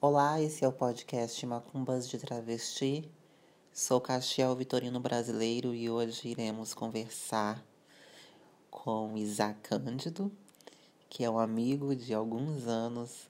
Olá, 0.00 0.40
esse 0.40 0.64
é 0.64 0.68
o 0.68 0.70
podcast 0.70 1.44
Macumbas 1.44 2.08
de 2.08 2.18
Travesti. 2.18 3.10
Sou 3.72 4.00
Castiel 4.00 4.54
Vitorino 4.54 5.00
Brasileiro 5.00 5.74
e 5.74 5.90
hoje 5.90 6.28
iremos 6.28 6.72
conversar 6.72 7.66
com 8.70 9.18
Isaac 9.18 9.58
Cândido, 9.62 10.30
que 11.10 11.24
é 11.24 11.28
um 11.28 11.36
amigo 11.36 11.96
de 11.96 12.14
alguns 12.14 12.68
anos 12.68 13.28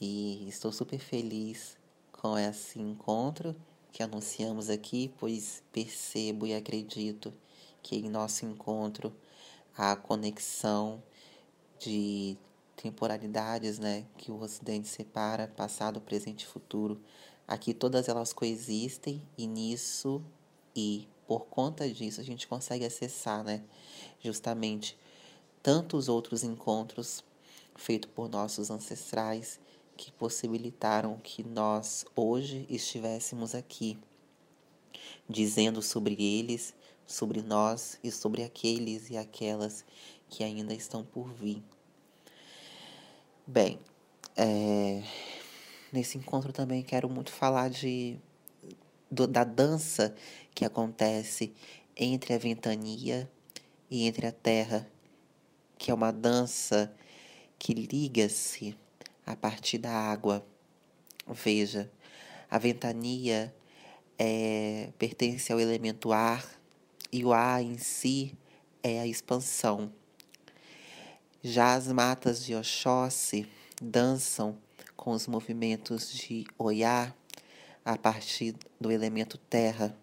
e 0.00 0.48
estou 0.48 0.72
super 0.72 0.98
feliz 0.98 1.76
com 2.10 2.38
esse 2.38 2.80
encontro 2.80 3.54
que 3.92 4.02
anunciamos 4.02 4.70
aqui, 4.70 5.12
pois 5.18 5.62
percebo 5.70 6.46
e 6.46 6.54
acredito 6.54 7.30
que 7.82 7.96
em 7.96 8.08
nosso 8.08 8.46
encontro 8.46 9.14
há 9.76 9.94
conexão 9.94 11.02
de 11.78 12.38
temporalidades, 12.80 13.78
né, 13.78 14.06
que 14.16 14.32
o 14.32 14.40
Ocidente 14.40 14.88
separa, 14.88 15.46
passado, 15.48 16.00
presente 16.00 16.42
e 16.44 16.46
futuro. 16.46 17.00
Aqui 17.46 17.74
todas 17.74 18.08
elas 18.08 18.32
coexistem 18.32 19.22
e 19.36 19.46
nisso 19.46 20.22
e 20.74 21.06
por 21.26 21.46
conta 21.46 21.88
disso 21.92 22.20
a 22.20 22.24
gente 22.24 22.48
consegue 22.48 22.84
acessar, 22.84 23.44
né, 23.44 23.62
justamente 24.20 24.98
tantos 25.62 26.08
outros 26.08 26.42
encontros 26.42 27.22
feitos 27.76 28.10
por 28.14 28.28
nossos 28.30 28.70
ancestrais 28.70 29.60
que 29.96 30.10
possibilitaram 30.12 31.18
que 31.22 31.42
nós 31.42 32.06
hoje 32.16 32.66
estivéssemos 32.70 33.54
aqui, 33.54 33.98
dizendo 35.28 35.82
sobre 35.82 36.14
eles, 36.14 36.74
sobre 37.06 37.42
nós 37.42 37.98
e 38.02 38.10
sobre 38.10 38.42
aqueles 38.42 39.10
e 39.10 39.18
aquelas 39.18 39.84
que 40.30 40.42
ainda 40.42 40.72
estão 40.72 41.04
por 41.04 41.30
vir. 41.34 41.62
Bem, 43.52 43.80
é, 44.36 45.02
nesse 45.92 46.16
encontro 46.16 46.52
também 46.52 46.84
quero 46.84 47.10
muito 47.10 47.32
falar 47.32 47.68
de, 47.68 48.16
do, 49.10 49.26
da 49.26 49.42
dança 49.42 50.14
que 50.54 50.64
acontece 50.64 51.52
entre 51.96 52.32
a 52.32 52.38
ventania 52.38 53.28
e 53.90 54.06
entre 54.06 54.28
a 54.28 54.30
terra, 54.30 54.88
que 55.76 55.90
é 55.90 55.94
uma 55.94 56.12
dança 56.12 56.94
que 57.58 57.74
liga-se 57.74 58.78
a 59.26 59.34
partir 59.34 59.78
da 59.78 59.90
água. 59.90 60.46
Veja, 61.26 61.90
a 62.48 62.56
ventania 62.56 63.52
é, 64.16 64.92
pertence 64.96 65.52
ao 65.52 65.58
elemento 65.58 66.12
ar 66.12 66.48
e 67.10 67.24
o 67.24 67.32
ar 67.32 67.60
em 67.60 67.78
si 67.78 68.32
é 68.80 69.00
a 69.00 69.08
expansão. 69.08 69.92
Já 71.42 71.72
as 71.72 71.90
matas 71.90 72.44
de 72.44 72.54
Oxóssi 72.54 73.48
dançam 73.80 74.58
com 74.94 75.12
os 75.12 75.26
movimentos 75.26 76.12
de 76.12 76.44
Oiá 76.58 77.14
a 77.82 77.96
partir 77.96 78.54
do 78.78 78.92
elemento 78.92 79.38
terra, 79.38 79.96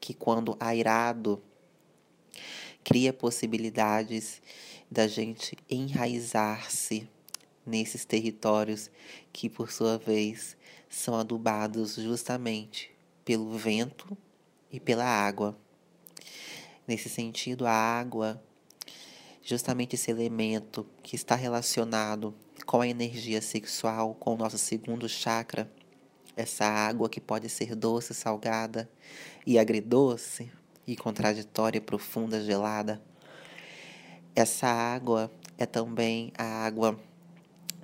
que 0.00 0.14
quando 0.14 0.56
airado 0.58 1.42
cria 2.82 3.12
possibilidades 3.12 4.40
da 4.90 5.06
gente 5.06 5.54
enraizar-se 5.68 7.06
nesses 7.66 8.06
territórios 8.06 8.90
que, 9.30 9.50
por 9.50 9.70
sua 9.70 9.98
vez, 9.98 10.56
são 10.88 11.14
adubados 11.14 11.96
justamente 11.96 12.90
pelo 13.22 13.58
vento 13.58 14.16
e 14.72 14.80
pela 14.80 15.04
água. 15.04 15.54
Nesse 16.86 17.10
sentido, 17.10 17.66
a 17.66 17.70
água 17.70 18.42
justamente 19.48 19.94
esse 19.94 20.10
elemento 20.10 20.86
que 21.02 21.16
está 21.16 21.34
relacionado 21.34 22.34
com 22.66 22.82
a 22.82 22.86
energia 22.86 23.40
sexual, 23.40 24.14
com 24.14 24.34
o 24.34 24.36
nosso 24.36 24.58
segundo 24.58 25.08
chakra, 25.08 25.72
essa 26.36 26.66
água 26.66 27.08
que 27.08 27.18
pode 27.18 27.48
ser 27.48 27.74
doce, 27.74 28.12
salgada 28.12 28.90
e 29.46 29.58
agridoce, 29.58 30.52
e 30.86 30.94
contraditória, 30.94 31.80
profunda, 31.80 32.44
gelada. 32.44 33.00
Essa 34.36 34.66
água 34.66 35.32
é 35.56 35.64
também 35.64 36.30
a 36.36 36.66
água 36.66 37.00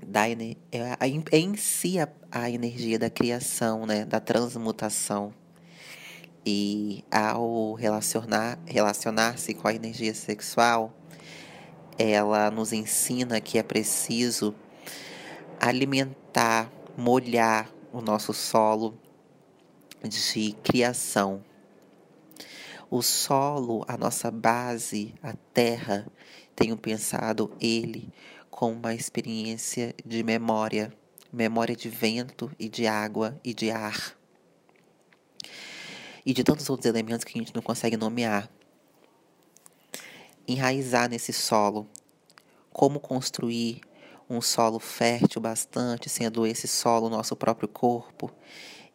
da 0.06 0.28
é, 0.28 0.36
é 0.70 1.38
em 1.38 1.56
si 1.56 1.98
a, 1.98 2.06
a 2.30 2.50
energia 2.50 2.98
da 2.98 3.08
criação, 3.08 3.86
né, 3.86 4.04
da 4.04 4.20
transmutação. 4.20 5.32
E 6.44 7.02
ao 7.10 7.72
relacionar 7.72 8.58
relacionar-se 8.66 9.54
com 9.54 9.66
a 9.66 9.72
energia 9.72 10.12
sexual, 10.12 10.94
ela 11.98 12.50
nos 12.50 12.72
ensina 12.72 13.40
que 13.40 13.58
é 13.58 13.62
preciso 13.62 14.54
alimentar, 15.60 16.70
molhar 16.96 17.70
o 17.92 18.00
nosso 18.00 18.32
solo 18.32 18.98
de 20.02 20.52
criação. 20.62 21.42
O 22.90 23.02
solo, 23.02 23.84
a 23.88 23.96
nossa 23.96 24.30
base, 24.30 25.14
a 25.22 25.32
terra, 25.52 26.06
tenho 26.54 26.76
pensado 26.76 27.50
ele 27.60 28.12
com 28.50 28.72
uma 28.72 28.94
experiência 28.94 29.94
de 30.04 30.22
memória, 30.22 30.92
memória 31.32 31.74
de 31.74 31.88
vento 31.88 32.50
e 32.58 32.68
de 32.68 32.86
água 32.86 33.40
e 33.42 33.52
de 33.52 33.70
ar. 33.70 34.16
E 36.24 36.32
de 36.32 36.44
tantos 36.44 36.70
outros 36.70 36.88
elementos 36.88 37.24
que 37.24 37.36
a 37.36 37.40
gente 37.40 37.54
não 37.54 37.62
consegue 37.62 37.96
nomear 37.96 38.48
enraizar 40.46 41.08
nesse 41.08 41.32
solo. 41.32 41.88
Como 42.72 42.98
construir 43.00 43.80
um 44.28 44.40
solo 44.40 44.78
fértil 44.78 45.40
bastante, 45.40 46.08
sendo 46.08 46.46
esse 46.46 46.66
solo 46.66 47.08
nosso 47.08 47.36
próprio 47.36 47.68
corpo, 47.68 48.30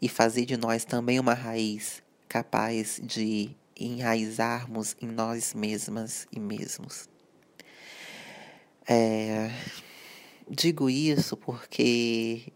e 0.02 0.08
fazer 0.08 0.46
de 0.46 0.58
nós 0.58 0.86
também 0.86 1.20
uma 1.20 1.34
raiz 1.34 2.02
capaz 2.28 3.00
de 3.04 3.56
enraizarmos 3.78 4.96
em 5.02 5.08
nós 5.08 5.54
mesmas 5.54 6.28
e 6.32 6.40
mesmos. 6.40 7.10
É, 8.88 9.52
digo 10.50 10.90
isso 10.90 11.38
porque 11.38 12.52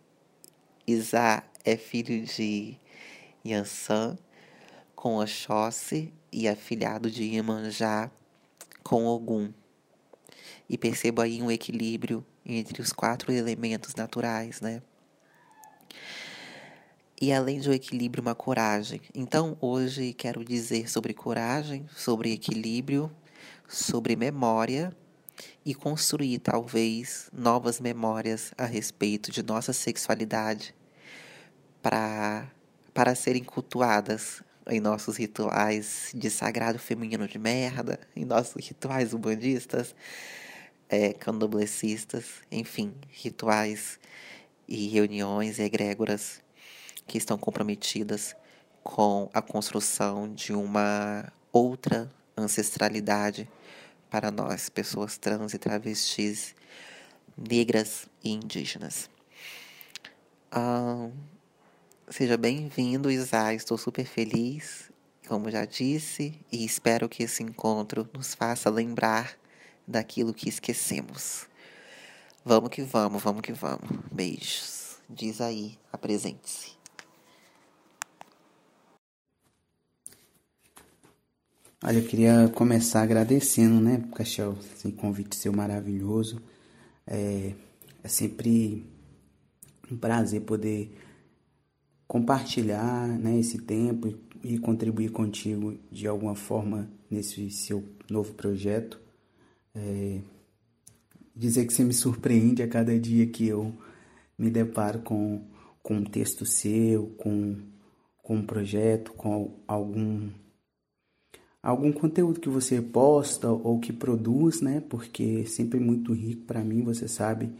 Isá 0.88 1.44
é 1.64 1.78
filho 1.78 2.26
de 2.26 2.78
Yansan 3.46 4.18
com 4.96 5.18
Oxóssi 5.18 6.14
e 6.32 6.48
afilhado 6.48 7.12
de 7.12 7.24
Iemanjá 7.24 8.10
com 8.84 9.06
Ogum. 9.06 9.52
E 10.70 10.78
percebo 10.78 11.22
aí 11.22 11.42
um 11.42 11.50
equilíbrio 11.50 12.26
entre 12.46 12.82
os 12.82 12.92
quatro 12.92 13.32
elementos 13.32 13.96
naturais, 13.96 14.60
né? 14.62 14.82
E 17.22 17.32
além 17.32 17.60
do 17.62 17.72
equilíbrio, 17.72 18.22
uma 18.22 18.36
coragem. 18.36 19.00
Então, 19.16 19.58
hoje 19.62 20.14
quero 20.14 20.44
dizer 20.44 20.90
sobre 20.90 21.14
coragem, 21.14 21.88
sobre 21.96 22.34
equilíbrio, 22.34 23.10
sobre 23.68 24.16
memória 24.16 24.96
e 25.66 25.74
construir 25.74 26.40
talvez 26.40 27.30
novas 27.32 27.80
memórias 27.80 28.54
a 28.58 28.66
respeito 28.66 29.32
de 29.32 29.42
nossa 29.42 29.74
sexualidade 29.74 30.76
para 31.82 32.52
para 32.94 33.16
serem 33.16 33.44
cultuadas 33.44 34.44
em 34.68 34.80
nossos 34.80 35.18
rituais 35.18 36.12
de 36.14 36.30
sagrado 36.30 36.80
feminino 36.80 37.28
de 37.28 37.38
merda, 37.38 38.00
em 38.16 38.26
nossos 38.26 38.66
rituais 38.66 39.14
umbandistas, 39.14 39.96
é, 40.90 41.16
enfim, 42.52 42.94
rituais 43.10 44.00
e 44.68 44.88
reuniões 44.88 45.60
e 45.60 45.64
egrégoras 45.64 46.42
que 47.08 47.18
estão 47.18 47.38
comprometidas 47.38 48.36
com 48.84 49.30
a 49.34 49.42
construção 49.42 50.34
de 50.34 50.54
uma 50.54 51.32
outra 51.52 52.12
ancestralidade 52.38 53.50
para 54.10 54.30
nós, 54.30 54.70
pessoas 54.70 55.18
trans 55.18 55.54
e 55.54 55.58
travestis, 55.58 56.56
negras 57.38 58.08
e 58.24 58.32
indígenas. 58.32 59.10
Seja 62.10 62.38
bem-vindo, 62.38 63.10
Isa. 63.10 63.54
Estou 63.54 63.78
super 63.78 64.06
feliz, 64.06 64.92
como 65.26 65.50
já 65.50 65.64
disse, 65.64 66.38
e 66.52 66.66
espero 66.66 67.08
que 67.08 67.24
esse 67.24 67.42
encontro 67.42 68.08
nos 68.14 68.36
faça 68.36 68.70
lembrar 68.70 69.38
daquilo 69.88 70.34
que 70.34 70.50
esquecemos. 70.50 71.48
Vamos 72.44 72.70
que 72.70 72.82
vamos, 72.82 73.24
vamos 73.24 73.42
que 73.42 73.54
vamos. 73.54 73.90
Beijos. 74.12 74.98
Diz 75.10 75.40
aí, 75.40 75.80
apresente-se. 75.92 76.74
Olha, 81.84 81.98
eu 81.98 82.06
queria 82.06 82.52
começar 82.54 83.02
agradecendo, 83.02 83.80
né, 83.80 84.04
Castiel, 84.14 84.58
esse 84.76 84.92
convite 84.92 85.38
seu 85.38 85.54
maravilhoso. 85.54 86.42
É, 87.08 87.54
é 88.04 88.08
sempre 88.10 88.86
um 89.90 89.98
prazer 89.98 90.42
poder 90.42 90.92
compartilhar 92.08 93.08
né, 93.08 93.40
esse 93.40 93.60
tempo 93.60 94.14
e 94.44 94.58
contribuir 94.58 95.10
contigo 95.12 95.78
de 95.92 96.08
alguma 96.08 96.36
forma 96.36 96.90
nesse 97.10 97.50
seu 97.50 97.84
novo 98.10 98.34
projeto. 98.34 99.00
É, 99.76 100.20
dizer 101.36 101.66
que 101.66 101.74
você 101.74 101.84
me 101.84 101.94
surpreende 101.94 102.62
a 102.62 102.68
cada 102.68 102.98
dia 103.00 103.26
que 103.28 103.48
eu 103.48 103.74
me 104.38 104.50
deparo 104.50 105.00
com 105.00 105.42
com 105.84 105.96
um 105.96 106.04
texto 106.04 106.46
seu, 106.46 107.08
com, 107.18 107.58
com 108.24 108.38
um 108.38 108.46
projeto, 108.46 109.12
com 109.14 109.60
algum 109.68 110.32
algum 111.62 111.92
conteúdo 111.94 112.42
que 112.42 112.50
você 112.50 112.82
posta 112.82 113.50
ou 113.50 113.80
que 113.80 113.94
produz, 113.94 114.62
né? 114.62 114.82
Porque 114.82 115.44
é 115.44 115.46
sempre 115.46 115.80
muito 115.80 116.14
rico 116.14 116.46
para 116.46 116.64
mim, 116.64 116.84
você 116.84 117.08
sabe, 117.08 117.54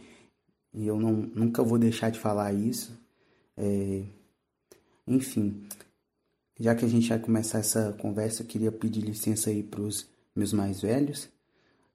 e 0.74 0.86
eu 0.86 0.98
não, 0.98 1.12
nunca 1.12 1.62
vou 1.62 1.78
deixar 1.78 2.10
de 2.10 2.18
falar 2.18 2.52
isso. 2.52 2.98
É, 3.56 4.02
enfim, 5.06 5.66
já 6.58 6.74
que 6.74 6.84
a 6.84 6.88
gente 6.88 7.08
vai 7.08 7.18
começar 7.18 7.58
essa 7.58 7.92
conversa, 7.94 8.42
eu 8.42 8.46
queria 8.46 8.70
pedir 8.70 9.00
licença 9.00 9.50
aí 9.50 9.62
para 9.62 9.80
os 9.80 10.08
meus 10.34 10.52
mais 10.52 10.80
velhos. 10.82 11.28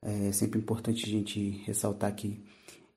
É 0.01 0.31
sempre 0.31 0.59
importante 0.59 1.05
a 1.05 1.09
gente 1.09 1.49
ressaltar 1.65 2.13
que, 2.15 2.41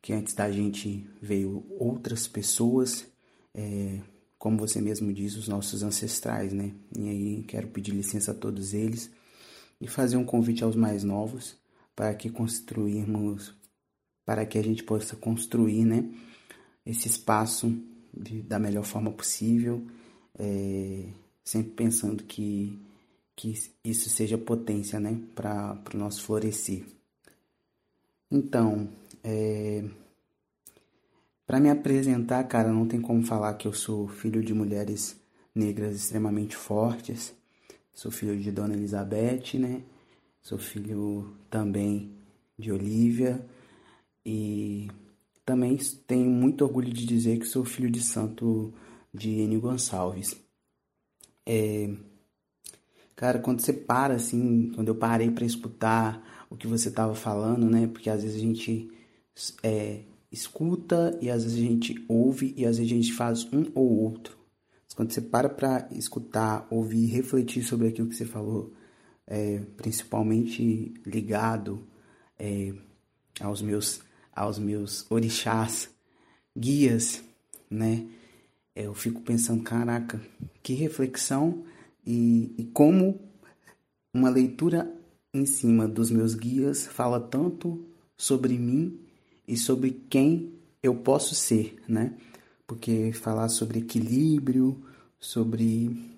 que 0.01 0.13
antes 0.13 0.35
da 0.35 0.51
gente 0.51 1.07
veio 1.21 1.65
outras 1.79 2.29
pessoas, 2.29 3.07
é, 3.55 4.01
como 4.39 4.59
você 4.59 4.81
mesmo 4.81 5.13
diz, 5.13 5.37
os 5.37 5.49
nossos 5.49 5.83
ancestrais, 5.83 6.53
né? 6.53 6.75
E 6.99 7.09
aí 7.09 7.45
quero 7.45 7.69
pedir 7.69 7.93
licença 7.93 8.33
a 8.33 8.35
todos 8.35 8.75
eles 8.75 9.11
e 9.81 9.87
fazer 9.87 10.17
um 10.17 10.25
convite 10.25 10.65
aos 10.65 10.77
mais 10.77 11.05
novos 11.05 11.57
para 11.95 12.15
que 12.15 12.29
construirmos, 12.31 13.55
para 14.25 14.45
que 14.47 14.59
a 14.59 14.63
gente 14.63 14.83
possa 14.83 15.17
construir, 15.17 15.85
né? 15.85 16.09
Esse 16.85 17.09
espaço 17.09 17.73
de, 18.13 18.43
da 18.43 18.59
melhor 18.59 18.85
forma 18.85 19.13
possível, 19.13 19.87
é, 20.39 21.09
sempre 21.45 21.73
pensando 21.73 22.23
que, 22.25 22.79
que 23.37 23.55
isso 23.85 24.09
seja 24.11 24.39
potência, 24.39 24.99
né? 25.01 25.21
Para 25.35 25.81
o 25.95 25.97
nosso 25.97 26.23
florescer. 26.23 26.85
Então, 28.31 28.89
é, 29.23 29.85
para 31.47 31.61
me 31.61 31.69
apresentar, 31.69 32.43
cara, 32.45 32.73
não 32.73 32.87
tem 32.87 33.01
como 33.01 33.23
falar 33.23 33.55
que 33.55 33.69
eu 33.69 33.73
sou 33.73 34.09
filho 34.09 34.43
de 34.43 34.55
mulheres 34.55 35.21
negras 35.55 35.97
extremamente 35.97 36.57
fortes. 36.57 37.35
Sou 37.93 38.11
filho 38.11 38.39
de 38.41 38.51
Dona 38.51 38.75
Elizabeth, 38.75 39.59
né? 39.59 39.83
Sou 40.41 40.59
filho 40.59 41.37
também 41.51 42.11
de 42.59 42.73
Olivia 42.73 43.45
e 44.25 44.89
também 45.45 45.77
tenho 46.07 46.31
muito 46.31 46.65
orgulho 46.65 46.93
de 46.93 47.05
dizer 47.05 47.39
que 47.39 47.45
sou 47.45 47.65
filho 47.65 47.91
de 47.91 48.01
santo 48.01 48.73
de 49.13 49.31
Enio 49.41 49.61
Gonçalves. 49.61 50.37
É, 51.47 51.91
cara, 53.15 53.39
quando 53.39 53.61
você 53.61 53.73
para 53.73 54.15
assim, 54.15 54.73
quando 54.75 54.89
eu 54.89 54.95
parei 54.95 55.31
para 55.31 55.45
escutar 55.45 56.47
o 56.49 56.57
que 56.57 56.67
você 56.67 56.89
estava 56.89 57.15
falando, 57.15 57.69
né? 57.69 57.87
Porque 57.87 58.09
às 58.09 58.23
vezes 58.23 58.37
a 58.37 58.41
gente 58.41 58.91
é, 59.63 60.03
escuta 60.31 61.19
e 61.21 61.31
às 61.31 61.45
vezes 61.45 61.59
a 61.59 61.63
gente 61.63 62.05
ouve 62.09 62.55
e 62.57 62.65
às 62.65 62.79
vezes 62.79 62.93
a 62.93 62.95
gente 62.97 63.13
faz 63.13 63.45
um 63.53 63.71
ou 63.75 63.89
outro. 63.99 64.39
Mas 64.85 64.95
quando 64.95 65.13
você 65.13 65.21
para 65.21 65.49
para 65.49 65.89
escutar, 65.93 66.67
ouvir, 66.71 67.07
refletir 67.07 67.63
sobre 67.63 67.89
aquilo 67.89 68.09
que 68.09 68.15
você 68.15 68.27
falou, 68.27 68.73
é, 69.27 69.61
principalmente 69.77 70.95
ligado 71.07 71.87
é, 72.39 72.75
aos 73.41 73.63
meus 73.63 74.01
aos 74.35 74.59
meus 74.59 75.11
orixás, 75.11 75.91
guias, 76.57 77.23
né? 77.71 78.07
É, 78.75 78.87
eu 78.87 78.95
fico 78.95 79.21
pensando, 79.21 79.63
caraca, 79.63 80.21
que 80.63 80.73
reflexão 80.75 81.65
e, 82.07 82.55
e 82.57 82.65
como 82.65 83.21
uma 84.15 84.31
leitura 84.31 84.93
em 85.33 85.47
cima 85.47 85.87
dos 85.87 86.11
meus 86.11 86.35
guias 86.35 86.87
fala 86.87 87.21
tanto 87.21 87.85
sobre 88.17 88.59
mim 88.59 88.99
e 89.47 89.57
sobre 89.57 89.91
quem 90.09 90.53
eu 90.83 90.95
posso 90.95 91.35
ser, 91.35 91.77
né? 91.89 92.15
Porque 92.67 93.13
falar 93.13 93.49
sobre 93.49 93.81
equilíbrio, 93.81 94.83
sobre 95.19 96.11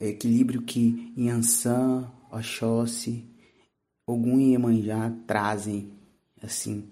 equilíbrio 0.00 0.62
que 0.62 1.12
Yansan, 1.16 2.10
Oxóssi, 2.30 3.24
Ogum 4.06 4.40
e 4.40 4.52
Iemanjá 4.52 5.14
trazem, 5.26 5.90
assim, 6.42 6.88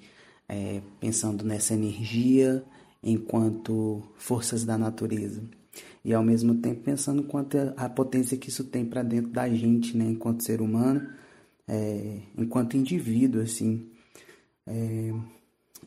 é, 0.49 0.81
pensando 1.01 1.45
nessa 1.45 1.75
energia 1.75 2.65
enquanto 3.03 4.03
forças 4.17 4.65
da 4.65 4.79
natureza. 4.79 5.43
E 6.05 6.13
ao 6.13 6.23
mesmo 6.23 6.57
tempo 6.57 6.83
pensando 6.83 7.23
quanto 7.25 7.57
a 7.77 7.89
potência 7.89 8.37
que 8.37 8.49
isso 8.49 8.65
tem 8.65 8.85
para 8.85 9.03
dentro 9.03 9.31
da 9.31 9.49
gente, 9.49 9.97
né, 9.97 10.05
enquanto 10.05 10.45
ser 10.45 10.61
humano, 10.61 11.09
é, 11.67 12.21
enquanto 12.37 12.77
indivíduo, 12.77 13.43
assim. 13.43 13.89
É, 14.67 15.13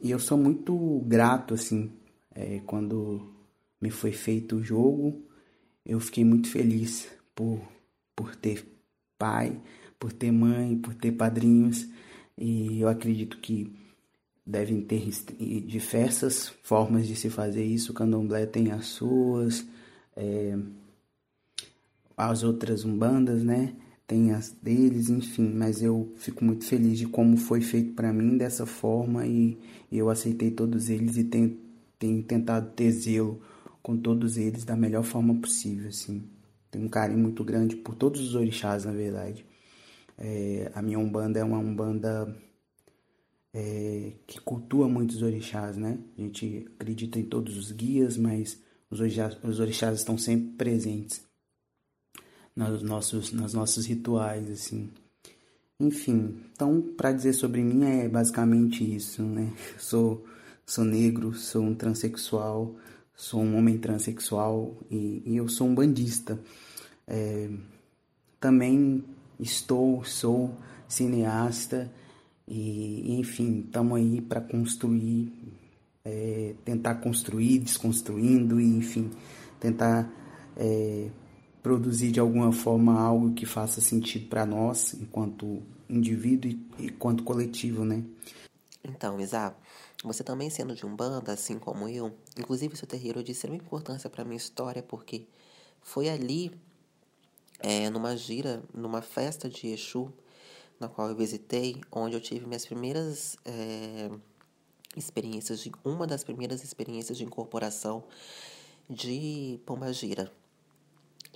e 0.01 0.11
eu 0.11 0.19
sou 0.19 0.37
muito 0.37 0.99
grato, 1.05 1.53
assim, 1.53 1.91
é, 2.33 2.61
quando 2.65 3.29
me 3.81 3.89
foi 3.89 4.11
feito 4.11 4.57
o 4.57 4.63
jogo, 4.63 5.21
eu 5.85 5.99
fiquei 5.99 6.23
muito 6.25 6.49
feliz 6.49 7.07
por, 7.33 7.61
por 8.15 8.35
ter 8.35 8.65
pai, 9.17 9.59
por 9.99 10.11
ter 10.11 10.31
mãe, 10.31 10.77
por 10.77 10.93
ter 10.95 11.11
padrinhos, 11.11 11.87
e 12.37 12.81
eu 12.81 12.87
acredito 12.87 13.37
que 13.37 13.73
devem 14.45 14.81
ter 14.81 15.09
diversas 15.65 16.49
formas 16.61 17.07
de 17.07 17.15
se 17.15 17.29
fazer 17.29 17.63
isso. 17.63 17.91
O 17.91 17.95
candomblé 17.95 18.45
tem 18.45 18.71
as 18.71 18.87
suas, 18.87 19.65
é, 20.15 20.57
as 22.15 22.43
outras 22.43 22.85
umbandas, 22.85 23.43
né? 23.43 23.75
tem 24.07 24.31
as 24.31 24.51
deles, 24.51 25.09
enfim, 25.09 25.51
mas 25.53 25.81
eu 25.81 26.13
fico 26.17 26.45
muito 26.45 26.65
feliz 26.65 26.97
de 26.97 27.07
como 27.07 27.37
foi 27.37 27.61
feito 27.61 27.93
para 27.93 28.13
mim 28.13 28.37
dessa 28.37 28.65
forma 28.65 29.25
e 29.25 29.57
eu 29.91 30.09
aceitei 30.09 30.51
todos 30.51 30.89
eles 30.89 31.17
e 31.17 31.23
tenho, 31.23 31.57
tenho 31.97 32.23
tentado 32.23 32.69
ter 32.71 32.91
zelo 32.91 33.41
com 33.81 33.97
todos 33.97 34.37
eles 34.37 34.63
da 34.63 34.75
melhor 34.75 35.03
forma 35.03 35.33
possível, 35.35 35.89
assim. 35.89 36.23
Tenho 36.69 36.85
um 36.85 36.89
carinho 36.89 37.19
muito 37.19 37.43
grande 37.43 37.75
por 37.75 37.95
todos 37.95 38.21
os 38.21 38.35
orixás, 38.35 38.85
na 38.85 38.91
verdade. 38.91 39.45
É, 40.17 40.71
a 40.75 40.81
minha 40.81 40.99
Umbanda 40.99 41.39
é 41.39 41.43
uma 41.43 41.57
Umbanda 41.57 42.35
é, 43.57 44.11
que 44.27 44.37
cultua 44.41 44.89
muitos 44.89 45.21
orixás, 45.21 45.77
né? 45.77 45.97
A 46.17 46.21
gente 46.21 46.67
acredita 46.75 47.17
em 47.17 47.23
todos 47.23 47.57
os 47.57 47.71
guias, 47.71 48.17
mas 48.17 48.61
os 48.91 48.99
orixás, 48.99 49.37
os 49.41 49.61
orixás 49.61 49.99
estão 49.99 50.17
sempre 50.17 50.49
presentes 50.57 51.23
nos 52.53 52.83
nossos, 52.83 53.31
nos 53.31 53.53
nossos 53.53 53.85
rituais, 53.85 54.51
assim. 54.51 54.89
Enfim, 55.79 56.37
então, 56.51 56.81
para 56.97 57.13
dizer 57.13 57.31
sobre 57.31 57.63
mim 57.63 57.85
é 57.85 58.09
basicamente 58.09 58.83
isso, 58.83 59.23
né? 59.23 59.53
Sou, 59.77 60.25
sou 60.65 60.83
negro, 60.83 61.33
sou 61.33 61.63
um 61.63 61.73
transexual, 61.73 62.75
sou 63.15 63.41
um 63.41 63.57
homem 63.57 63.77
transexual 63.77 64.75
e, 64.91 65.23
e 65.25 65.37
eu 65.37 65.47
sou 65.47 65.67
um 65.67 65.73
bandista. 65.73 66.37
É, 67.07 67.49
também 68.37 69.01
estou, 69.39 70.03
sou 70.03 70.57
cineasta 70.89 71.89
e, 72.47 73.19
enfim, 73.19 73.63
estamos 73.65 73.97
aí 73.97 74.21
para 74.21 74.39
construir, 74.41 75.31
é, 76.03 76.55
tentar 76.63 76.95
construir, 76.95 77.59
desconstruindo 77.59 78.59
e, 78.59 78.65
enfim, 78.77 79.09
tentar 79.59 80.11
é, 80.55 81.09
produzir 81.63 82.11
de 82.11 82.19
alguma 82.19 82.51
forma 82.51 82.99
algo 82.99 83.33
que 83.33 83.45
faça 83.45 83.81
sentido 83.81 84.27
para 84.27 84.45
nós, 84.45 84.93
enquanto 84.93 85.63
indivíduo 85.89 86.51
e 86.51 86.85
enquanto 86.85 87.23
coletivo, 87.23 87.83
né? 87.83 88.03
Então, 88.83 89.19
Isa, 89.19 89.55
você 90.03 90.23
também 90.23 90.49
sendo 90.51 90.75
de 90.75 90.85
Umbanda, 90.85 91.33
assim 91.33 91.57
como 91.57 91.89
eu, 91.89 92.15
inclusive 92.37 92.77
seu 92.77 92.87
terreiro 92.87 93.23
de 93.23 93.31
extrema 93.31 93.57
importância 93.57 94.09
para 94.09 94.23
minha 94.23 94.37
história, 94.37 94.83
porque 94.83 95.27
foi 95.81 96.07
ali, 96.07 96.51
é, 97.59 97.89
numa 97.89 98.15
gira, 98.15 98.61
numa 98.71 99.01
festa 99.01 99.49
de 99.49 99.67
Exu, 99.67 100.13
na 100.79 100.87
qual 100.87 101.09
eu 101.09 101.15
visitei, 101.15 101.81
onde 101.91 102.15
eu 102.15 102.21
tive 102.21 102.45
minhas 102.45 102.65
primeiras 102.65 103.37
é, 103.45 104.09
experiências, 104.95 105.59
de, 105.59 105.71
uma 105.83 106.05
das 106.05 106.23
primeiras 106.23 106.63
experiências 106.63 107.17
de 107.17 107.23
incorporação 107.23 108.03
de 108.89 109.59
Pombagira. 109.65 110.31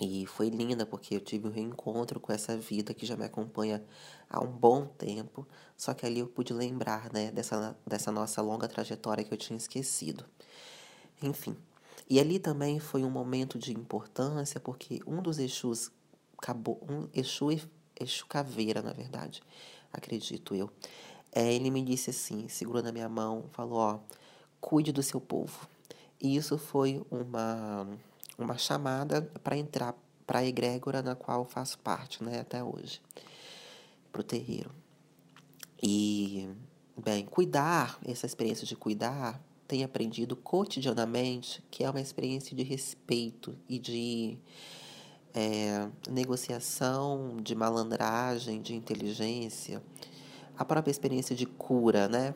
E 0.01 0.25
foi 0.25 0.49
linda 0.49 0.85
porque 0.85 1.15
eu 1.15 1.19
tive 1.19 1.47
um 1.47 1.51
reencontro 1.51 2.21
com 2.21 2.31
essa 2.31 2.55
vida 2.55 2.93
que 2.93 3.05
já 3.05 3.17
me 3.17 3.25
acompanha 3.25 3.83
há 4.29 4.39
um 4.41 4.49
bom 4.49 4.85
tempo. 4.85 5.45
Só 5.75 5.93
que 5.93 6.05
ali 6.05 6.19
eu 6.19 6.27
pude 6.27 6.53
lembrar, 6.53 7.11
né, 7.11 7.31
dessa, 7.31 7.77
dessa 7.85 8.09
nossa 8.09 8.41
longa 8.41 8.67
trajetória 8.67 9.25
que 9.25 9.33
eu 9.33 9.37
tinha 9.37 9.57
esquecido. 9.57 10.23
Enfim. 11.21 11.57
E 12.09 12.17
ali 12.19 12.39
também 12.39 12.79
foi 12.79 13.03
um 13.03 13.09
momento 13.09 13.59
de 13.59 13.73
importância 13.73 14.59
porque 14.59 15.01
um 15.05 15.21
dos 15.21 15.37
Exus 15.37 15.91
acabou, 16.37 16.79
um 16.89 17.09
Exu, 17.13 17.51
Exu 17.99 18.25
Caveira, 18.27 18.81
na 18.81 18.93
verdade, 18.93 19.41
acredito 19.91 20.55
eu. 20.55 20.69
É, 21.31 21.53
ele 21.53 21.69
me 21.69 21.83
disse 21.83 22.09
assim, 22.09 22.47
segurando 22.47 22.87
a 22.87 22.91
minha 22.91 23.09
mão, 23.09 23.45
falou, 23.51 23.77
ó, 23.79 23.99
cuide 24.59 24.91
do 24.91 25.03
seu 25.03 25.21
povo. 25.21 25.67
E 26.21 26.35
isso 26.35 26.57
foi 26.57 27.05
uma 27.11 27.87
uma 28.39 28.57
chamada 28.57 29.21
para 29.43 29.57
entrar 29.57 29.93
para 30.25 30.39
a 30.39 30.45
egrégora 30.45 31.01
na 31.01 31.15
qual 31.15 31.43
faço 31.43 31.77
parte, 31.79 32.23
né, 32.23 32.39
até 32.39 32.63
hoje, 32.63 33.01
para 34.11 34.21
o 34.21 34.23
terreiro. 34.23 34.71
E, 35.81 36.47
bem, 36.95 37.25
cuidar, 37.25 37.99
essa 38.05 38.25
experiência 38.25 38.65
de 38.65 38.75
cuidar, 38.75 39.41
tem 39.67 39.83
aprendido 39.83 40.35
cotidianamente 40.35 41.63
que 41.71 41.83
é 41.83 41.89
uma 41.89 41.99
experiência 41.99 42.55
de 42.55 42.63
respeito 42.63 43.57
e 43.67 43.79
de 43.79 44.37
é, 45.33 45.87
negociação, 46.09 47.37
de 47.41 47.55
malandragem, 47.55 48.61
de 48.61 48.75
inteligência, 48.75 49.81
a 50.57 50.65
própria 50.65 50.91
experiência 50.91 51.35
de 51.35 51.45
cura, 51.45 52.07
né? 52.07 52.33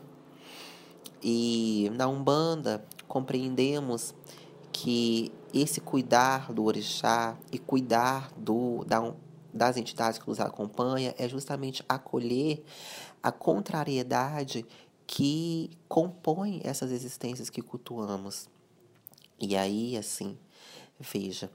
E 1.22 1.90
na 1.96 2.08
Umbanda 2.08 2.86
compreendemos 3.08 4.14
que 4.72 5.32
esse 5.54 5.80
cuidar 5.80 6.52
do 6.52 6.64
orixá 6.64 7.38
e 7.52 7.60
cuidar 7.60 8.32
do, 8.36 8.84
da, 8.86 9.14
das 9.54 9.78
entidades 9.78 10.18
que 10.18 10.28
nos 10.28 10.40
acompanham 10.40 11.14
é 11.18 11.30
justamente 11.30 11.84
acolher 11.88 12.64
a 13.22 13.32
contrariedade 13.32 14.66
que 15.06 15.70
compõe 15.88 16.60
essas 16.64 16.92
existências 16.92 17.50
que 17.50 17.62
cultuamos. 17.62 18.50
E 19.40 19.56
aí, 19.56 19.96
assim, 19.98 20.38
veja, 21.00 21.52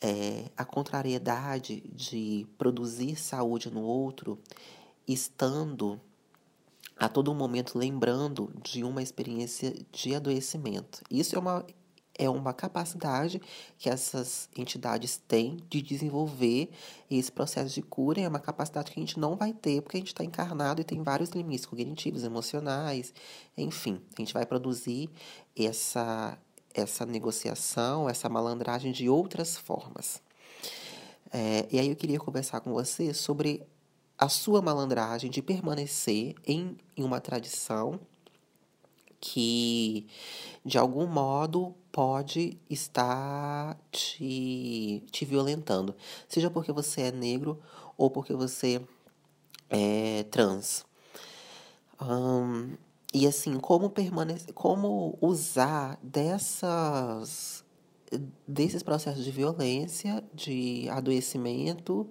é, 0.00 0.50
a 0.56 0.64
contrariedade 0.64 1.82
de 1.94 2.46
produzir 2.56 3.16
saúde 3.16 3.70
no 3.70 3.82
outro, 3.82 4.38
estando 5.06 6.00
a 6.96 7.08
todo 7.08 7.34
momento 7.34 7.78
lembrando 7.78 8.52
de 8.62 8.84
uma 8.84 9.02
experiência 9.02 9.74
de 9.90 10.14
adoecimento. 10.14 11.02
Isso 11.10 11.34
é 11.34 11.38
uma, 11.38 11.64
é 12.14 12.28
uma 12.28 12.52
capacidade 12.52 13.40
que 13.78 13.88
essas 13.88 14.50
entidades 14.54 15.16
têm 15.16 15.56
de 15.70 15.80
desenvolver 15.80 16.70
esse 17.10 17.32
processo 17.32 17.74
de 17.74 17.80
cura. 17.80 18.20
É 18.20 18.28
uma 18.28 18.38
capacidade 18.38 18.90
que 18.90 19.00
a 19.00 19.02
gente 19.02 19.18
não 19.18 19.34
vai 19.34 19.54
ter 19.54 19.80
porque 19.80 19.96
a 19.96 20.00
gente 20.00 20.08
está 20.08 20.22
encarnado 20.22 20.82
e 20.82 20.84
tem 20.84 21.02
vários 21.02 21.30
limites 21.30 21.64
cognitivos, 21.64 22.22
emocionais, 22.22 23.14
enfim. 23.56 23.98
A 24.14 24.20
gente 24.20 24.34
vai 24.34 24.44
produzir 24.44 25.08
essa, 25.56 26.38
essa 26.74 27.04
negociação, 27.04 28.08
essa 28.08 28.28
malandragem 28.28 28.92
de 28.92 29.08
outras 29.08 29.56
formas. 29.56 30.22
É, 31.32 31.66
e 31.70 31.78
aí 31.78 31.88
eu 31.88 31.96
queria 31.96 32.18
conversar 32.18 32.60
com 32.60 32.72
você 32.72 33.14
sobre 33.14 33.62
a 34.18 34.28
sua 34.28 34.60
malandragem 34.60 35.30
de 35.30 35.40
permanecer 35.40 36.34
em, 36.46 36.76
em 36.96 37.02
uma 37.02 37.20
tradição 37.20 37.98
que 39.20 40.06
de 40.64 40.78
algum 40.78 41.06
modo 41.06 41.74
pode 41.92 42.58
estar 42.68 43.78
te, 43.90 45.04
te 45.10 45.24
violentando, 45.24 45.94
seja 46.28 46.50
porque 46.50 46.72
você 46.72 47.02
é 47.02 47.12
negro 47.12 47.60
ou 47.96 48.10
porque 48.10 48.32
você 48.32 48.80
é 49.68 50.24
trans. 50.30 50.84
Um, 52.00 52.76
e 53.12 53.26
assim, 53.26 53.58
como 53.58 53.90
permanecer, 53.90 54.52
como 54.54 55.18
usar 55.20 55.98
dessas 56.02 57.64
desses 58.46 58.82
processos 58.82 59.24
de 59.24 59.30
violência, 59.30 60.24
de 60.34 60.88
adoecimento 60.88 62.08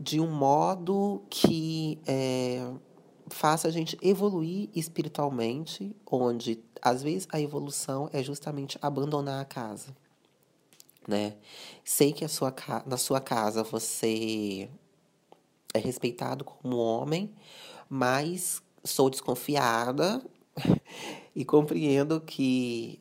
de 0.00 0.18
um 0.18 0.30
modo 0.30 1.22
que 1.28 2.00
é, 2.06 2.72
faça 3.28 3.68
a 3.68 3.70
gente 3.70 3.98
evoluir 4.00 4.70
espiritualmente, 4.74 5.94
onde 6.10 6.58
às 6.80 7.02
vezes 7.02 7.28
a 7.30 7.38
evolução 7.38 8.08
é 8.10 8.22
justamente 8.22 8.78
abandonar 8.80 9.42
a 9.42 9.44
casa, 9.44 9.94
né? 11.06 11.36
Sei 11.84 12.12
que 12.14 12.24
a 12.24 12.28
sua, 12.28 12.54
na 12.86 12.96
sua 12.96 13.20
casa 13.20 13.62
você 13.62 14.70
é 15.74 15.78
respeitado 15.78 16.44
como 16.44 16.78
homem, 16.78 17.34
mas 17.86 18.62
sou 18.84 19.10
desconfiada 19.10 20.22
e 21.34 21.44
compreendo 21.44 22.20
que 22.20 23.00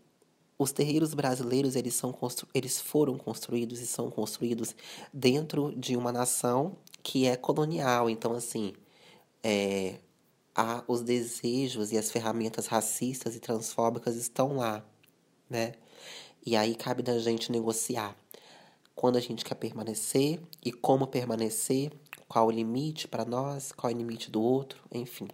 os 0.58 0.74
terreiros 0.74 1.14
brasileiros 1.14 1.76
eles, 1.76 1.94
são 1.94 2.14
eles 2.54 2.82
foram 2.82 3.18
construídos 3.18 3.80
e 3.80 3.88
são 3.88 4.12
construídos 4.12 4.76
dentro 5.14 5.74
de 5.76 5.96
uma 5.96 6.12
nação 6.12 6.76
que 7.02 7.26
é 7.26 7.38
colonial. 7.38 8.10
Então, 8.10 8.34
assim, 8.34 8.74
é, 9.42 10.00
a, 10.54 10.84
os 10.86 11.02
desejos 11.02 11.94
e 11.94 11.98
as 11.98 12.12
ferramentas 12.12 12.68
racistas 12.68 13.36
e 13.36 13.40
transfóbicas 13.40 14.18
estão 14.18 14.58
lá, 14.58 14.84
né? 15.50 15.74
E 16.46 16.56
aí 16.56 16.76
cabe 16.76 17.04
da 17.04 17.18
gente 17.20 17.52
negociar 17.52 18.16
quando 18.94 19.16
a 19.16 19.22
gente 19.22 19.46
quer 19.46 19.56
permanecer 19.56 20.42
e 20.64 20.74
como 20.74 21.08
permanecer, 21.08 21.90
qual 22.28 22.48
o 22.48 22.52
limite 22.52 23.08
para 23.08 23.24
nós, 23.24 23.72
qual 23.72 23.94
o 23.94 23.96
limite 23.96 24.30
do 24.30 24.42
outro, 24.42 24.84
enfim. 24.92 25.30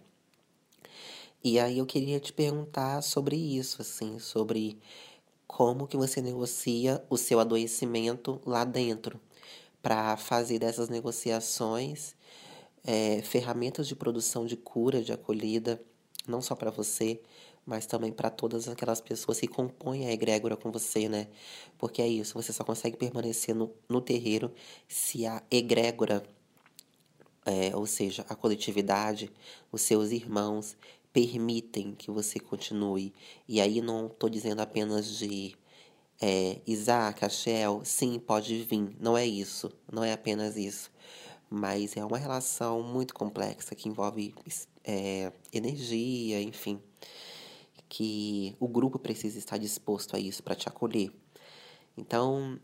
E 1.48 1.60
aí 1.60 1.78
eu 1.78 1.86
queria 1.86 2.18
te 2.18 2.32
perguntar 2.32 3.00
sobre 3.02 3.36
isso, 3.36 3.80
assim, 3.80 4.18
sobre 4.18 4.80
como 5.46 5.86
que 5.86 5.96
você 5.96 6.20
negocia 6.20 7.00
o 7.08 7.16
seu 7.16 7.38
adoecimento 7.38 8.40
lá 8.44 8.64
dentro 8.64 9.20
para 9.80 10.16
fazer 10.16 10.58
dessas 10.58 10.88
negociações 10.88 12.16
é, 12.82 13.22
ferramentas 13.22 13.86
de 13.86 13.94
produção 13.94 14.44
de 14.44 14.56
cura, 14.56 15.00
de 15.00 15.12
acolhida, 15.12 15.80
não 16.26 16.42
só 16.42 16.56
para 16.56 16.72
você, 16.72 17.20
mas 17.64 17.86
também 17.86 18.10
para 18.10 18.28
todas 18.28 18.68
aquelas 18.68 19.00
pessoas 19.00 19.38
que 19.38 19.46
compõem 19.46 20.08
a 20.08 20.12
egrégora 20.12 20.56
com 20.56 20.72
você, 20.72 21.08
né? 21.08 21.28
Porque 21.78 22.02
é 22.02 22.08
isso, 22.08 22.34
você 22.34 22.52
só 22.52 22.64
consegue 22.64 22.96
permanecer 22.96 23.54
no, 23.54 23.72
no 23.88 24.00
terreiro 24.00 24.52
se 24.88 25.24
a 25.24 25.40
egrégora, 25.48 26.24
é, 27.44 27.76
ou 27.76 27.86
seja, 27.86 28.26
a 28.28 28.34
coletividade, 28.34 29.32
os 29.70 29.82
seus 29.82 30.10
irmãos, 30.10 30.76
permitem 31.16 31.94
que 31.94 32.10
você 32.10 32.38
continue. 32.38 33.10
E 33.48 33.58
aí 33.58 33.80
não 33.80 34.06
estou 34.06 34.28
dizendo 34.28 34.60
apenas 34.60 35.16
de 35.16 35.56
é, 36.20 36.60
Isaac, 36.66 37.24
Axel, 37.24 37.80
sim, 37.86 38.18
pode 38.18 38.62
vir. 38.64 38.94
Não 39.00 39.16
é 39.16 39.26
isso, 39.26 39.72
não 39.90 40.04
é 40.04 40.12
apenas 40.12 40.58
isso. 40.58 40.90
Mas 41.48 41.96
é 41.96 42.04
uma 42.04 42.18
relação 42.18 42.82
muito 42.82 43.14
complexa 43.14 43.74
que 43.74 43.88
envolve 43.88 44.34
é, 44.84 45.32
energia, 45.50 46.42
enfim. 46.42 46.78
Que 47.88 48.54
o 48.60 48.68
grupo 48.68 48.98
precisa 48.98 49.38
estar 49.38 49.56
disposto 49.56 50.16
a 50.16 50.20
isso 50.20 50.42
para 50.42 50.54
te 50.54 50.68
acolher. 50.68 51.10
Então, 51.96 52.60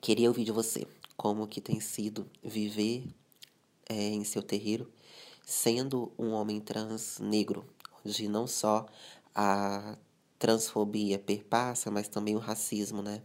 queria 0.00 0.26
ouvir 0.26 0.42
de 0.42 0.50
você 0.50 0.88
como 1.16 1.46
que 1.46 1.60
tem 1.60 1.78
sido 1.78 2.28
viver 2.42 3.04
é, 3.88 3.94
em 3.94 4.24
seu 4.24 4.42
terreiro 4.42 4.90
sendo 5.50 6.12
um 6.16 6.30
homem 6.30 6.60
trans 6.60 7.18
negro, 7.18 7.64
onde 8.06 8.28
não 8.28 8.46
só 8.46 8.86
a 9.34 9.98
transfobia 10.38 11.18
perpassa, 11.18 11.90
mas 11.90 12.06
também 12.06 12.36
o 12.36 12.38
racismo, 12.38 13.02
né? 13.02 13.20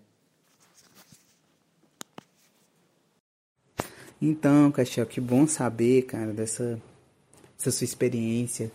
Então, 4.19 4.71
Castiel, 4.71 5.05
que 5.05 5.21
bom 5.21 5.45
saber, 5.45 6.01
cara, 6.03 6.33
dessa, 6.33 6.81
dessa 7.57 7.71
sua 7.71 7.85
experiência 7.85 8.71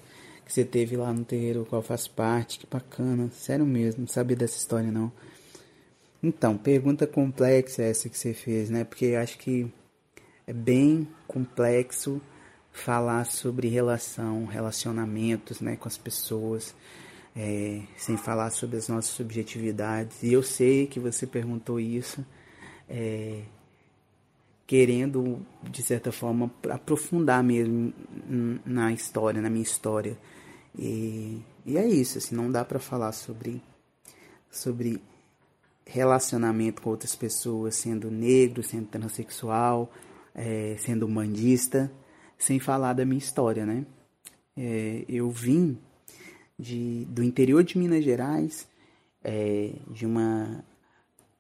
que 0.47 0.53
você 0.53 0.65
teve 0.65 0.97
lá 0.97 1.13
no 1.13 1.25
terreiro, 1.25 1.67
qual 1.69 1.83
faz 1.83 2.07
parte, 2.07 2.61
que 2.61 2.67
bacana, 2.67 3.31
sério 3.33 3.67
mesmo, 3.67 4.03
não 4.03 4.09
sabia 4.09 4.37
dessa 4.37 4.59
história 4.59 4.93
não. 4.93 5.11
Então, 6.23 6.57
pergunta 6.57 7.05
complexa 7.05 7.83
essa 7.83 8.09
que 8.09 8.17
você 8.17 8.33
fez, 8.33 8.71
né? 8.71 8.85
Porque 8.85 9.17
acho 9.17 9.39
que 9.39 9.73
é 10.47 10.53
bem 10.53 11.09
complexo 11.27 12.21
falar 12.73 13.27
sobre 13.27 13.69
relação, 13.69 14.47
relacionamentos, 14.47 15.61
né, 15.61 15.77
com 15.77 15.89
as 15.89 15.99
pessoas 15.99 16.75
é, 17.35 17.83
sem 17.97 18.17
falar 18.17 18.51
sobre 18.51 18.77
as 18.77 18.89
nossas 18.89 19.13
subjetividades. 19.13 20.23
E 20.23 20.33
eu 20.33 20.43
sei 20.43 20.87
que 20.87 20.99
você 20.99 21.27
perguntou 21.27 21.79
isso, 21.79 22.25
é, 22.89 23.43
querendo, 24.67 25.45
de 25.63 25.83
certa 25.83 26.13
forma, 26.13 26.51
aprofundar 26.69 27.43
mesmo 27.43 27.93
na 28.65 28.93
história, 28.93 29.41
na 29.41 29.51
minha 29.51 29.63
história. 29.63 30.17
E, 30.79 31.43
e 31.67 31.77
é 31.77 31.87
isso, 31.87 32.19
assim, 32.19 32.35
não 32.35 32.51
dá 32.51 32.65
para 32.65 32.79
falar 32.79 33.13
sobre, 33.13 33.63
sobre 34.51 35.01
relacionamento 35.85 36.83
com 36.83 36.91
outras 36.91 37.17
pessoas, 37.17 37.75
sendo 37.77 38.11
negro, 38.11 38.63
sendo 38.63 38.87
transexual, 38.87 39.91
é, 40.35 40.77
sendo 40.79 41.05
humanista, 41.05 41.91
sem 42.41 42.59
falar 42.59 42.95
da 42.95 43.05
minha 43.05 43.19
história, 43.19 43.65
né? 43.65 43.87
É, 44.57 45.05
eu 45.09 45.31
vim 45.31 45.79
de, 46.59 47.05
do 47.05 47.23
interior 47.23 47.63
de 47.63 47.79
Minas 47.79 48.03
Gerais, 48.03 48.67
é, 49.23 49.73
de, 49.91 50.07
uma, 50.07 50.65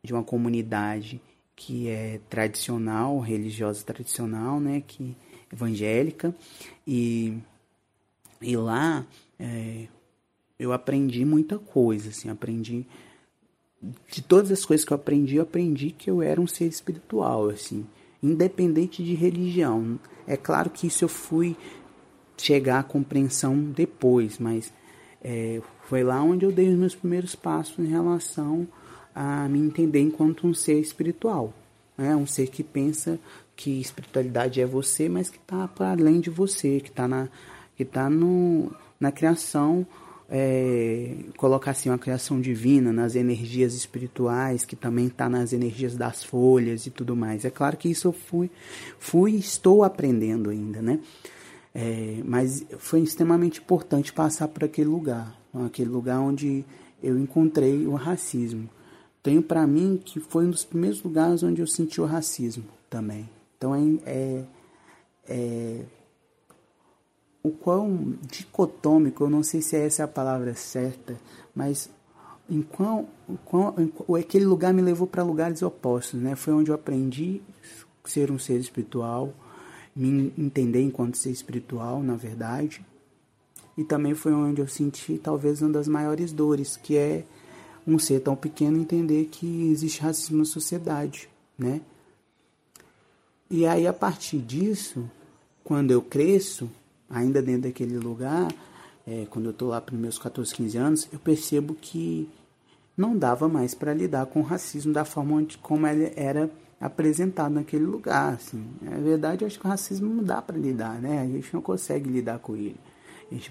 de 0.02 0.12
uma 0.12 0.22
comunidade 0.22 1.20
que 1.56 1.88
é 1.88 2.20
tradicional, 2.28 3.18
religiosa 3.18 3.84
tradicional, 3.84 4.60
né, 4.60 4.82
que 4.86 5.16
evangélica, 5.52 6.34
e, 6.86 7.36
e 8.40 8.56
lá 8.56 9.04
é, 9.38 9.88
eu 10.58 10.72
aprendi 10.72 11.24
muita 11.24 11.58
coisa, 11.58 12.10
assim, 12.10 12.30
aprendi 12.30 12.86
de 14.10 14.22
todas 14.22 14.50
as 14.50 14.64
coisas 14.64 14.84
que 14.84 14.92
eu 14.92 14.96
aprendi, 14.96 15.36
eu 15.36 15.42
aprendi 15.42 15.90
que 15.90 16.10
eu 16.10 16.22
era 16.22 16.40
um 16.40 16.46
ser 16.46 16.66
espiritual, 16.66 17.48
assim, 17.48 17.86
independente 18.22 19.02
de 19.02 19.14
religião. 19.14 19.98
É 20.30 20.36
claro 20.36 20.70
que 20.70 20.86
isso 20.86 21.02
eu 21.02 21.08
fui 21.08 21.56
chegar 22.36 22.78
à 22.78 22.82
compreensão 22.84 23.56
depois, 23.56 24.38
mas 24.38 24.72
é, 25.20 25.60
foi 25.88 26.04
lá 26.04 26.22
onde 26.22 26.44
eu 26.44 26.52
dei 26.52 26.68
os 26.68 26.78
meus 26.78 26.94
primeiros 26.94 27.34
passos 27.34 27.76
em 27.80 27.88
relação 27.88 28.64
a 29.12 29.48
me 29.48 29.58
entender 29.58 29.98
enquanto 29.98 30.46
um 30.46 30.54
ser 30.54 30.78
espiritual. 30.78 31.52
Né? 31.98 32.14
Um 32.14 32.28
ser 32.28 32.46
que 32.46 32.62
pensa 32.62 33.18
que 33.56 33.80
espiritualidade 33.80 34.60
é 34.60 34.66
você, 34.66 35.08
mas 35.08 35.28
que 35.28 35.36
está 35.36 35.66
para 35.66 35.90
além 35.90 36.20
de 36.20 36.30
você, 36.30 36.78
que 36.78 36.90
está 36.90 37.08
na, 37.08 37.28
que 37.76 37.84
tá 37.84 38.08
no, 38.08 38.72
na 39.00 39.10
criação, 39.10 39.84
é, 40.30 41.16
colocar 41.36 41.72
assim, 41.72 41.90
uma 41.90 41.98
criação 41.98 42.40
divina, 42.40 42.92
nas 42.92 43.16
energias 43.16 43.74
espirituais, 43.74 44.64
que 44.64 44.76
também 44.76 45.08
está 45.08 45.28
nas 45.28 45.52
energias 45.52 45.96
das 45.96 46.22
folhas 46.22 46.86
e 46.86 46.90
tudo 46.90 47.16
mais. 47.16 47.44
É 47.44 47.50
claro 47.50 47.76
que 47.76 47.88
isso 47.88 48.06
eu 48.06 48.12
fui, 48.12 48.48
fui 48.98 49.34
estou 49.34 49.82
aprendendo 49.82 50.48
ainda, 50.50 50.80
né? 50.80 51.00
É, 51.74 52.20
mas 52.24 52.64
foi 52.78 53.00
extremamente 53.00 53.60
importante 53.60 54.12
passar 54.12 54.48
por 54.48 54.64
aquele 54.64 54.88
lugar, 54.88 55.36
aquele 55.66 55.90
lugar 55.90 56.20
onde 56.20 56.64
eu 57.02 57.18
encontrei 57.18 57.86
o 57.86 57.94
racismo. 57.94 58.68
Tenho 59.22 59.42
para 59.42 59.66
mim 59.66 60.00
que 60.02 60.20
foi 60.20 60.46
um 60.46 60.50
dos 60.50 60.64
primeiros 60.64 61.02
lugares 61.02 61.42
onde 61.42 61.60
eu 61.60 61.66
senti 61.66 62.00
o 62.00 62.04
racismo 62.04 62.64
também. 62.88 63.28
Então 63.56 63.74
é, 63.74 64.10
é, 64.10 64.44
é 65.28 65.80
o 67.42 67.50
quão 67.50 68.14
dicotômico, 68.30 69.24
eu 69.24 69.30
não 69.30 69.42
sei 69.42 69.62
se 69.62 69.76
essa 69.76 70.02
é 70.02 70.04
a 70.04 70.08
palavra 70.08 70.54
certa, 70.54 71.16
mas 71.54 71.88
em 72.48 72.62
quão, 72.62 73.08
em 73.28 73.36
quão 73.36 73.74
em, 73.78 73.92
aquele 74.18 74.44
lugar 74.44 74.74
me 74.74 74.82
levou 74.82 75.06
para 75.06 75.22
lugares 75.22 75.62
opostos, 75.62 76.20
né? 76.20 76.34
Foi 76.36 76.52
onde 76.52 76.70
eu 76.70 76.74
aprendi 76.74 77.40
ser 78.04 78.30
um 78.30 78.38
ser 78.38 78.58
espiritual, 78.58 79.32
me 79.94 80.32
entender 80.36 80.82
enquanto 80.82 81.16
ser 81.16 81.30
espiritual, 81.30 82.02
na 82.02 82.16
verdade. 82.16 82.84
E 83.76 83.84
também 83.84 84.14
foi 84.14 84.32
onde 84.32 84.60
eu 84.60 84.68
senti 84.68 85.16
talvez 85.16 85.62
uma 85.62 85.70
das 85.70 85.88
maiores 85.88 86.32
dores, 86.32 86.76
que 86.76 86.96
é 86.96 87.24
um 87.86 87.98
ser 87.98 88.20
tão 88.20 88.36
pequeno 88.36 88.78
entender 88.78 89.26
que 89.26 89.70
existe 89.70 90.00
racismo 90.02 90.38
na 90.38 90.44
sociedade, 90.44 91.28
né? 91.58 91.80
E 93.48 93.66
aí 93.66 93.86
a 93.86 93.92
partir 93.92 94.38
disso, 94.38 95.08
quando 95.64 95.90
eu 95.90 96.02
cresço, 96.02 96.70
ainda 97.10 97.42
dentro 97.42 97.62
daquele 97.62 97.98
lugar, 97.98 98.48
é, 99.06 99.26
quando 99.28 99.46
eu 99.46 99.50
estou 99.50 99.68
lá 99.68 99.80
para 99.80 99.96
meus 99.96 100.18
14, 100.18 100.54
15 100.54 100.78
anos, 100.78 101.08
eu 101.12 101.18
percebo 101.18 101.74
que 101.74 102.30
não 102.96 103.16
dava 103.16 103.48
mais 103.48 103.74
para 103.74 103.92
lidar 103.92 104.26
com 104.26 104.40
o 104.40 104.44
racismo 104.44 104.92
da 104.92 105.04
forma 105.04 105.36
onde, 105.36 105.58
como 105.58 105.86
ele 105.86 106.12
era 106.14 106.50
apresentado 106.80 107.52
naquele 107.54 107.84
lugar. 107.84 108.34
Assim. 108.34 108.64
Na 108.80 108.98
verdade, 108.98 109.42
eu 109.42 109.46
acho 109.46 109.58
que 109.58 109.66
o 109.66 109.68
racismo 109.68 110.14
não 110.14 110.22
dá 110.22 110.40
para 110.40 110.56
lidar, 110.56 111.00
né? 111.00 111.20
A 111.20 111.26
gente 111.26 111.52
não 111.52 111.60
consegue 111.60 112.08
lidar 112.08 112.38
com 112.38 112.56
ele. 112.56 112.76
A 113.30 113.34
gente 113.34 113.50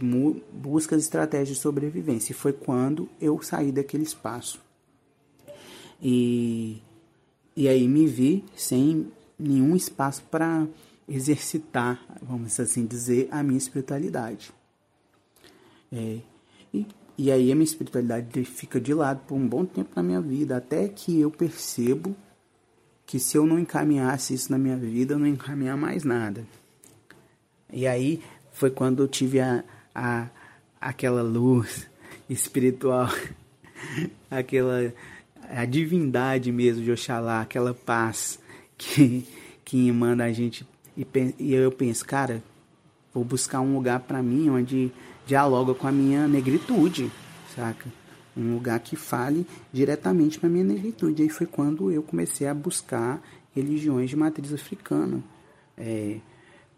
busca 0.51 0.96
as 0.96 1.04
estratégias 1.04 1.50
de 1.50 1.56
sobrevivência. 1.56 2.32
E 2.32 2.36
foi 2.36 2.54
quando 2.54 3.08
eu 3.20 3.42
saí 3.42 3.72
daquele 3.72 4.04
espaço. 4.04 4.60
E, 6.01 6.82
e 7.56 7.68
aí 7.68 7.88
me 7.88 8.06
vi 8.06 8.44
sem 8.56 9.12
nenhum 9.38 9.75
espaço 9.75 10.24
para 10.30 10.68
exercitar, 11.10 12.00
vamos 12.22 12.60
assim 12.60 12.86
dizer, 12.86 13.28
a 13.32 13.42
minha 13.42 13.58
espiritualidade. 13.58 14.51
É, 15.92 16.20
e, 16.74 16.86
e 17.18 17.32
aí 17.32 17.51
a 17.51 17.56
minha 17.56 17.66
espiritualidade 17.66 18.46
fica 18.46 18.80
de 18.80 18.94
lado 18.94 19.22
por 19.28 19.36
um 19.36 19.48
bom 19.48 19.66
tempo 19.66 19.89
na 19.96 20.04
minha 20.04 20.22
vida, 20.22 20.58
até 20.58 20.88
que 20.88 21.20
eu 21.20 21.32
percebo 21.32 22.16
que 23.06 23.20
se 23.20 23.36
eu 23.36 23.46
não 23.46 23.58
encaminhasse 23.58 24.34
isso 24.34 24.51
na 24.51 24.58
minha 24.58 24.78
vida, 24.78 25.16
eu 25.16 25.20
não 25.20 25.25
encaminhar 25.25 25.75
mais 25.75 26.04
nada. 26.04 26.46
E 27.74 27.88
aí 27.88 28.22
foi 28.51 28.70
quando 28.70 29.01
eu 29.01 29.08
tive 29.08 29.39
a, 29.39 29.63
a, 29.94 30.30
aquela 30.80 31.24
luz 31.24 31.89
espiritual, 32.30 33.10
aquela 34.30 34.94
a 35.50 35.66
divindade 35.66 36.51
mesmo 36.51 36.84
de 36.84 36.92
Oxalá, 36.92 37.42
aquela 37.42 37.74
paz 37.74 38.39
que, 38.78 39.26
que 39.65 39.91
manda 39.91 40.24
a 40.24 40.32
gente 40.32 40.63
e, 41.00 41.36
e 41.40 41.54
eu 41.54 41.72
penso, 41.72 42.06
cara, 42.06 42.44
vou 43.14 43.24
buscar 43.24 43.62
um 43.62 43.74
lugar 43.74 44.02
para 44.02 44.22
mim 44.22 44.50
onde 44.50 44.92
dialoga 45.26 45.74
com 45.74 45.88
a 45.88 45.92
minha 45.92 46.28
negritude, 46.28 47.10
saca? 47.56 47.90
Um 48.36 48.54
lugar 48.54 48.80
que 48.82 48.98
fale 48.98 49.48
diretamente 49.72 50.38
para 50.38 50.50
minha 50.50 50.64
negritude. 50.64 51.24
Aí 51.24 51.30
foi 51.30 51.48
quando 51.48 51.90
eu 51.90 52.04
comecei 52.04 52.48
a 52.48 52.54
buscar 52.54 53.22
religiões 53.56 54.10
de 54.10 54.16
matriz 54.18 54.54
africana. 54.54 55.24
É, 55.78 56.18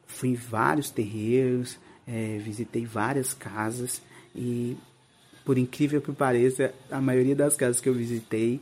fui 0.06 0.30
em 0.30 0.36
vários 0.36 0.92
terreiros, 0.92 1.80
é, 2.08 2.38
visitei 2.38 2.86
várias 2.86 3.34
casas 3.34 4.02
e, 4.36 4.78
por 5.44 5.58
incrível 5.58 6.00
que 6.00 6.12
pareça, 6.12 6.74
a 6.92 7.02
maioria 7.02 7.36
das 7.36 7.56
casas 7.56 7.82
que 7.82 7.90
eu 7.90 7.94
visitei 7.94 8.62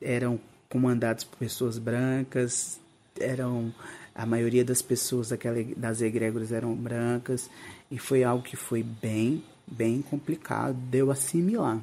eram 0.00 0.40
comandadas 0.68 1.22
por 1.22 1.38
pessoas 1.38 1.78
brancas, 1.78 2.80
eram 3.18 3.72
a 4.14 4.24
maioria 4.24 4.64
das 4.64 4.80
pessoas 4.80 5.30
daquela, 5.30 5.62
das 5.76 6.00
egrégoras 6.00 6.52
eram 6.52 6.74
brancas 6.74 7.50
e 7.90 7.98
foi 7.98 8.22
algo 8.22 8.44
que 8.44 8.56
foi 8.56 8.82
bem, 8.82 9.42
bem 9.66 10.00
complicado 10.02 10.76
de 10.76 10.98
eu 10.98 11.10
assimilar. 11.10 11.80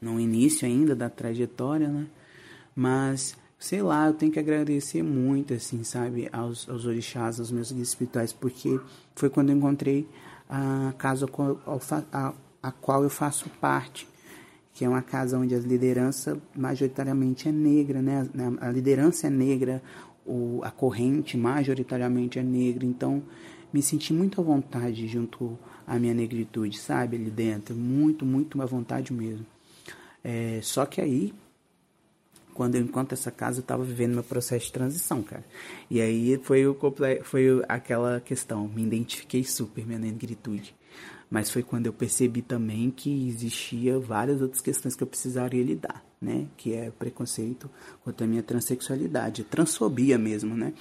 No 0.00 0.20
início 0.20 0.66
ainda 0.66 0.94
da 0.94 1.10
trajetória, 1.10 1.88
né? 1.88 2.06
Mas, 2.74 3.36
sei 3.58 3.82
lá, 3.82 4.06
eu 4.06 4.14
tenho 4.14 4.30
que 4.30 4.38
agradecer 4.38 5.02
muito, 5.02 5.52
assim, 5.52 5.82
sabe, 5.82 6.28
aos, 6.32 6.68
aos 6.68 6.84
orixás, 6.84 7.40
aos 7.40 7.50
meus 7.50 7.72
guias 7.72 7.88
espirituais, 7.88 8.32
porque 8.32 8.78
foi 9.16 9.28
quando 9.28 9.50
eu 9.50 9.56
encontrei 9.56 10.08
a 10.48 10.94
casa 10.96 11.26
a, 12.12 12.32
a 12.62 12.70
qual 12.72 13.02
eu 13.02 13.10
faço 13.10 13.50
parte, 13.60 14.08
que 14.72 14.84
é 14.84 14.88
uma 14.88 15.02
casa 15.02 15.36
onde 15.36 15.56
a 15.56 15.58
liderança 15.58 16.40
majoritariamente 16.54 17.48
é 17.48 17.52
negra, 17.52 18.00
né? 18.00 18.28
A 18.60 18.70
liderança 18.70 19.26
é 19.26 19.30
negra, 19.30 19.82
o, 20.28 20.60
a 20.62 20.70
corrente 20.70 21.36
majoritariamente 21.36 22.38
é 22.38 22.42
negra, 22.42 22.84
então 22.84 23.22
me 23.72 23.82
senti 23.82 24.12
muito 24.12 24.40
à 24.40 24.44
vontade 24.44 25.06
junto 25.08 25.58
à 25.86 25.98
minha 25.98 26.14
negritude, 26.14 26.78
sabe, 26.78 27.16
ali 27.16 27.30
dentro, 27.30 27.74
muito, 27.74 28.24
muito 28.24 28.60
à 28.60 28.66
vontade 28.66 29.12
mesmo. 29.12 29.46
É, 30.22 30.60
só 30.62 30.84
que 30.84 31.00
aí, 31.00 31.32
quando 32.52 32.74
eu 32.74 32.82
enquanto 32.82 33.12
essa 33.12 33.30
casa, 33.30 33.58
eu 33.58 33.62
estava 33.62 33.84
vivendo 33.84 34.14
meu 34.14 34.22
processo 34.22 34.66
de 34.66 34.72
transição, 34.72 35.22
cara. 35.22 35.44
E 35.90 36.00
aí 36.00 36.38
foi, 36.42 36.66
o, 36.66 36.76
foi 37.22 37.46
aquela 37.68 38.20
questão, 38.20 38.68
me 38.68 38.82
identifiquei 38.82 39.44
super 39.44 39.86
minha 39.86 39.98
negritude. 39.98 40.74
Mas 41.30 41.50
foi 41.50 41.62
quando 41.62 41.86
eu 41.86 41.92
percebi 41.92 42.42
também 42.42 42.90
que 42.90 43.28
existia 43.28 43.98
várias 43.98 44.40
outras 44.40 44.60
questões 44.60 44.96
que 44.96 45.02
eu 45.02 45.06
precisaria 45.06 45.62
lidar 45.62 46.08
né? 46.20 46.46
Que 46.56 46.74
é 46.74 46.90
preconceito 46.90 47.70
contra 48.04 48.26
a 48.26 48.28
minha 48.28 48.42
transexualidade, 48.42 49.44
transfobia 49.44 50.18
mesmo, 50.18 50.56
né? 50.56 50.72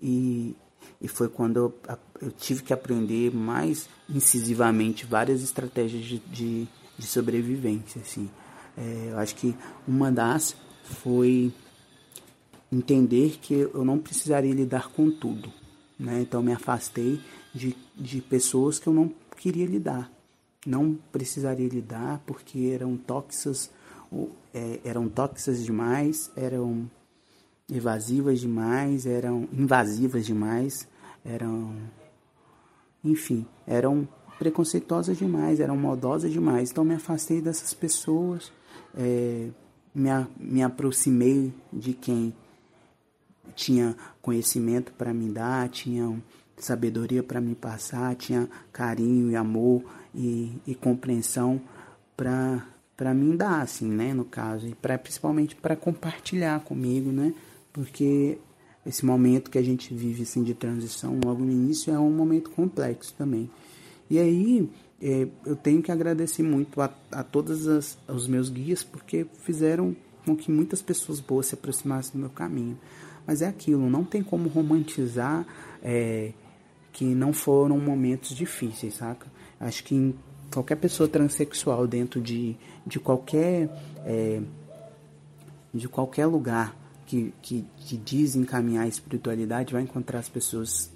E, 0.00 0.54
e 1.00 1.08
foi 1.08 1.28
quando 1.28 1.56
eu, 1.56 1.74
eu 2.20 2.30
tive 2.30 2.62
que 2.62 2.72
aprender 2.72 3.34
mais 3.34 3.88
incisivamente 4.08 5.04
várias 5.04 5.42
estratégias 5.42 6.04
de, 6.04 6.18
de, 6.18 6.68
de 6.96 7.06
sobrevivência, 7.06 8.00
assim. 8.00 8.30
É, 8.76 9.08
eu 9.10 9.18
acho 9.18 9.34
que 9.34 9.56
uma 9.86 10.12
das 10.12 10.56
foi 10.84 11.52
entender 12.70 13.38
que 13.40 13.54
eu 13.54 13.84
não 13.84 13.98
precisaria 13.98 14.52
lidar 14.54 14.88
com 14.90 15.10
tudo, 15.10 15.52
né? 15.98 16.20
Então 16.20 16.42
me 16.42 16.52
afastei 16.52 17.20
de, 17.54 17.76
de 17.96 18.20
pessoas 18.20 18.78
que 18.78 18.86
eu 18.86 18.92
não 18.92 19.12
queria 19.36 19.66
lidar. 19.66 20.10
Não 20.66 20.98
precisaria 21.12 21.68
lidar 21.68 22.22
porque 22.26 22.70
eram 22.74 22.96
tóxicas 22.96 23.70
é, 24.54 24.80
eram 24.84 25.08
tóxicas 25.08 25.64
demais, 25.64 26.30
eram 26.36 26.90
evasivas 27.70 28.40
demais, 28.40 29.06
eram 29.06 29.48
invasivas 29.52 30.24
demais, 30.24 30.88
eram. 31.24 31.74
Enfim, 33.04 33.46
eram 33.66 34.08
preconceituosas 34.38 35.16
demais, 35.16 35.60
eram 35.60 35.76
maldosas 35.76 36.32
demais. 36.32 36.70
Então 36.70 36.84
me 36.84 36.94
afastei 36.94 37.40
dessas 37.40 37.72
pessoas, 37.72 38.52
é, 38.96 39.48
me, 39.94 40.10
me 40.38 40.62
aproximei 40.62 41.52
de 41.72 41.92
quem 41.92 42.34
tinha 43.54 43.96
conhecimento 44.20 44.92
para 44.92 45.14
me 45.14 45.30
dar, 45.30 45.68
tinha 45.68 46.20
sabedoria 46.56 47.22
para 47.22 47.40
me 47.40 47.54
passar, 47.54 48.14
tinha 48.14 48.48
carinho 48.72 49.30
e 49.30 49.36
amor 49.36 49.84
e, 50.14 50.52
e 50.66 50.74
compreensão 50.74 51.60
para 52.16 52.64
para 52.96 53.12
mim 53.12 53.36
dar, 53.36 53.60
assim, 53.60 53.86
né, 53.90 54.14
no 54.14 54.24
caso, 54.24 54.66
e 54.66 54.74
pra, 54.74 54.96
principalmente 54.96 55.54
para 55.54 55.76
compartilhar 55.76 56.60
comigo, 56.60 57.12
né, 57.12 57.34
porque 57.70 58.38
esse 58.86 59.04
momento 59.04 59.50
que 59.50 59.58
a 59.58 59.62
gente 59.62 59.92
vive, 59.92 60.22
assim, 60.22 60.42
de 60.42 60.54
transição, 60.54 61.20
logo 61.22 61.44
no 61.44 61.52
início, 61.52 61.92
é 61.92 61.98
um 61.98 62.10
momento 62.10 62.48
complexo 62.50 63.12
também. 63.18 63.50
E 64.08 64.18
aí, 64.18 64.70
é, 65.02 65.28
eu 65.44 65.54
tenho 65.54 65.82
que 65.82 65.92
agradecer 65.92 66.42
muito 66.42 66.80
a, 66.80 66.90
a 67.12 67.22
todos 67.22 67.68
as, 67.68 67.98
os 68.08 68.26
meus 68.26 68.48
guias, 68.48 68.82
porque 68.82 69.26
fizeram 69.42 69.94
com 70.24 70.34
que 70.34 70.50
muitas 70.50 70.80
pessoas 70.80 71.20
boas 71.20 71.46
se 71.46 71.54
aproximassem 71.54 72.12
do 72.12 72.18
meu 72.18 72.30
caminho. 72.30 72.78
Mas 73.26 73.42
é 73.42 73.46
aquilo, 73.46 73.90
não 73.90 74.04
tem 74.04 74.22
como 74.22 74.48
romantizar 74.48 75.44
é, 75.82 76.32
que 76.96 77.04
não 77.04 77.30
foram 77.30 77.78
momentos 77.78 78.34
difíceis, 78.34 78.94
saca? 78.94 79.26
Acho 79.60 79.84
que 79.84 80.14
qualquer 80.50 80.76
pessoa 80.76 81.06
transexual 81.06 81.86
dentro 81.86 82.22
de, 82.22 82.56
de 82.86 82.98
qualquer 82.98 83.68
é, 84.06 84.40
de 85.74 85.86
qualquer 85.88 86.24
lugar 86.24 86.74
que, 87.04 87.34
que, 87.42 87.66
diz 87.98 88.34
encaminhar 88.34 88.84
a 88.84 88.88
espiritualidade 88.88 89.74
vai 89.74 89.82
encontrar 89.82 90.20
as 90.20 90.28
pessoas 90.30 90.90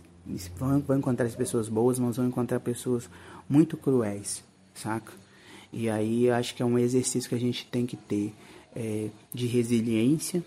vão, 0.56 0.80
vão 0.80 0.96
encontrar 0.96 1.26
as 1.26 1.34
pessoas 1.34 1.68
boas, 1.68 1.98
mas 1.98 2.16
vão 2.16 2.26
encontrar 2.26 2.60
pessoas 2.60 3.10
muito 3.46 3.76
cruéis, 3.76 4.42
saca? 4.72 5.12
E 5.70 5.90
aí 5.90 6.30
acho 6.30 6.54
que 6.54 6.62
é 6.62 6.66
um 6.66 6.78
exercício 6.78 7.28
que 7.28 7.34
a 7.34 7.40
gente 7.40 7.66
tem 7.66 7.84
que 7.84 7.98
ter 7.98 8.32
é, 8.74 9.10
de 9.34 9.46
resiliência 9.46 10.42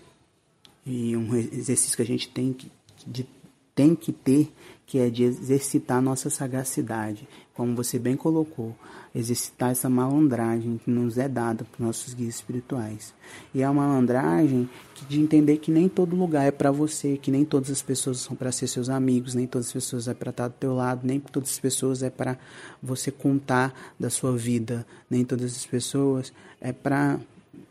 e 0.84 1.16
um 1.16 1.32
exercício 1.36 1.94
que 1.94 2.02
a 2.02 2.06
gente 2.06 2.28
tem 2.28 2.52
que, 2.52 2.68
de, 3.06 3.24
tem 3.74 3.94
que 3.94 4.12
ter 4.12 4.52
que 4.86 4.98
é 4.98 5.08
de 5.08 5.24
exercitar 5.24 6.00
nossa 6.00 6.28
sagacidade, 6.28 7.26
como 7.54 7.74
você 7.74 7.98
bem 7.98 8.16
colocou, 8.16 8.76
exercitar 9.14 9.70
essa 9.70 9.88
malandragem 9.88 10.78
que 10.78 10.90
nos 10.90 11.16
é 11.16 11.28
dada 11.28 11.64
por 11.64 11.84
nossos 11.84 12.12
guias 12.12 12.34
espirituais. 12.34 13.14
E 13.54 13.62
é 13.62 13.68
uma 13.68 13.86
malandragem 13.86 14.68
de 15.08 15.20
entender 15.20 15.56
que 15.56 15.70
nem 15.70 15.88
todo 15.88 16.14
lugar 16.14 16.46
é 16.46 16.50
para 16.50 16.70
você, 16.70 17.16
que 17.16 17.30
nem 17.30 17.44
todas 17.44 17.70
as 17.70 17.82
pessoas 17.82 18.18
são 18.18 18.36
para 18.36 18.52
ser 18.52 18.66
seus 18.66 18.88
amigos, 18.88 19.34
nem 19.34 19.46
todas 19.46 19.68
as 19.68 19.72
pessoas 19.72 20.06
é 20.06 20.14
para 20.14 20.30
estar 20.30 20.48
do 20.48 20.54
teu 20.54 20.74
lado, 20.74 21.06
nem 21.06 21.18
todas 21.18 21.50
as 21.50 21.58
pessoas 21.58 22.02
é 22.02 22.10
para 22.10 22.38
você 22.82 23.10
contar 23.10 23.94
da 23.98 24.10
sua 24.10 24.36
vida, 24.36 24.86
nem 25.08 25.24
todas 25.24 25.56
as 25.56 25.66
pessoas 25.66 26.32
é 26.60 26.72
para 26.72 27.18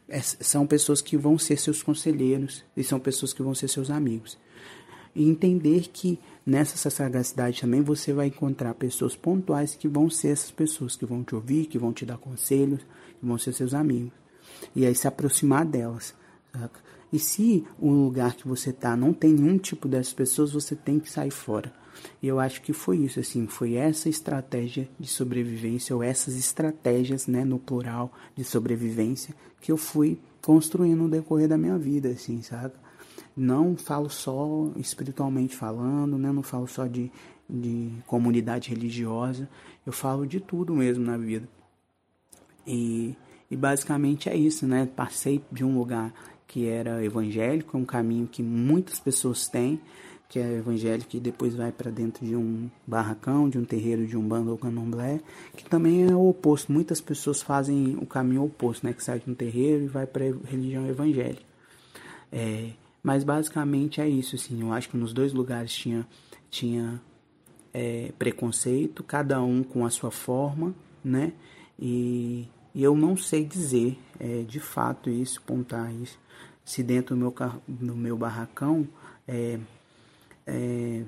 é, 0.10 0.22
são 0.22 0.68
pessoas 0.68 1.02
que 1.02 1.16
vão 1.18 1.38
ser 1.38 1.58
seus 1.58 1.82
conselheiros 1.82 2.64
e 2.76 2.84
são 2.84 3.00
pessoas 3.00 3.34
que 3.34 3.42
vão 3.42 3.56
ser 3.56 3.68
seus 3.68 3.90
amigos. 3.90 4.38
E 5.16 5.28
entender 5.28 5.90
que 5.94 6.20
nessa 6.46 6.90
sagacidade 6.90 7.62
também 7.62 7.82
você 7.82 8.12
vai 8.14 8.28
encontrar 8.28 8.74
pessoas 8.74 9.16
pontuais 9.16 9.76
que 9.76 9.88
vão 9.88 10.10
ser 10.10 10.30
essas 10.30 10.52
pessoas 10.52 10.96
que 10.96 11.06
vão 11.06 11.24
te 11.24 11.36
ouvir, 11.36 11.68
que 11.68 11.78
vão 11.78 11.94
te 11.94 12.06
dar 12.06 12.18
conselhos, 12.18 12.82
que 13.20 13.26
vão 13.26 13.38
ser 13.38 13.54
seus 13.54 13.74
amigos. 13.74 14.12
E 14.76 14.86
aí 14.86 14.96
se 14.96 15.08
aproximar 15.08 15.66
delas. 15.66 16.16
Saca? 16.52 16.80
E 17.12 17.20
se 17.20 17.64
o 17.80 17.92
lugar 17.92 18.34
que 18.34 18.48
você 18.48 18.74
tá 18.74 18.98
não 18.98 19.14
tem 19.14 19.34
nenhum 19.34 19.60
tipo 19.60 19.88
dessas 19.88 20.14
pessoas, 20.14 20.52
você 20.52 20.76
tem 20.76 21.00
que 21.00 21.12
sair 21.12 21.30
fora. 21.30 21.72
E 22.22 22.28
eu 22.28 22.40
acho 22.40 22.62
que 22.62 22.74
foi 22.74 22.98
isso, 22.98 23.20
assim, 23.20 23.46
foi 23.46 23.76
essa 23.76 24.10
estratégia 24.10 24.90
de 25.00 25.08
sobrevivência, 25.08 25.96
ou 25.96 26.02
essas 26.02 26.36
estratégias, 26.36 27.28
né, 27.28 27.46
no 27.46 27.60
plural, 27.60 28.12
de 28.36 28.44
sobrevivência, 28.44 29.36
que 29.62 29.72
eu 29.72 29.78
fui 29.78 30.20
construindo 30.42 30.98
no 30.98 31.10
decorrer 31.10 31.48
da 31.48 31.58
minha 31.58 31.78
vida, 31.78 32.10
assim, 32.10 32.42
sabe? 32.42 32.74
Não 33.36 33.76
falo 33.76 34.10
só 34.10 34.70
espiritualmente 34.78 35.56
falando, 35.56 36.18
né? 36.18 36.32
Não 36.32 36.44
falo 36.44 36.68
só 36.68 36.86
de, 36.86 37.12
de 37.50 37.92
comunidade 38.06 38.70
religiosa. 38.70 39.50
Eu 39.86 39.92
falo 39.92 40.26
de 40.26 40.40
tudo 40.40 40.76
mesmo 40.76 41.04
na 41.04 41.18
vida. 41.18 41.48
E, 42.66 43.16
e 43.50 43.56
basicamente 43.56 44.30
é 44.30 44.36
isso, 44.36 44.68
né? 44.68 44.88
Passei 44.96 45.44
de 45.52 45.64
um 45.64 45.78
lugar 45.78 46.14
que 46.48 46.68
era 46.68 47.04
evangélico, 47.04 47.78
um 47.78 47.86
caminho 47.86 48.28
que 48.28 48.44
muitas 48.44 49.00
pessoas 49.00 49.48
têm, 49.48 49.82
que 50.30 50.38
é 50.40 50.58
evangélico 50.58 51.16
e 51.16 51.20
depois 51.20 51.56
vai 51.56 51.72
para 51.72 51.90
dentro 51.90 52.26
de 52.26 52.36
um 52.36 52.70
barracão, 52.86 53.50
de 53.50 53.58
um 53.58 53.66
terreiro 53.66 54.06
de 54.06 54.16
um 54.16 54.28
bando 54.28 54.52
ou 54.52 54.58
candomblé, 54.58 55.20
que 55.56 55.66
também 55.66 56.04
é 56.04 56.16
o 56.16 56.30
oposto. 56.30 56.72
Muitas 56.72 57.02
pessoas 57.02 57.42
fazem 57.42 57.98
o 58.00 58.06
caminho 58.06 58.44
oposto, 58.44 58.86
né? 58.86 58.94
Que 58.94 59.04
sai 59.04 59.20
de 59.20 59.30
um 59.30 59.34
terreiro 59.34 59.86
e 59.86 59.88
vai 59.88 60.06
para 60.06 60.26
religião 60.26 60.88
evangélica. 60.88 61.42
É, 62.32 62.70
mas 63.04 63.26
basicamente 63.26 64.00
é 64.00 64.08
isso, 64.08 64.38
assim. 64.38 64.62
Eu 64.62 64.72
acho 64.72 64.90
que 64.90 64.96
nos 64.96 65.12
dois 65.12 65.34
lugares 65.34 65.76
tinha, 65.76 66.08
tinha 66.50 67.02
é, 67.74 68.14
preconceito, 68.18 69.04
cada 69.04 69.42
um 69.42 69.62
com 69.62 69.86
a 69.86 69.90
sua 69.90 70.10
forma, 70.10 70.74
né? 71.04 71.34
E, 71.78 72.48
e 72.74 72.82
eu 72.82 72.96
não 72.96 73.18
sei 73.18 73.44
dizer 73.44 74.00
é, 74.18 74.44
de 74.44 74.60
fato 74.60 75.10
isso, 75.10 75.42
pontar 75.42 75.94
isso, 75.94 76.18
se 76.64 76.82
dentro 76.82 77.14
do 77.14 77.20
meu, 77.20 77.36
do 77.68 77.96
meu 77.96 78.18
barracão 78.18 78.88
é, 79.28 79.60
é, 80.48 81.04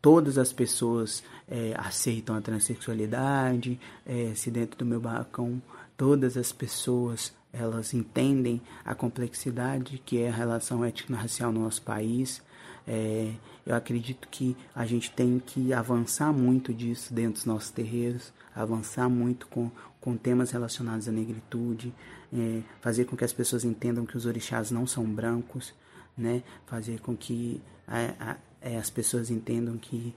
todas 0.00 0.38
as 0.38 0.52
pessoas 0.52 1.22
é, 1.46 1.74
aceitam 1.76 2.34
a 2.34 2.40
transexualidade, 2.40 3.78
é, 4.06 4.34
se 4.34 4.50
dentro 4.50 4.78
do 4.78 4.86
meu 4.86 5.00
barracão 5.00 5.62
todas 5.96 6.36
as 6.36 6.50
pessoas 6.50 7.32
elas 7.52 7.92
entendem 7.92 8.60
a 8.84 8.94
complexidade 8.94 10.02
que 10.04 10.18
é 10.18 10.28
a 10.28 10.32
relação 10.32 10.84
étnico-racial 10.84 11.52
no 11.52 11.60
nosso 11.60 11.82
país. 11.82 12.42
É, 12.86 13.32
eu 13.66 13.74
acredito 13.74 14.26
que 14.28 14.56
a 14.74 14.86
gente 14.86 15.10
tem 15.10 15.38
que 15.38 15.72
avançar 15.72 16.32
muito 16.32 16.72
disso 16.72 17.12
dentro 17.12 17.34
dos 17.34 17.44
nossos 17.44 17.70
terreiros, 17.70 18.32
avançar 18.54 19.08
muito 19.08 19.46
com, 19.46 19.70
com 20.00 20.16
temas 20.16 20.50
relacionados 20.50 21.08
à 21.08 21.12
negritude, 21.12 21.94
é, 22.32 22.62
fazer 22.80 23.04
com 23.04 23.16
que 23.16 23.24
as 23.24 23.32
pessoas 23.32 23.64
entendam 23.64 24.06
que 24.06 24.16
os 24.16 24.26
orixás 24.26 24.70
não 24.70 24.86
são 24.86 25.04
brancos, 25.04 25.74
né? 26.16 26.42
fazer 26.66 27.00
com 27.00 27.16
que 27.16 27.60
a, 27.86 28.32
a, 28.32 28.36
é, 28.60 28.78
as 28.78 28.90
pessoas 28.90 29.30
entendam 29.30 29.76
que 29.76 30.14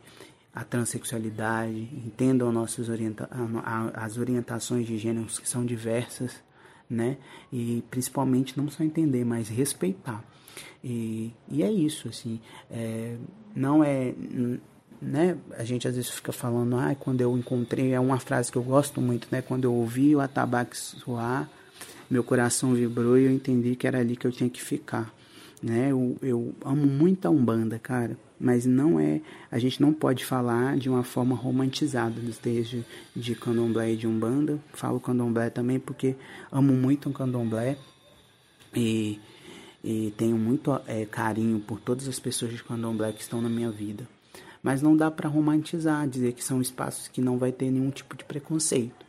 a 0.54 0.64
transexualidade, 0.64 1.90
entendam 1.94 2.50
nossas 2.50 2.88
orienta 2.88 3.30
as 3.94 4.18
orientações 4.18 4.88
de 4.88 4.98
gêneros 4.98 5.38
que 5.38 5.50
são 5.50 5.66
diversas, 5.66 6.42
né? 6.90 7.18
E 7.52 7.84
principalmente 7.90 8.58
não 8.58 8.70
só 8.70 8.84
entender, 8.84 9.26
mas 9.26 9.50
respeitar. 9.50 10.24
E, 10.84 11.34
e 11.50 11.64
é 11.64 11.72
isso, 11.72 12.08
assim, 12.08 12.40
é, 12.70 13.16
não 13.56 13.84
é, 13.84 14.14
né? 15.02 15.38
A 15.58 15.64
gente 15.64 15.88
às 15.88 15.96
vezes 15.96 16.12
fica 16.12 16.32
falando, 16.32 16.78
ah, 16.78 16.96
quando 16.96 17.22
eu 17.22 17.38
encontrei, 17.38 17.94
é 17.94 18.00
uma 18.00 18.20
frase 18.20 18.52
que 18.52 18.58
eu 18.58 18.64
gosto 18.64 19.02
muito, 19.02 19.28
né? 19.32 19.42
Quando 19.42 19.66
eu 19.66 19.74
ouvi 19.74 20.16
o 20.16 20.22
atabaque 20.22 20.78
soar, 20.78 21.50
meu 22.10 22.24
coração 22.24 22.74
vibrou 22.74 23.18
e 23.18 23.26
eu 23.26 23.32
entendi 23.32 23.76
que 23.76 23.88
era 23.88 24.00
ali 24.00 24.16
que 24.16 24.28
eu 24.28 24.32
tinha 24.32 24.50
que 24.50 24.62
ficar, 24.62 25.14
né? 25.62 25.92
Eu, 25.92 26.18
eu 26.22 26.54
amo 26.64 26.86
muito 26.86 27.26
a 27.26 27.32
Umbanda, 27.32 27.80
cara 27.80 28.18
mas 28.40 28.66
não 28.66 29.00
é 29.00 29.22
a 29.50 29.58
gente 29.58 29.82
não 29.82 29.94
pode 29.94 30.26
falar 30.26 30.78
de 30.78 30.90
uma 30.90 31.04
forma 31.04 31.36
romantizada 31.36 32.20
dos 32.20 32.38
textos 32.38 32.84
de 33.16 33.36
candomblé 33.36 33.94
e 33.94 33.98
de 33.98 34.08
umbanda. 34.08 34.60
Falo 34.74 35.00
candomblé 35.00 35.50
também 35.50 35.80
porque 35.80 36.16
amo 36.52 36.74
muito 36.74 37.10
o 37.10 37.14
candomblé 37.14 37.78
e, 38.76 39.20
e 39.84 40.14
tenho 40.18 40.38
muito 40.38 40.80
é, 40.88 41.06
carinho 41.06 41.60
por 41.60 41.80
todas 41.80 42.08
as 42.08 42.20
pessoas 42.20 42.52
de 42.52 42.64
candomblé 42.64 43.12
que 43.12 43.22
estão 43.22 43.42
na 43.42 43.50
minha 43.50 43.72
vida. 43.72 44.08
Mas 44.62 44.82
não 44.82 44.98
dá 44.98 45.12
para 45.12 45.30
romantizar 45.30 46.08
dizer 46.08 46.34
que 46.34 46.44
são 46.44 46.62
espaços 46.62 47.08
que 47.08 47.22
não 47.22 47.38
vai 47.38 47.52
ter 47.52 47.70
nenhum 47.70 47.92
tipo 47.92 48.18
de 48.18 48.26
preconceito. 48.26 49.06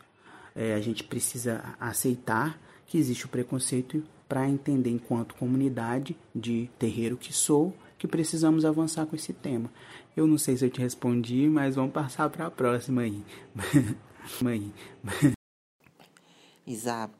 É, 0.55 0.75
a 0.75 0.81
gente 0.81 1.03
precisa 1.03 1.75
aceitar 1.81 2.59
que 2.87 2.99
existe 2.99 3.27
o 3.27 3.29
preconceito 3.29 4.03
para 4.29 4.49
entender 4.49 4.91
enquanto 4.91 5.35
comunidade 5.35 6.17
de 6.35 6.69
terreiro 6.79 7.17
que 7.17 7.33
sou 7.33 7.75
que 8.07 8.13
precisamos 8.13 8.65
avançar 8.65 9.05
com 9.07 9.17
esse 9.17 9.33
tema. 9.33 9.71
Eu 10.17 10.27
não 10.27 10.39
sei 10.39 10.57
se 10.57 10.65
eu 10.65 10.71
te 10.71 10.81
respondi, 10.81 11.49
mas 11.49 11.75
vamos 11.75 11.93
passar 11.93 12.31
para 12.31 12.47
a 12.47 12.51
próxima 12.51 13.03
aí. 13.03 13.25
Mãe. 14.41 14.73
Isa, 16.67 17.11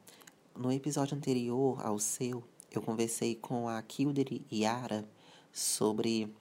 no 0.55 0.71
episódio 0.71 1.15
anterior 1.15 1.79
ao 1.85 1.99
seu, 1.99 2.43
eu 2.71 2.81
conversei 2.81 3.35
com 3.35 3.67
a 3.69 3.81
Kilder 3.81 4.41
Yara 4.51 5.05
sobre 5.51 6.33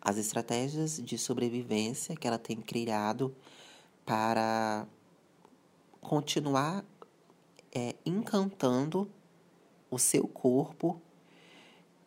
as 0.00 0.16
estratégias 0.16 1.00
de 1.02 1.18
sobrevivência 1.18 2.16
que 2.16 2.26
ela 2.26 2.38
tem 2.38 2.56
criado 2.56 3.34
para 4.04 4.86
continuar 6.00 6.84
é, 7.74 7.94
encantando 8.04 9.08
o 9.90 9.98
seu 9.98 10.26
corpo 10.26 11.00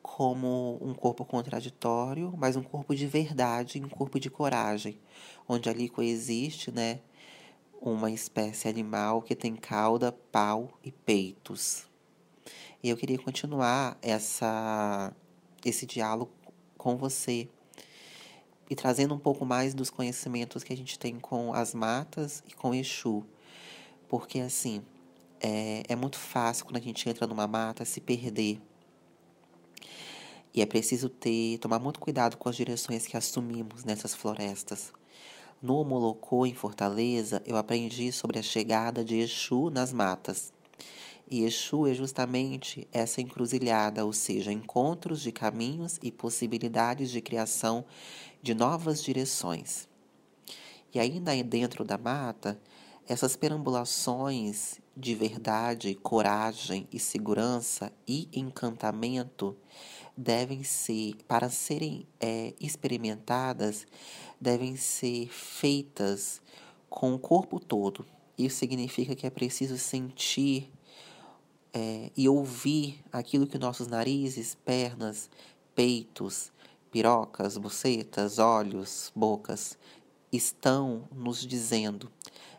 como 0.08 0.78
um 0.80 0.94
corpo 0.94 1.26
contraditório, 1.26 2.32
mas 2.38 2.56
um 2.56 2.62
corpo 2.62 2.96
de 2.96 3.08
verdade, 3.08 3.84
um 3.84 3.90
corpo 3.90 4.20
de 4.20 4.30
coragem, 4.30 5.00
onde 5.50 5.68
ali 5.68 5.90
coexiste, 5.90 6.72
né, 6.72 7.00
uma 7.82 8.12
espécie 8.12 8.68
animal 8.68 9.24
que 9.24 9.36
tem 9.36 9.56
cauda, 9.56 10.12
pau 10.32 10.70
e 10.84 10.92
peitos. 10.92 11.88
E 12.84 12.90
eu 12.90 12.96
queria 12.96 13.18
continuar 13.18 13.98
essa 14.00 15.12
esse 15.66 15.88
diálogo 15.88 16.32
com 16.78 16.96
você 16.96 17.50
e 18.70 18.76
trazendo 18.76 19.16
um 19.16 19.20
pouco 19.20 19.44
mais 19.44 19.74
dos 19.74 19.90
conhecimentos 19.90 20.64
que 20.64 20.72
a 20.72 20.78
gente 20.78 21.00
tem 21.00 21.20
com 21.20 21.52
as 21.52 21.74
matas 21.74 22.44
e 22.48 22.54
com 22.54 22.76
Exu. 22.76 23.26
Porque 24.08 24.40
assim, 24.40 24.84
é, 25.42 25.82
é 25.90 25.96
muito 25.96 26.20
fácil 26.20 26.64
quando 26.64 26.78
a 26.78 26.82
gente 26.82 27.10
entra 27.10 27.26
numa 27.26 27.48
mata 27.48 27.84
se 27.84 28.00
perder 28.00 28.62
e 30.56 30.62
é 30.62 30.66
preciso 30.66 31.10
ter, 31.10 31.58
tomar 31.58 31.80
muito 31.80 32.00
cuidado 32.00 32.38
com 32.38 32.48
as 32.48 32.56
direções 32.56 33.06
que 33.06 33.18
assumimos 33.18 33.84
nessas 33.84 34.16
florestas. 34.16 34.94
No 35.62 35.84
Molocô, 35.84 36.46
em 36.46 36.54
Fortaleza, 36.54 37.44
eu 37.46 37.58
aprendi 37.58 38.10
sobre 38.14 38.40
a 38.40 38.42
chegada 38.42 39.04
de 39.04 39.18
Exu 39.18 39.70
nas 39.70 39.92
matas. 39.92 40.54
E 41.30 41.44
Exu 41.44 41.88
é 41.88 41.94
justamente 41.94 42.88
essa 42.94 43.20
encruzilhada, 43.20 44.06
ou 44.06 44.14
seja, 44.14 44.50
encontros 44.50 45.22
de 45.22 45.32
caminhos 45.32 46.00
e 46.02 46.10
possibilidades 46.10 47.12
de 47.12 47.20
criação 47.20 47.84
de 48.42 48.54
novas 48.54 49.04
direções. 49.04 49.90
E 50.94 51.00
ainda 51.00 51.32
dentro 51.44 51.84
da 51.84 51.98
mata, 51.98 52.58
essas 53.06 53.36
perambulações 53.36 54.80
de 54.96 55.14
verdade, 55.14 55.94
coragem 55.96 56.88
e 56.92 57.00
segurança 57.00 57.92
e 58.08 58.30
encantamento 58.32 59.58
devem 60.18 60.64
ser, 60.64 61.16
para 61.28 61.50
serem 61.50 62.08
é, 62.20 62.54
experimentadas, 62.60 63.86
devem 64.40 64.76
ser 64.76 65.28
feitas 65.28 66.42
com 66.90 67.14
o 67.14 67.20
corpo 67.20 67.60
todo. 67.60 68.06
Isso 68.38 68.58
significa 68.58 69.16
que 69.16 69.28
é 69.28 69.30
preciso 69.30 69.78
sentir 69.78 70.72
é, 71.74 72.10
e 72.16 72.30
ouvir 72.30 73.04
aquilo 73.12 73.48
que 73.48 73.58
nossos 73.58 73.88
narizes, 73.88 74.56
pernas, 74.56 75.30
peitos, 75.74 76.52
pirocas, 76.92 77.58
bucetas, 77.58 78.40
olhos, 78.40 79.12
bocas 79.14 79.78
estão 80.32 81.08
nos 81.14 81.46
dizendo. 81.46 82.10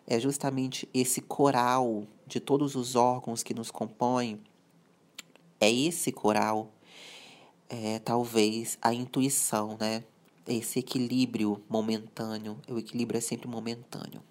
É 0.06 0.20
justamente 0.20 0.88
esse 0.92 1.20
coral 1.20 2.06
de 2.26 2.38
todos 2.38 2.74
os 2.74 2.94
órgãos 2.94 3.42
que 3.42 3.54
nos 3.54 3.70
compõem, 3.70 4.40
é 5.58 5.70
esse 5.72 6.12
coral, 6.12 6.70
é, 7.68 7.98
talvez 7.98 8.78
a 8.80 8.92
intuição, 8.92 9.76
né? 9.78 10.04
Esse 10.46 10.78
equilíbrio 10.78 11.62
momentâneo. 11.68 12.58
O 12.68 12.78
equilíbrio 12.78 13.18
é 13.18 13.20
sempre 13.20 13.48
momentâneo. 13.48 14.22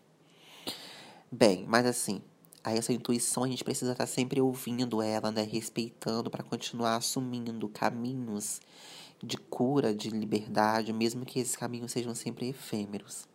Bem, 1.32 1.65
mas 1.67 1.86
assim, 1.86 2.21
a 2.63 2.74
essa 2.74 2.93
intuição 2.93 3.43
a 3.43 3.48
gente 3.48 3.63
precisa 3.63 3.91
estar 3.91 4.08
sempre 4.08 4.39
ouvindo 4.41 5.02
ela, 5.02 5.32
né? 5.32 5.43
Respeitando 5.43 6.32
para 6.32 6.43
continuar 6.43 6.95
assumindo 6.95 7.67
caminhos 7.69 8.62
de 9.21 9.38
cura, 9.38 9.93
de 9.93 10.10
liberdade, 10.10 10.93
mesmo 10.93 11.26
que 11.26 11.39
esses 11.39 11.56
caminhos 11.56 11.91
sejam 11.91 12.15
sempre 12.15 12.50
efêmeros. 12.50 13.28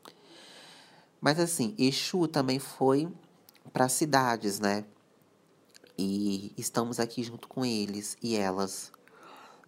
Mas 1.21 1.39
assim, 1.39 1.75
Exu 1.79 2.27
também 2.27 2.59
foi 2.59 3.09
para 3.73 3.89
cidades, 3.89 4.59
né? 4.59 4.85
E 5.99 6.53
estamos 6.57 6.99
aqui 6.99 7.23
junto 7.23 7.47
com 7.47 7.65
eles 7.65 8.17
e 8.23 8.35
elas. 8.37 8.91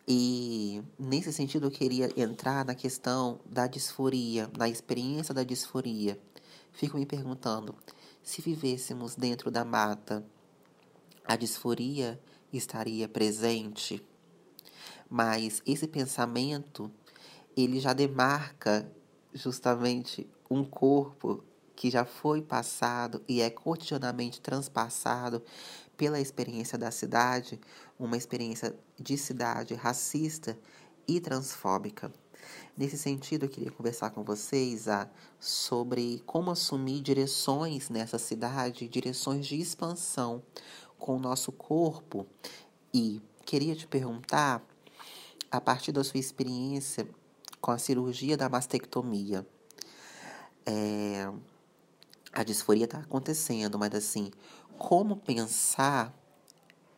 E 0.07 0.83
nesse 0.99 1.33
sentido 1.33 1.67
eu 1.67 1.71
queria 1.71 2.11
entrar 2.17 2.65
na 2.65 2.75
questão 2.75 3.41
da 3.47 3.67
disforia, 3.67 4.51
na 4.57 4.69
experiência 4.69 5.33
da 5.33 5.45
disforia. 5.45 6.19
Fico 6.73 6.97
me 6.97 7.07
perguntando, 7.07 7.75
se 8.23 8.43
vivêssemos 8.43 9.15
dentro 9.15 9.51
da 9.51 9.65
mata, 9.65 10.25
a 11.25 11.37
disforia 11.37 12.21
estaria 12.53 13.09
presente? 13.09 14.05
Mas 15.09 15.63
esse 15.67 15.87
pensamento, 15.87 16.91
ele 17.57 17.79
já 17.79 17.93
demarca 17.93 18.91
justamente 19.33 20.29
um 20.51 20.65
corpo 20.65 21.45
que 21.77 21.91
já 21.91 22.05
foi 22.05 22.43
passado 22.43 23.23
e 23.29 23.41
é 23.41 23.51
cotidianamente 23.51 24.41
transpassado 24.41 25.43
pela 25.97 26.21
experiência 26.21 26.79
da 26.79 26.91
cidade, 26.91 27.61
uma 28.05 28.17
experiência 28.17 28.75
de 28.99 29.17
cidade 29.17 29.75
racista 29.75 30.59
e 31.07 31.21
transfóbica. 31.21 32.13
Nesse 32.77 32.99
sentido, 32.99 33.45
eu 33.45 33.49
queria 33.49 33.71
conversar 33.71 34.11
com 34.11 34.25
vocês 34.25 34.89
ah, 34.89 35.09
sobre 35.39 36.23
como 36.27 36.51
assumir 36.51 37.01
direções 37.01 37.89
nessa 37.89 38.19
cidade, 38.19 38.89
direções 38.89 39.47
de 39.47 39.61
expansão 39.61 40.43
com 40.99 41.17
o 41.17 41.21
nosso 41.21 41.53
corpo. 41.53 42.27
E 42.93 43.23
queria 43.45 43.77
te 43.77 43.87
perguntar, 43.87 44.63
a 45.51 45.61
partir 45.61 45.93
da 45.93 46.03
sua 46.03 46.19
experiência 46.19 47.07
com 47.61 47.71
a 47.71 47.79
cirurgia 47.79 48.37
da 48.37 48.49
mastectomia, 48.49 49.47
é, 50.67 51.33
a 52.33 52.43
disforia 52.43 52.85
está 52.85 52.99
acontecendo, 52.99 53.79
mas 53.79 53.95
assim, 53.95 54.33
como 54.79 55.17
pensar 55.17 56.13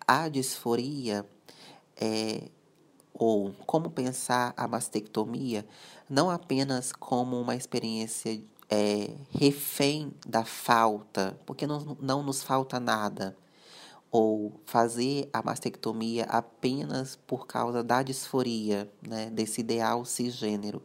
a 0.06 0.28
disforia 0.28 1.26
é, 1.96 2.48
ou 3.12 3.52
como 3.66 3.90
pensar 3.90 4.52
a 4.56 4.66
mastectomia 4.66 5.66
não 6.08 6.30
apenas 6.30 6.92
como 6.92 7.40
uma 7.40 7.54
experiência 7.54 8.42
é, 8.68 9.14
refém 9.30 10.12
da 10.26 10.44
falta, 10.44 11.38
porque 11.46 11.66
não, 11.66 11.96
não 12.00 12.22
nos 12.22 12.42
falta 12.42 12.80
nada, 12.80 13.36
ou 14.10 14.52
fazer 14.64 15.28
a 15.32 15.42
mastectomia 15.42 16.24
apenas 16.24 17.16
por 17.26 17.46
causa 17.46 17.82
da 17.82 18.02
disforia, 18.02 18.90
né, 19.06 19.30
desse 19.30 19.60
ideal 19.60 20.04
cisgênero 20.04 20.82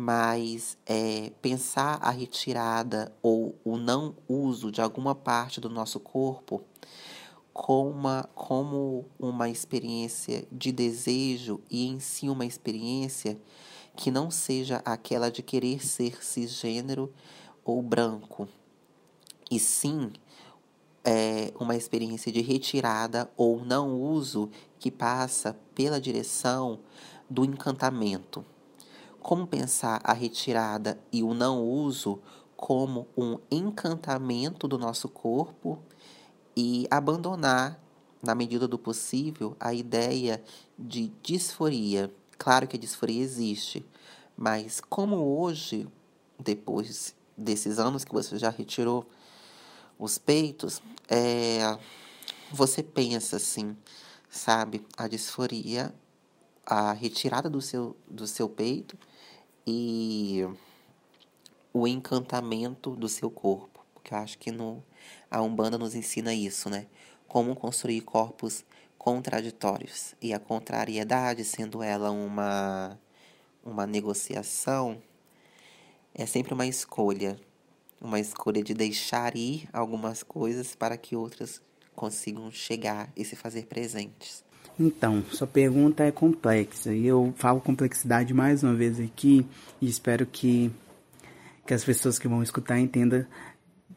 mas 0.00 0.78
é, 0.86 1.32
pensar 1.42 1.98
a 2.00 2.10
retirada 2.10 3.12
ou 3.20 3.58
o 3.64 3.76
não 3.76 4.14
uso 4.28 4.70
de 4.70 4.80
alguma 4.80 5.12
parte 5.12 5.60
do 5.60 5.68
nosso 5.68 5.98
corpo 5.98 6.62
como 7.58 7.90
uma, 7.90 8.22
como 8.36 9.04
uma 9.18 9.48
experiência 9.50 10.46
de 10.50 10.70
desejo 10.70 11.60
e 11.68 11.88
em 11.88 11.98
si 11.98 12.28
uma 12.28 12.46
experiência 12.46 13.36
que 13.96 14.12
não 14.12 14.30
seja 14.30 14.80
aquela 14.84 15.28
de 15.28 15.42
querer 15.42 15.84
ser 15.84 16.24
cisgênero 16.24 17.12
ou 17.64 17.82
branco, 17.82 18.46
e 19.50 19.58
sim 19.58 20.12
é, 21.02 21.52
uma 21.58 21.74
experiência 21.74 22.30
de 22.30 22.40
retirada 22.40 23.28
ou 23.36 23.64
não 23.64 24.00
uso 24.00 24.48
que 24.78 24.88
passa 24.88 25.58
pela 25.74 26.00
direção 26.00 26.78
do 27.28 27.44
encantamento. 27.44 28.44
Como 29.20 29.48
pensar 29.48 30.00
a 30.04 30.12
retirada 30.12 30.96
e 31.12 31.24
o 31.24 31.34
não 31.34 31.64
uso 31.64 32.20
como 32.56 33.08
um 33.16 33.36
encantamento 33.50 34.68
do 34.68 34.78
nosso 34.78 35.08
corpo 35.08 35.82
e 36.60 36.88
abandonar, 36.90 37.80
na 38.20 38.34
medida 38.34 38.66
do 38.66 38.76
possível, 38.76 39.56
a 39.60 39.72
ideia 39.72 40.42
de 40.76 41.12
disforia. 41.22 42.12
Claro 42.36 42.66
que 42.66 42.76
a 42.76 42.80
disforia 42.80 43.22
existe, 43.22 43.86
mas 44.36 44.80
como 44.80 45.38
hoje, 45.38 45.86
depois 46.36 47.14
desses 47.36 47.78
anos 47.78 48.04
que 48.04 48.12
você 48.12 48.36
já 48.36 48.50
retirou 48.50 49.08
os 49.96 50.18
peitos, 50.18 50.82
é, 51.08 51.78
você 52.50 52.82
pensa 52.82 53.36
assim, 53.36 53.76
sabe? 54.28 54.84
A 54.96 55.06
disforia, 55.06 55.94
a 56.66 56.92
retirada 56.92 57.48
do 57.48 57.60
seu, 57.60 57.96
do 58.10 58.26
seu 58.26 58.48
peito 58.48 58.98
e 59.64 60.44
o 61.72 61.86
encantamento 61.86 62.96
do 62.96 63.08
seu 63.08 63.30
corpo. 63.30 63.78
Porque 63.94 64.12
eu 64.12 64.18
acho 64.18 64.38
que 64.38 64.50
no, 64.50 64.82
a 65.30 65.42
Umbanda 65.42 65.78
nos 65.78 65.94
ensina 65.94 66.34
isso, 66.34 66.70
né? 66.70 66.86
Como 67.26 67.54
construir 67.54 68.00
corpos 68.00 68.64
contraditórios. 68.96 70.14
E 70.20 70.32
a 70.32 70.38
contrariedade, 70.38 71.44
sendo 71.44 71.82
ela 71.82 72.10
uma, 72.10 72.98
uma 73.64 73.86
negociação, 73.86 74.98
é 76.14 76.26
sempre 76.26 76.54
uma 76.54 76.66
escolha. 76.66 77.38
Uma 78.00 78.20
escolha 78.20 78.62
de 78.62 78.74
deixar 78.74 79.36
ir 79.36 79.68
algumas 79.72 80.22
coisas 80.22 80.74
para 80.74 80.96
que 80.96 81.16
outras 81.16 81.60
consigam 81.94 82.50
chegar 82.50 83.10
e 83.16 83.24
se 83.24 83.34
fazer 83.34 83.66
presentes. 83.66 84.44
Então, 84.78 85.24
sua 85.32 85.46
pergunta 85.46 86.04
é 86.04 86.12
complexa 86.12 86.94
e 86.94 87.04
eu 87.04 87.34
falo 87.36 87.60
complexidade 87.60 88.32
mais 88.32 88.62
uma 88.62 88.74
vez 88.74 89.00
aqui 89.00 89.44
e 89.80 89.88
espero 89.88 90.24
que, 90.24 90.70
que 91.66 91.74
as 91.74 91.84
pessoas 91.84 92.16
que 92.16 92.28
vão 92.28 92.40
escutar 92.40 92.78
entendam 92.78 93.26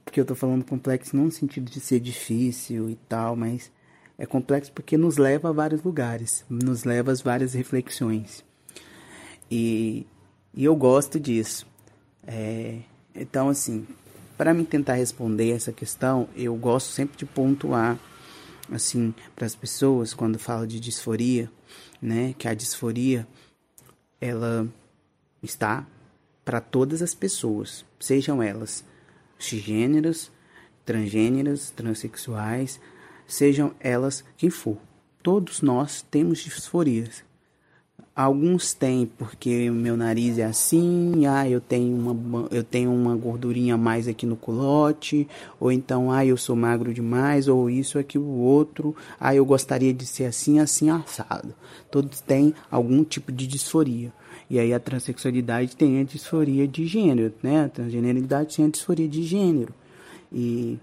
que 0.10 0.20
eu 0.20 0.26
tô 0.26 0.36
falando 0.36 0.64
complexo 0.64 1.16
não 1.16 1.26
no 1.26 1.32
sentido 1.32 1.70
de 1.70 1.80
ser 1.80 2.00
difícil 2.00 2.90
e 2.90 2.96
tal, 3.08 3.36
mas 3.36 3.72
é 4.18 4.26
complexo 4.26 4.72
porque 4.72 4.98
nos 4.98 5.18
leva 5.18 5.50
a 5.50 5.52
vários 5.52 5.84
lugares, 5.84 6.46
nos 6.50 6.84
leva 6.84 7.12
a 7.12 7.16
várias 7.16 7.54
reflexões. 7.54 8.44
E, 9.50 10.06
e 10.54 10.64
eu 10.64 10.76
gosto 10.76 11.20
disso. 11.20 11.68
É, 12.26 12.80
então, 13.14 13.50
assim, 13.50 13.86
para 14.38 14.54
me 14.54 14.66
tentar 14.66 14.94
responder 14.94 15.52
essa 15.52 15.72
questão, 15.72 16.28
eu 16.36 16.56
gosto 16.56 16.88
sempre 16.88 17.18
de 17.18 17.26
pontuar 17.26 18.00
assim 18.72 19.14
para 19.36 19.46
as 19.46 19.56
pessoas 19.56 20.14
quando 20.14 20.40
falo 20.40 20.66
de 20.66 20.80
disforia, 20.80 21.52
né, 22.02 22.34
que 22.38 22.48
a 22.48 22.54
disforia 22.54 23.28
ela 24.20 24.68
está 25.44 25.86
para 26.46 26.62
todas 26.62 27.02
as 27.02 27.14
pessoas, 27.14 27.86
sejam 28.00 28.42
elas 28.42 28.84
cisgêneras, 29.44 30.32
transgêneras, 30.86 31.72
transexuais, 31.72 32.80
sejam 33.28 33.74
elas 33.80 34.24
quem 34.38 34.50
for. 34.50 34.78
Todos 35.24 35.62
nós 35.62 36.02
temos 36.10 36.40
disforias. 36.40 37.24
Alguns 38.14 38.74
têm 38.74 39.06
porque 39.06 39.70
meu 39.72 39.96
nariz 39.96 40.38
é 40.38 40.44
assim, 40.44 41.26
ah, 41.26 41.48
eu 41.48 41.62
tenho 41.62 41.96
uma 41.96 42.48
eu 42.52 42.62
tenho 42.62 42.94
uma 42.94 43.16
gordurinha 43.16 43.78
mais 43.78 44.06
aqui 44.06 44.26
no 44.26 44.36
culote, 44.36 45.28
ou 45.58 45.72
então 45.72 46.12
ah, 46.12 46.26
eu 46.26 46.36
sou 46.36 46.56
magro 46.56 46.94
demais, 46.94 47.48
ou 47.48 47.70
isso 47.70 47.98
aquilo 47.98 48.40
outro, 48.40 48.94
ah, 49.18 49.34
eu 49.34 49.46
gostaria 49.46 49.94
de 49.94 50.06
ser 50.06 50.26
assim, 50.26 50.60
assim 50.60 50.90
assado. 50.90 51.56
Todos 51.90 52.20
têm 52.20 52.54
algum 52.70 53.02
tipo 53.04 53.32
de 53.32 53.48
disforia. 53.48 54.12
E 54.52 54.60
aí 54.60 54.74
a 54.74 54.82
transexualidade 54.82 55.78
tem 55.78 56.02
a 56.02 56.04
disforia 56.04 56.68
de 56.68 56.86
gênero, 56.86 57.34
né? 57.42 57.64
A 57.64 57.70
transgeneridade 57.70 58.58
tem 58.58 58.66
a 58.66 58.68
disforia 58.68 59.08
de 59.08 59.24
gênero. 59.24 59.74
E, 60.30 60.78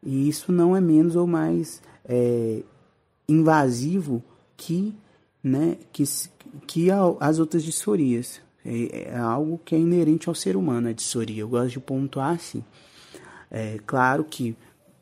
e 0.00 0.28
isso 0.28 0.52
não 0.52 0.76
é 0.76 0.80
menos 0.80 1.16
ou 1.16 1.26
mais 1.26 1.82
é, 2.04 2.62
invasivo 3.28 4.22
que, 4.56 4.94
né, 5.42 5.78
que, 5.92 6.04
que 6.64 6.90
as 7.18 7.40
outras 7.40 7.64
disforias. 7.64 8.40
É, 8.64 9.08
é, 9.08 9.18
algo 9.18 9.60
que 9.64 9.74
é 9.74 9.78
inerente 9.80 10.28
ao 10.28 10.34
ser 10.36 10.56
humano, 10.56 10.88
a 10.88 10.92
disforia. 10.92 11.40
Eu 11.40 11.48
gosto 11.48 11.70
de 11.70 11.80
pontuar 11.80 12.36
assim. 12.36 12.62
É 13.50 13.80
claro 13.84 14.22
que 14.22 14.56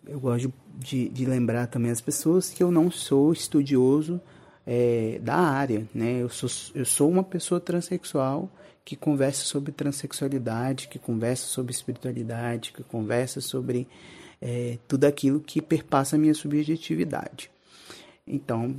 eu 0.08 0.18
gosto 0.18 0.50
de, 0.78 1.06
de 1.10 1.26
lembrar 1.26 1.66
também 1.66 1.90
as 1.90 2.00
pessoas 2.00 2.48
que 2.48 2.62
eu 2.62 2.70
não 2.70 2.90
sou 2.90 3.30
estudioso 3.30 4.18
é, 4.66 5.18
da 5.22 5.36
área, 5.36 5.86
né? 5.94 6.22
Eu 6.22 6.28
sou, 6.28 6.48
eu 6.74 6.84
sou 6.84 7.10
uma 7.10 7.24
pessoa 7.24 7.60
transexual 7.60 8.50
que 8.84 8.96
conversa 8.96 9.44
sobre 9.44 9.72
transexualidade, 9.72 10.88
que 10.88 10.98
conversa 10.98 11.46
sobre 11.46 11.72
espiritualidade, 11.72 12.72
que 12.72 12.82
conversa 12.82 13.40
sobre 13.40 13.86
é, 14.40 14.78
tudo 14.88 15.04
aquilo 15.04 15.40
que 15.40 15.60
perpassa 15.60 16.16
a 16.16 16.18
minha 16.18 16.34
subjetividade. 16.34 17.50
Então, 18.26 18.76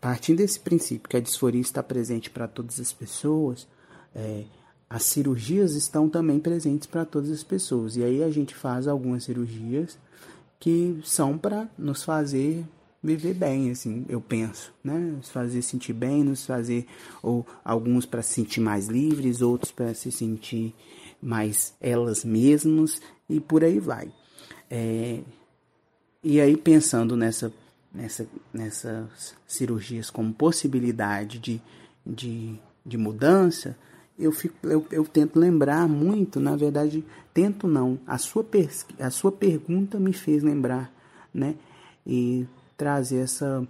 partindo 0.00 0.38
desse 0.38 0.58
princípio 0.58 1.08
que 1.08 1.16
a 1.16 1.20
disforia 1.20 1.60
está 1.60 1.82
presente 1.82 2.30
para 2.30 2.48
todas 2.48 2.80
as 2.80 2.92
pessoas, 2.92 3.68
é, 4.14 4.44
as 4.88 5.04
cirurgias 5.04 5.74
estão 5.74 6.08
também 6.08 6.40
presentes 6.40 6.86
para 6.86 7.04
todas 7.04 7.30
as 7.30 7.44
pessoas. 7.44 7.96
E 7.96 8.02
aí 8.02 8.24
a 8.24 8.30
gente 8.30 8.54
faz 8.54 8.88
algumas 8.88 9.24
cirurgias 9.24 9.96
que 10.58 11.00
são 11.04 11.38
para 11.38 11.68
nos 11.78 12.02
fazer 12.02 12.64
viver 13.02 13.34
bem, 13.34 13.70
assim, 13.70 14.04
eu 14.08 14.20
penso, 14.20 14.72
né? 14.84 14.98
Nos 14.98 15.30
fazer 15.30 15.62
sentir 15.62 15.92
bem, 15.92 16.22
nos 16.22 16.44
fazer 16.44 16.86
ou 17.22 17.46
alguns 17.64 18.04
para 18.04 18.22
se 18.22 18.34
sentir 18.34 18.60
mais 18.60 18.88
livres, 18.88 19.40
outros 19.40 19.72
para 19.72 19.94
se 19.94 20.12
sentir 20.12 20.74
mais 21.22 21.74
elas 21.80 22.24
mesmas 22.24 23.00
e 23.28 23.40
por 23.40 23.64
aí 23.64 23.78
vai. 23.78 24.12
É, 24.70 25.20
e 26.22 26.40
aí 26.40 26.56
pensando 26.56 27.16
nessa, 27.16 27.52
nessa, 27.92 28.26
nessas 28.52 29.34
cirurgias 29.46 30.10
como 30.10 30.32
possibilidade 30.32 31.38
de, 31.38 31.60
de, 32.06 32.54
de 32.84 32.98
mudança, 32.98 33.76
eu, 34.18 34.30
fico, 34.30 34.54
eu, 34.68 34.86
eu 34.90 35.04
tento 35.06 35.38
lembrar 35.38 35.88
muito, 35.88 36.38
na 36.38 36.54
verdade, 36.54 37.02
tento 37.32 37.66
não, 37.66 37.98
a 38.06 38.18
sua, 38.18 38.46
a 38.98 39.10
sua 39.10 39.32
pergunta 39.32 39.98
me 39.98 40.12
fez 40.12 40.42
lembrar, 40.42 40.92
né? 41.32 41.54
E 42.06 42.46
trazer 42.80 43.18
essa, 43.18 43.68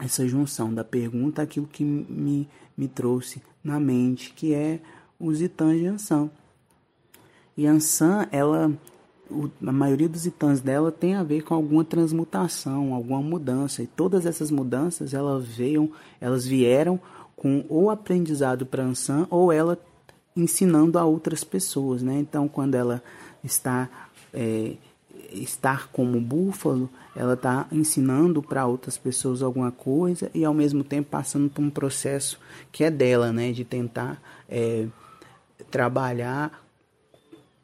essa 0.00 0.26
junção 0.26 0.72
da 0.72 0.82
pergunta 0.82 1.42
aquilo 1.42 1.66
que 1.66 1.84
me, 1.84 2.48
me 2.74 2.88
trouxe 2.88 3.42
na 3.62 3.78
mente, 3.78 4.32
que 4.32 4.54
é 4.54 4.80
o 5.20 5.30
Zitan 5.34 5.78
Jansan. 5.78 6.30
E 7.54 7.66
Ansan, 7.66 8.26
ela, 8.32 8.72
o, 9.30 9.50
a 9.62 9.72
maioria 9.72 10.08
dos 10.08 10.24
itãs 10.24 10.62
dela 10.62 10.90
tem 10.90 11.16
a 11.16 11.22
ver 11.22 11.42
com 11.42 11.52
alguma 11.52 11.84
transmutação, 11.84 12.94
alguma 12.94 13.20
mudança. 13.20 13.82
E 13.82 13.86
todas 13.86 14.24
essas 14.24 14.50
mudanças, 14.50 15.12
elas, 15.12 15.44
veio, 15.44 15.92
elas 16.18 16.46
vieram 16.46 16.98
com 17.36 17.62
o 17.68 17.90
aprendizado 17.90 18.64
para 18.64 18.84
Ansan 18.84 19.26
ou 19.28 19.52
ela 19.52 19.78
ensinando 20.34 20.98
a 20.98 21.04
outras 21.04 21.44
pessoas, 21.44 22.02
né? 22.02 22.18
Então, 22.18 22.48
quando 22.48 22.74
ela 22.74 23.02
está 23.44 23.90
é, 24.32 24.76
estar 25.32 25.88
como 25.88 26.20
búfalo, 26.20 26.88
ela 27.14 27.34
está 27.34 27.66
ensinando 27.72 28.42
para 28.42 28.66
outras 28.66 28.96
pessoas 28.96 29.42
alguma 29.42 29.70
coisa 29.70 30.30
e 30.34 30.44
ao 30.44 30.54
mesmo 30.54 30.84
tempo 30.84 31.10
passando 31.10 31.48
por 31.50 31.62
um 31.62 31.70
processo 31.70 32.38
que 32.70 32.84
é 32.84 32.90
dela, 32.90 33.32
né? 33.32 33.52
De 33.52 33.64
tentar 33.64 34.20
é, 34.48 34.86
trabalhar 35.70 36.64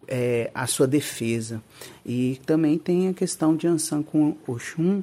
é, 0.08 0.50
a 0.54 0.66
sua 0.66 0.86
defesa. 0.86 1.62
E 2.04 2.40
também 2.46 2.78
tem 2.78 3.08
a 3.08 3.14
questão 3.14 3.56
de 3.56 3.66
Ansan 3.66 4.02
com 4.02 4.36
Oxum, 4.46 5.02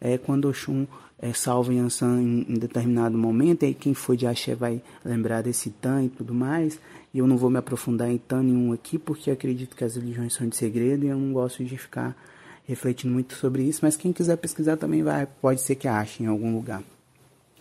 é, 0.00 0.18
quando 0.18 0.48
Oxum 0.48 0.86
é, 1.18 1.32
salvo 1.32 1.72
Yansan 1.72 2.20
em, 2.20 2.46
em 2.48 2.54
determinado 2.54 3.16
momento, 3.16 3.64
e 3.64 3.74
quem 3.74 3.94
foi 3.94 4.16
de 4.16 4.26
Axé 4.26 4.54
vai 4.54 4.82
lembrar 5.04 5.42
desse 5.42 5.70
Tan 5.70 6.04
e 6.04 6.08
tudo 6.08 6.34
mais. 6.34 6.78
E 7.12 7.18
eu 7.18 7.26
não 7.26 7.36
vou 7.36 7.50
me 7.50 7.58
aprofundar 7.58 8.10
em 8.10 8.18
Tan 8.18 8.42
nenhum 8.42 8.72
aqui, 8.72 8.98
porque 8.98 9.30
acredito 9.30 9.74
que 9.74 9.84
as 9.84 9.96
religiões 9.96 10.34
são 10.34 10.46
de 10.48 10.56
segredo 10.56 11.04
e 11.04 11.08
eu 11.08 11.18
não 11.18 11.32
gosto 11.32 11.64
de 11.64 11.76
ficar 11.78 12.16
refletindo 12.66 13.14
muito 13.14 13.34
sobre 13.34 13.62
isso, 13.62 13.80
mas 13.82 13.96
quem 13.96 14.12
quiser 14.12 14.36
pesquisar 14.36 14.76
também 14.76 15.02
vai, 15.02 15.26
pode 15.40 15.60
ser 15.60 15.76
que 15.76 15.86
ache 15.86 16.24
em 16.24 16.26
algum 16.26 16.54
lugar. 16.54 16.82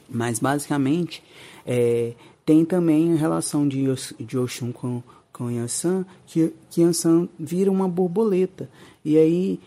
Mas 0.09 0.39
basicamente 0.39 1.23
é, 1.65 2.13
tem 2.45 2.65
também 2.65 3.13
a 3.13 3.15
relação 3.15 3.67
de, 3.67 3.85
de 4.19 4.37
Oxum 4.37 4.71
com, 4.71 5.03
com 5.31 5.51
Yansan, 5.51 6.05
que, 6.25 6.51
que 6.69 6.81
Yansan 6.81 7.29
vira 7.39 7.71
uma 7.71 7.87
borboleta. 7.87 8.69
E 9.03 9.17
aí 9.17 9.59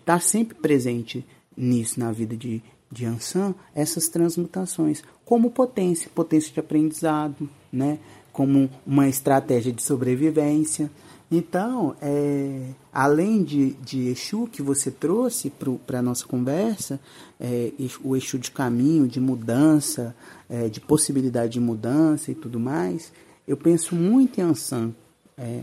está 0.00 0.16
é, 0.16 0.20
sempre 0.20 0.56
presente 0.56 1.24
nisso 1.54 2.00
na 2.00 2.10
vida 2.10 2.34
de, 2.36 2.62
de 2.90 3.04
Ansan 3.04 3.54
essas 3.74 4.08
transmutações 4.08 5.02
como 5.24 5.50
potência, 5.50 6.10
potência 6.14 6.52
de 6.52 6.60
aprendizado, 6.60 7.48
né? 7.72 7.98
como 8.32 8.70
uma 8.86 9.08
estratégia 9.08 9.72
de 9.72 9.82
sobrevivência. 9.82 10.90
Então, 11.28 11.96
é, 12.00 12.68
além 12.92 13.42
de, 13.42 13.72
de 13.74 14.08
Exu 14.08 14.46
que 14.46 14.62
você 14.62 14.90
trouxe 14.90 15.50
para 15.84 15.98
a 15.98 16.02
nossa 16.02 16.24
conversa, 16.24 17.00
é, 17.40 17.72
o 18.04 18.14
Exu 18.14 18.38
de 18.38 18.52
caminho, 18.52 19.08
de 19.08 19.18
mudança, 19.18 20.14
é, 20.48 20.68
de 20.68 20.80
possibilidade 20.80 21.54
de 21.54 21.60
mudança 21.60 22.30
e 22.30 22.34
tudo 22.34 22.60
mais, 22.60 23.12
eu 23.48 23.56
penso 23.56 23.96
muito 23.96 24.38
em 24.38 24.44
Ansan, 24.44 24.92
é, 25.36 25.62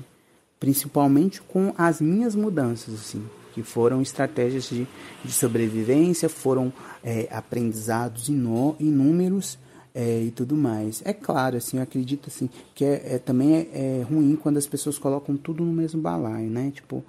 principalmente 0.60 1.42
com 1.42 1.74
as 1.78 2.02
minhas 2.02 2.36
mudanças. 2.36 2.94
Assim 2.94 3.24
que 3.54 3.62
foram 3.62 4.02
estratégias 4.02 4.66
de, 4.66 4.88
de 5.24 5.32
sobrevivência, 5.32 6.28
foram 6.28 6.74
é, 7.04 7.28
aprendizados 7.32 8.28
inúmeros 8.28 9.60
é, 9.94 10.22
e 10.22 10.32
tudo 10.32 10.56
mais. 10.56 11.02
É 11.06 11.13
claro, 11.13 11.58
assim, 11.58 11.78
eu 11.78 11.84
acredito 11.84 12.30
assim, 12.30 12.50
que 12.74 12.84
é, 12.84 13.16
é 13.16 13.20
também 13.20 13.56
é, 13.56 13.70
é, 13.74 14.02
ruim 14.04 14.36
quando 14.36 14.58
as 14.58 14.66
pessoas 14.66 14.98
colocam 14.98 15.38
tudo 15.38 15.63
no 15.63 15.72
mesmo 15.72 16.02
balaio, 16.02 16.50
né? 16.50 16.72
Tipo, 16.72 17.04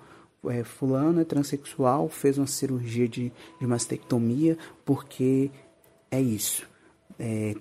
é, 0.47 0.63
fulano 0.63 1.21
é 1.21 1.25
transexual, 1.25 2.09
fez 2.09 2.37
uma 2.37 2.47
cirurgia 2.47 3.09
de, 3.09 3.33
de 3.59 3.67
mastectomia 3.67 4.59
porque 4.85 5.51
é 6.11 6.21
isso. 6.21 6.69
É, 7.19 7.55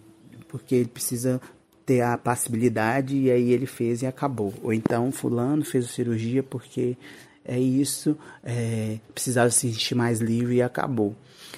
porque 0.50 0.76
ele 0.76 0.90
precisa 0.90 1.42
ter 1.86 2.02
a 2.02 2.18
passibilidade 2.18 3.16
e 3.18 3.32
aí 3.32 3.52
ele 3.52 3.66
fez 3.66 4.02
e 4.02 4.06
acabou. 4.06 4.54
Ou 4.62 4.74
então 4.74 5.12
fulano 5.12 5.64
fez 5.64 5.86
a 5.86 5.88
cirurgia 5.88 6.44
porque 6.44 6.98
é 7.46 7.60
isso, 7.60 8.18
é, 8.44 9.00
precisava 9.14 9.50
se 9.50 9.72
sentir 9.72 9.96
mais 9.96 10.20
livre 10.20 10.56
e 10.56 10.62
acabou. 10.62 11.16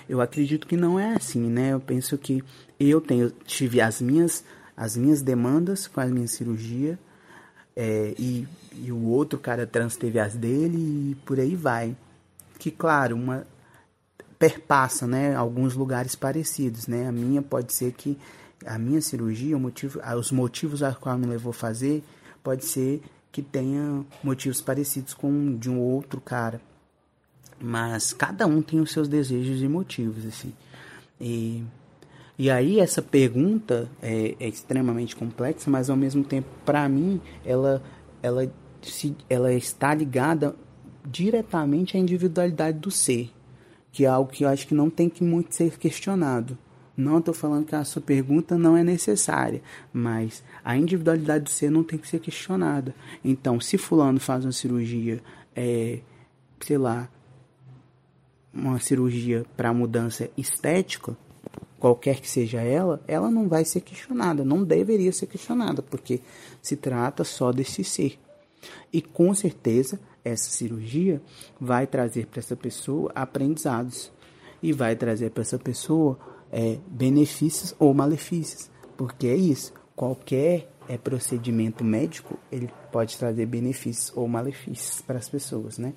Eu 0.10 0.22
acredito 0.22 0.68
que 0.68 0.76
não 0.76 1.00
é 1.00 1.16
assim, 1.16 1.50
né? 1.50 1.74
Eu 1.74 1.80
penso 1.80 2.18
que 2.18 2.44
eu 2.80 3.00
tenho, 3.00 3.32
tive 3.46 3.82
as 3.82 4.02
minhas, 4.02 4.44
as 4.76 4.98
minhas 4.98 5.22
demandas 5.22 5.88
com 5.88 6.02
a 6.02 6.06
minha 6.06 6.28
cirurgia 6.28 7.00
é, 7.76 8.14
e, 8.18 8.48
e 8.74 8.92
o 8.92 9.06
outro 9.06 9.38
cara 9.38 9.68
trans 9.68 9.96
teve 9.96 10.20
as 10.20 10.36
dele 10.36 11.12
e 11.12 11.16
por 11.26 11.40
aí 11.40 11.56
vai. 11.56 11.96
Que 12.58 12.72
claro, 12.72 13.16
uma 13.16 13.46
perpassa, 14.40 15.06
né? 15.06 15.36
Alguns 15.36 15.76
lugares 15.76 16.16
parecidos, 16.16 16.88
né? 16.88 17.08
A 17.08 17.12
minha 17.12 17.42
pode 17.42 17.74
ser 17.74 17.94
que 17.94 18.18
a 18.66 18.78
minha 18.78 19.02
cirurgia, 19.02 19.56
o 19.56 19.60
motivo, 19.60 20.00
os 20.18 20.32
motivos 20.32 20.82
a 20.82 20.94
qual 20.94 21.18
me 21.18 21.26
levou 21.26 21.52
a 21.52 21.54
fazer, 21.54 22.04
pode 22.44 22.66
ser 22.66 23.02
que 23.36 23.42
tenha 23.42 24.06
motivos 24.24 24.62
parecidos 24.62 25.14
com 25.14 25.58
de 25.58 25.70
um 25.70 25.78
outro 25.78 26.22
cara. 26.22 26.62
Mas 27.60 28.14
cada 28.14 28.48
um 28.48 28.62
tem 28.62 28.80
os 28.80 28.94
seus 28.94 29.10
desejos 29.10 29.62
e 29.62 29.68
motivos, 29.68 30.26
assim. 30.26 30.54
E, 31.20 31.62
e 32.40 32.50
aí 32.50 32.80
essa 32.80 33.02
pergunta 33.02 33.90
é, 34.02 34.38
é 34.40 34.48
extremamente 34.48 35.18
complexa, 35.18 35.70
mas 35.70 35.90
ao 35.90 35.98
mesmo 35.98 36.24
tempo, 36.24 36.48
para 36.64 36.88
mim, 36.88 37.20
ela, 37.46 37.84
ela, 38.24 38.50
se, 38.82 39.14
ela 39.30 39.52
está 39.52 39.94
ligada 39.94 40.56
diretamente 41.06 41.98
à 41.98 42.00
individualidade 42.00 42.80
do 42.80 42.90
ser, 42.90 43.34
que 43.92 44.06
é 44.06 44.08
algo 44.08 44.32
que 44.32 44.46
eu 44.46 44.48
acho 44.48 44.66
que 44.66 44.74
não 44.74 44.90
tem 44.90 45.10
que 45.10 45.26
muito 45.26 45.54
ser 45.54 45.78
questionado. 45.78 46.58
Não 46.98 47.20
estou 47.20 47.34
falando 47.34 47.66
que 47.66 47.76
a 47.76 47.84
sua 47.84 48.02
pergunta 48.02 48.58
não 48.58 48.78
é 48.78 48.84
necessária, 48.84 49.62
mas 49.92 50.44
a 50.64 50.78
individualidade 50.78 51.44
do 51.44 51.50
ser 51.50 51.70
não 51.70 51.84
tem 51.84 52.00
que 52.00 52.08
ser 52.08 52.20
questionada. 52.20 52.96
Então, 53.24 53.60
se 53.60 53.78
fulano 53.78 54.20
faz 54.20 54.46
uma 54.46 54.54
cirurgia, 54.54 55.22
é, 55.56 56.00
sei 56.62 56.78
lá, 56.78 57.10
uma 58.54 58.80
cirurgia 58.80 59.46
para 59.58 59.74
mudança 59.74 60.30
estética, 60.38 61.18
qualquer 61.78 62.22
que 62.22 62.30
seja 62.30 62.62
ela, 62.62 63.04
ela 63.08 63.30
não 63.30 63.50
vai 63.50 63.66
ser 63.66 63.82
questionada, 63.82 64.46
não 64.46 64.64
deveria 64.64 65.12
ser 65.12 65.28
questionada, 65.28 65.82
porque 65.82 66.22
se 66.62 66.78
trata 66.78 67.26
só 67.26 67.52
desse 67.52 67.84
ser. 67.84 68.18
E 68.92 69.02
com 69.02 69.34
certeza 69.34 70.00
essa 70.24 70.50
cirurgia 70.50 71.22
vai 71.60 71.86
trazer 71.86 72.26
para 72.28 72.40
essa 72.40 72.56
pessoa 72.56 73.12
aprendizados 73.14 74.12
e 74.64 74.74
vai 74.74 74.96
trazer 74.96 75.30
para 75.30 75.42
essa 75.42 75.60
pessoa 75.60 76.18
é, 76.52 76.78
benefícios 76.88 77.76
ou 77.80 77.94
malefícios. 77.94 78.70
Porque 78.98 79.28
é 79.28 79.36
isso. 79.36 79.74
qualquer 79.96 80.70
é, 80.88 80.98
procedimento 80.98 81.84
médico 81.84 82.38
ele 82.52 82.70
pode 82.92 83.18
trazer 83.18 83.46
benefícios 83.46 84.12
ou 84.16 84.28
malefícios 84.28 85.02
para 85.02 85.18
as 85.18 85.30
pessoas, 85.30 85.78
né? 85.78 85.94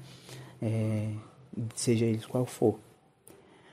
É, 0.60 1.10
seja 1.74 2.04
eles 2.04 2.26
qual 2.26 2.46
for. 2.46 2.78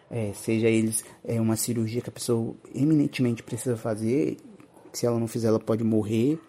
É, 0.09 0.31
seja 0.33 0.67
eles 0.67 1.03
é, 1.23 1.41
uma 1.41 1.55
cirurgia 1.55 2.01
que 2.01 2.09
a 2.09 2.13
pessoa 2.13 2.55
eminentemente 2.73 3.41
precisa 3.41 3.75
fazer, 3.75 4.37
se 4.93 5.05
ela 5.05 5.19
não 5.19 5.27
fizer 5.27 5.47
ela 5.47 5.59
pode 5.59 5.83
morrer, 5.83 6.39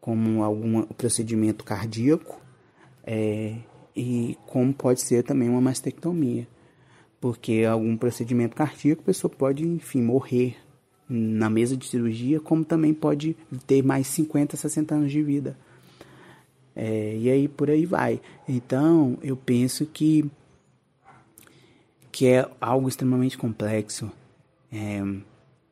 como 0.00 0.42
algum 0.42 0.82
procedimento 0.82 1.64
cardíaco, 1.64 2.40
é, 3.04 3.56
e 3.96 4.36
como 4.46 4.72
pode 4.72 5.00
ser 5.00 5.24
também 5.24 5.48
uma 5.48 5.60
mastectomia, 5.60 6.46
porque 7.20 7.64
algum 7.68 7.96
procedimento 7.96 8.54
cardíaco 8.54 9.02
a 9.02 9.06
pessoa 9.06 9.30
pode, 9.30 9.66
enfim, 9.66 10.02
morrer 10.02 10.56
na 11.08 11.48
mesa 11.48 11.76
de 11.76 11.86
cirurgia, 11.86 12.38
como 12.38 12.64
também 12.64 12.92
pode 12.92 13.36
ter 13.66 13.82
mais 13.82 14.06
50, 14.08 14.56
60 14.56 14.94
anos 14.94 15.12
de 15.12 15.22
vida. 15.22 15.56
É, 16.76 17.16
e 17.16 17.30
aí 17.30 17.48
por 17.48 17.70
aí 17.70 17.86
vai. 17.86 18.20
Então 18.48 19.18
eu 19.22 19.36
penso 19.36 19.86
que 19.86 20.30
que 22.12 22.26
é 22.26 22.48
algo 22.60 22.88
extremamente 22.88 23.38
complexo, 23.38 24.10
é, 24.72 25.00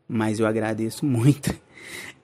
mas 0.09 0.39
eu 0.39 0.47
agradeço 0.47 1.05
muito 1.05 1.53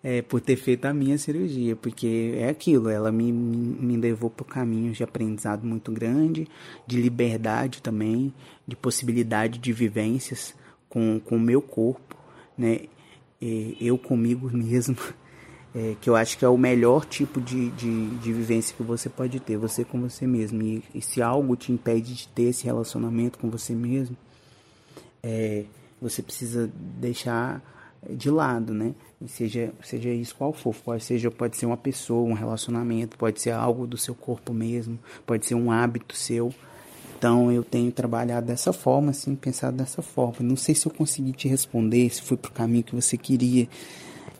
é, 0.02 0.20
por 0.20 0.40
ter 0.40 0.56
feito 0.56 0.84
a 0.86 0.92
minha 0.92 1.16
cirurgia, 1.16 1.76
porque 1.76 2.34
é 2.36 2.48
aquilo, 2.48 2.88
ela 2.88 3.12
me, 3.12 3.30
me 3.32 3.96
levou 3.96 4.28
para 4.28 4.44
caminho 4.44 4.92
de 4.92 5.04
aprendizado 5.04 5.64
muito 5.64 5.92
grande, 5.92 6.48
de 6.86 7.00
liberdade 7.00 7.80
também, 7.80 8.32
de 8.66 8.74
possibilidade 8.74 9.58
de 9.58 9.72
vivências 9.72 10.54
com 10.88 11.20
o 11.30 11.40
meu 11.40 11.62
corpo, 11.62 12.16
né? 12.56 12.80
eu 13.80 13.98
comigo 13.98 14.50
mesmo, 14.54 14.96
é, 15.74 15.96
que 16.00 16.10
eu 16.10 16.14
acho 16.14 16.36
que 16.36 16.44
é 16.44 16.48
o 16.48 16.58
melhor 16.58 17.04
tipo 17.04 17.40
de, 17.40 17.70
de, 17.70 18.10
de 18.18 18.32
vivência 18.32 18.76
que 18.76 18.82
você 18.82 19.08
pode 19.08 19.40
ter, 19.40 19.56
você 19.56 19.84
com 19.84 20.00
você 20.00 20.26
mesmo. 20.26 20.62
E, 20.62 20.82
e 20.94 21.00
se 21.00 21.22
algo 21.22 21.56
te 21.56 21.72
impede 21.72 22.14
de 22.14 22.28
ter 22.28 22.44
esse 22.44 22.64
relacionamento 22.64 23.38
com 23.38 23.48
você 23.48 23.74
mesmo, 23.74 24.16
é, 25.22 25.64
você 26.00 26.22
precisa 26.22 26.70
deixar 26.76 27.62
de 28.10 28.30
lado, 28.30 28.74
né? 28.74 28.94
seja, 29.28 29.72
seja 29.82 30.10
isso 30.10 30.34
qual 30.34 30.52
for, 30.52 30.74
pode, 30.74 31.04
seja, 31.04 31.30
pode 31.30 31.56
ser 31.56 31.66
uma 31.66 31.76
pessoa, 31.76 32.28
um 32.28 32.32
relacionamento, 32.32 33.16
pode 33.16 33.40
ser 33.40 33.50
algo 33.50 33.86
do 33.86 33.96
seu 33.96 34.14
corpo 34.14 34.52
mesmo, 34.52 34.98
pode 35.26 35.46
ser 35.46 35.54
um 35.54 35.70
hábito 35.70 36.16
seu. 36.16 36.52
Então 37.16 37.52
eu 37.52 37.62
tenho 37.62 37.92
trabalhado 37.92 38.46
dessa 38.46 38.72
forma, 38.72 39.10
assim, 39.10 39.36
pensado 39.36 39.76
dessa 39.76 40.02
forma. 40.02 40.36
Não 40.40 40.56
sei 40.56 40.74
se 40.74 40.86
eu 40.86 40.92
consegui 40.92 41.32
te 41.32 41.46
responder, 41.46 42.10
se 42.10 42.22
foi 42.22 42.36
para 42.36 42.50
o 42.50 42.52
caminho 42.52 42.82
que 42.82 42.94
você 42.94 43.16
queria, 43.16 43.68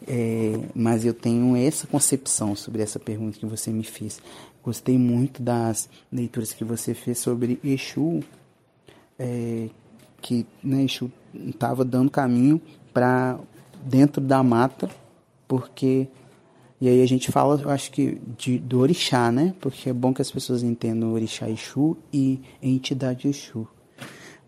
é, 0.07 0.59
mas 0.75 1.05
eu 1.05 1.15
tenho 1.15 1.57
essa 1.57 1.87
concepção 1.87 2.57
sobre 2.57 2.83
essa 2.83 2.99
pergunta 2.99 3.39
que 3.39 3.47
você 3.47 3.71
me 3.71 3.85
fez. 3.85 4.21
Gostei 4.65 4.99
muito 4.99 5.43
das 5.43 5.89
leituras 6.11 6.53
que 6.53 6.65
você 6.65 6.95
fez 6.95 7.19
sobre 7.19 7.61
Exu, 7.63 8.21
é, 9.19 9.69
que 10.21 10.45
né, 10.63 10.85
Exu 10.85 11.11
estava 11.35 11.85
dando 11.85 12.11
caminho 12.11 12.61
para 12.93 13.39
dentro 13.85 14.21
da 14.21 14.43
mata, 14.43 14.89
porque 15.47 16.09
e 16.83 16.89
aí 16.89 17.01
a 17.01 17.07
gente 17.07 17.31
fala, 17.31 17.61
eu 17.63 17.71
acho 17.71 17.93
que 17.93 18.21
de, 18.37 18.59
do 18.59 18.81
orixá, 18.81 19.31
né? 19.31 19.55
Porque 19.61 19.89
é 19.89 19.93
bom 19.93 20.13
que 20.13 20.21
as 20.21 20.33
pessoas 20.33 20.65
entendam 20.65 21.13
orixá 21.13 21.49
Exu 21.49 21.97
e 22.13 22.41
entidade 22.61 23.29
Exu. 23.29 23.69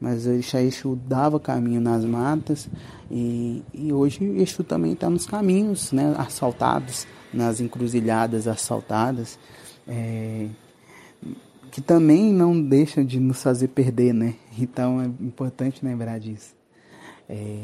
Mas 0.01 0.27
o 0.27 0.31
orixá 0.31 0.61
Exu 0.61 0.97
dava 1.07 1.39
caminho 1.39 1.81
nas 1.81 2.05
matas 2.05 2.69
e, 3.09 3.63
e 3.73 3.93
hoje 3.93 4.25
Exu 4.25 4.65
também 4.65 4.95
está 4.95 5.09
nos 5.09 5.27
caminhos, 5.27 5.93
né? 5.93 6.13
Assaltados, 6.19 7.07
nas 7.33 7.61
encruzilhadas 7.61 8.49
assaltadas. 8.49 9.39
É, 9.87 10.49
que 11.71 11.81
também 11.81 12.33
não 12.33 12.61
deixa 12.61 13.05
de 13.05 13.21
nos 13.21 13.41
fazer 13.45 13.69
perder, 13.69 14.13
né? 14.13 14.35
Então 14.59 15.01
é 15.01 15.07
importante 15.07 15.85
lembrar 15.85 16.19
disso. 16.19 16.53
É, 17.29 17.61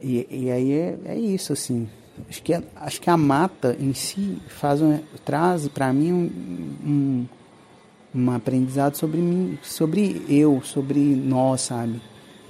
e, 0.00 0.26
e 0.30 0.50
aí 0.50 0.72
é, 0.72 0.98
é 1.06 1.18
isso, 1.18 1.52
assim. 1.52 1.88
Acho 2.28 2.42
que, 2.42 2.54
a, 2.54 2.62
acho 2.76 3.00
que 3.00 3.10
a 3.10 3.16
mata 3.16 3.76
em 3.78 3.92
si 3.92 4.38
faz 4.48 4.80
um, 4.80 4.98
traz 5.24 5.66
para 5.68 5.92
mim 5.92 6.12
um, 6.12 6.86
um, 6.86 7.26
um, 8.14 8.30
aprendizado 8.30 8.96
sobre 8.96 9.20
mim, 9.20 9.58
sobre 9.62 10.24
eu, 10.28 10.62
sobre 10.62 11.00
nós, 11.00 11.62
sabe? 11.62 12.00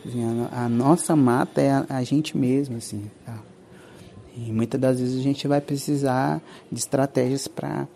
Assim, 0.04 0.22
a, 0.52 0.64
a, 0.64 0.68
nossa 0.68 1.16
mata 1.16 1.62
é 1.62 1.70
a, 1.70 1.86
a 1.88 2.02
gente 2.02 2.36
mesmo, 2.36 2.76
assim, 2.76 3.10
tá? 3.24 3.38
E 4.36 4.52
muitas 4.52 4.80
das 4.80 5.00
vezes 5.00 5.18
a 5.18 5.22
gente 5.22 5.46
vai 5.48 5.60
precisar 5.60 6.42
de 6.70 6.78
estratégias 6.78 7.48
para 7.48 7.86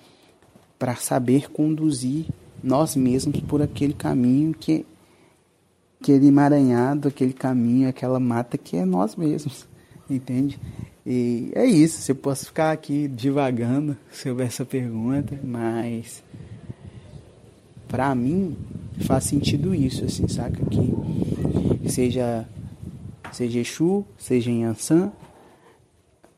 saber 0.96 1.50
conduzir 1.50 2.26
nós 2.62 2.96
mesmos 2.96 3.40
por 3.40 3.60
aquele 3.60 3.92
caminho 3.92 4.54
que 4.54 4.86
aquele 6.00 6.28
emaranhado, 6.28 7.08
aquele 7.08 7.32
caminho, 7.32 7.88
aquela 7.88 8.20
mata 8.20 8.56
que 8.56 8.76
é 8.76 8.84
nós 8.84 9.16
mesmos, 9.16 9.66
entende? 10.08 10.58
E 11.06 11.50
é 11.54 11.64
isso, 11.64 12.02
você 12.02 12.14
posso 12.14 12.46
ficar 12.46 12.70
aqui 12.70 13.08
divagando 13.08 13.96
sobre 14.12 14.44
essa 14.44 14.64
pergunta, 14.64 15.38
mas 15.42 16.22
para 17.88 18.14
mim 18.14 18.56
faz 19.06 19.24
sentido 19.24 19.74
isso, 19.74 20.04
assim, 20.04 20.28
saca? 20.28 20.62
Que 20.66 21.88
seja, 21.88 22.46
seja 23.32 23.58
Exu, 23.58 24.04
seja 24.18 24.50
Yansan, 24.50 25.10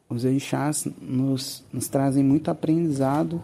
os 0.08 0.24
orixás 0.24 0.86
nos, 1.00 1.64
nos 1.72 1.88
trazem 1.88 2.22
muito 2.22 2.50
aprendizado 2.50 3.42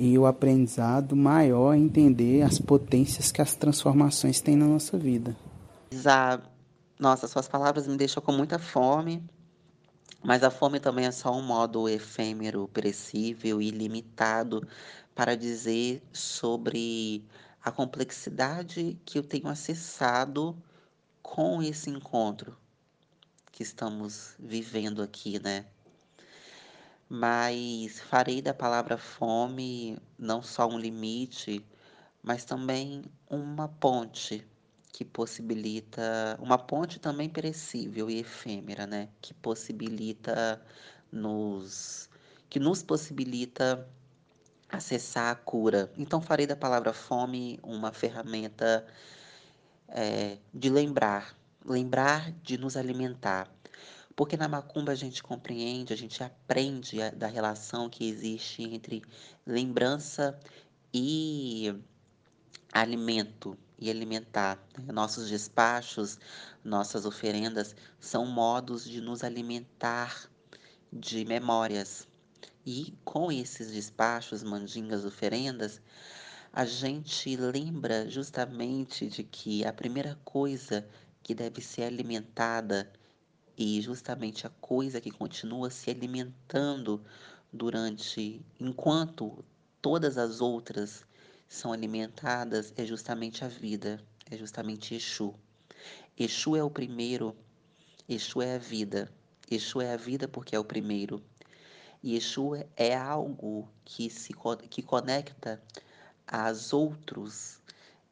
e 0.00 0.18
o 0.18 0.24
aprendizado 0.24 1.14
maior 1.14 1.74
é 1.74 1.78
entender 1.78 2.40
as 2.40 2.58
potências 2.58 3.30
que 3.30 3.42
as 3.42 3.54
transformações 3.54 4.40
têm 4.40 4.56
na 4.56 4.64
nossa 4.64 4.96
vida. 4.96 5.36
Nossa, 6.98 7.28
suas 7.28 7.46
palavras 7.46 7.86
me 7.86 7.98
deixam 7.98 8.22
com 8.22 8.32
muita 8.32 8.58
fome. 8.58 9.22
Mas 10.24 10.42
a 10.42 10.50
fome 10.50 10.80
também 10.80 11.04
é 11.04 11.10
só 11.10 11.30
um 11.36 11.42
modo 11.42 11.86
efêmero, 11.86 12.66
perecível 12.68 13.60
e 13.60 13.70
limitado 13.70 14.66
para 15.14 15.36
dizer 15.36 16.02
sobre 16.12 17.22
a 17.62 17.70
complexidade 17.70 18.98
que 19.04 19.18
eu 19.18 19.22
tenho 19.22 19.48
acessado 19.48 20.56
com 21.22 21.62
esse 21.62 21.90
encontro 21.90 22.56
que 23.52 23.62
estamos 23.62 24.34
vivendo 24.38 25.02
aqui, 25.02 25.38
né? 25.38 25.66
Mas 27.12 28.00
farei 28.00 28.40
da 28.40 28.54
palavra 28.54 28.96
fome 28.96 29.98
não 30.16 30.40
só 30.42 30.68
um 30.68 30.78
limite, 30.78 31.66
mas 32.22 32.44
também 32.44 33.02
uma 33.28 33.68
ponte 33.68 34.46
que 34.92 35.04
possibilita 35.04 36.38
uma 36.40 36.56
ponte 36.56 37.00
também 37.00 37.28
perecível 37.28 38.08
e 38.08 38.20
efêmera, 38.20 38.86
né? 38.86 39.08
Que 39.20 39.34
possibilita 39.34 40.62
nos 41.10 42.08
que 42.48 42.60
nos 42.60 42.82
possibilita 42.82 43.88
acessar 44.68 45.32
a 45.32 45.34
cura. 45.34 45.92
Então 45.96 46.20
farei 46.20 46.46
da 46.46 46.56
palavra 46.56 46.92
fome 46.92 47.58
uma 47.62 47.92
ferramenta 47.92 48.86
é, 49.88 50.38
de 50.54 50.70
lembrar, 50.70 51.36
lembrar 51.64 52.30
de 52.42 52.56
nos 52.56 52.76
alimentar. 52.76 53.50
Porque 54.20 54.36
na 54.36 54.48
macumba 54.48 54.92
a 54.92 54.94
gente 54.94 55.22
compreende, 55.22 55.94
a 55.94 55.96
gente 55.96 56.22
aprende 56.22 57.00
a, 57.00 57.08
da 57.08 57.26
relação 57.26 57.88
que 57.88 58.06
existe 58.06 58.62
entre 58.62 59.02
lembrança 59.46 60.38
e 60.92 61.74
alimento 62.70 63.56
e 63.78 63.88
alimentar. 63.88 64.62
Né? 64.76 64.92
Nossos 64.92 65.30
despachos, 65.30 66.18
nossas 66.62 67.06
oferendas 67.06 67.74
são 67.98 68.26
modos 68.26 68.84
de 68.84 69.00
nos 69.00 69.24
alimentar 69.24 70.28
de 70.92 71.24
memórias. 71.24 72.06
E 72.66 72.92
com 73.02 73.32
esses 73.32 73.72
despachos, 73.72 74.42
mandingas, 74.42 75.06
oferendas, 75.06 75.80
a 76.52 76.66
gente 76.66 77.34
lembra 77.36 78.06
justamente 78.06 79.06
de 79.06 79.24
que 79.24 79.64
a 79.64 79.72
primeira 79.72 80.20
coisa 80.26 80.86
que 81.22 81.34
deve 81.34 81.62
ser 81.62 81.84
alimentada 81.84 82.92
e 83.62 83.78
justamente 83.82 84.46
a 84.46 84.50
coisa 84.58 85.02
que 85.02 85.10
continua 85.10 85.68
se 85.68 85.90
alimentando 85.90 87.04
durante 87.52 88.40
enquanto 88.58 89.44
todas 89.82 90.16
as 90.16 90.40
outras 90.40 91.04
são 91.46 91.70
alimentadas 91.70 92.72
é 92.74 92.86
justamente 92.86 93.44
a 93.44 93.48
vida, 93.48 94.02
é 94.30 94.36
justamente 94.38 94.94
Exu. 94.94 95.34
Exu 96.18 96.56
é 96.56 96.64
o 96.64 96.70
primeiro, 96.70 97.36
Exu 98.08 98.40
é 98.40 98.54
a 98.54 98.58
vida. 98.58 99.12
Exu 99.50 99.82
é 99.82 99.92
a 99.92 99.96
vida 99.98 100.26
porque 100.26 100.56
é 100.56 100.58
o 100.58 100.64
primeiro. 100.64 101.22
E 102.02 102.16
Exu 102.16 102.52
é 102.78 102.96
algo 102.96 103.68
que 103.84 104.08
se 104.08 104.32
que 104.70 104.80
conecta 104.80 105.62
aos 106.26 106.72
outros, 106.72 107.60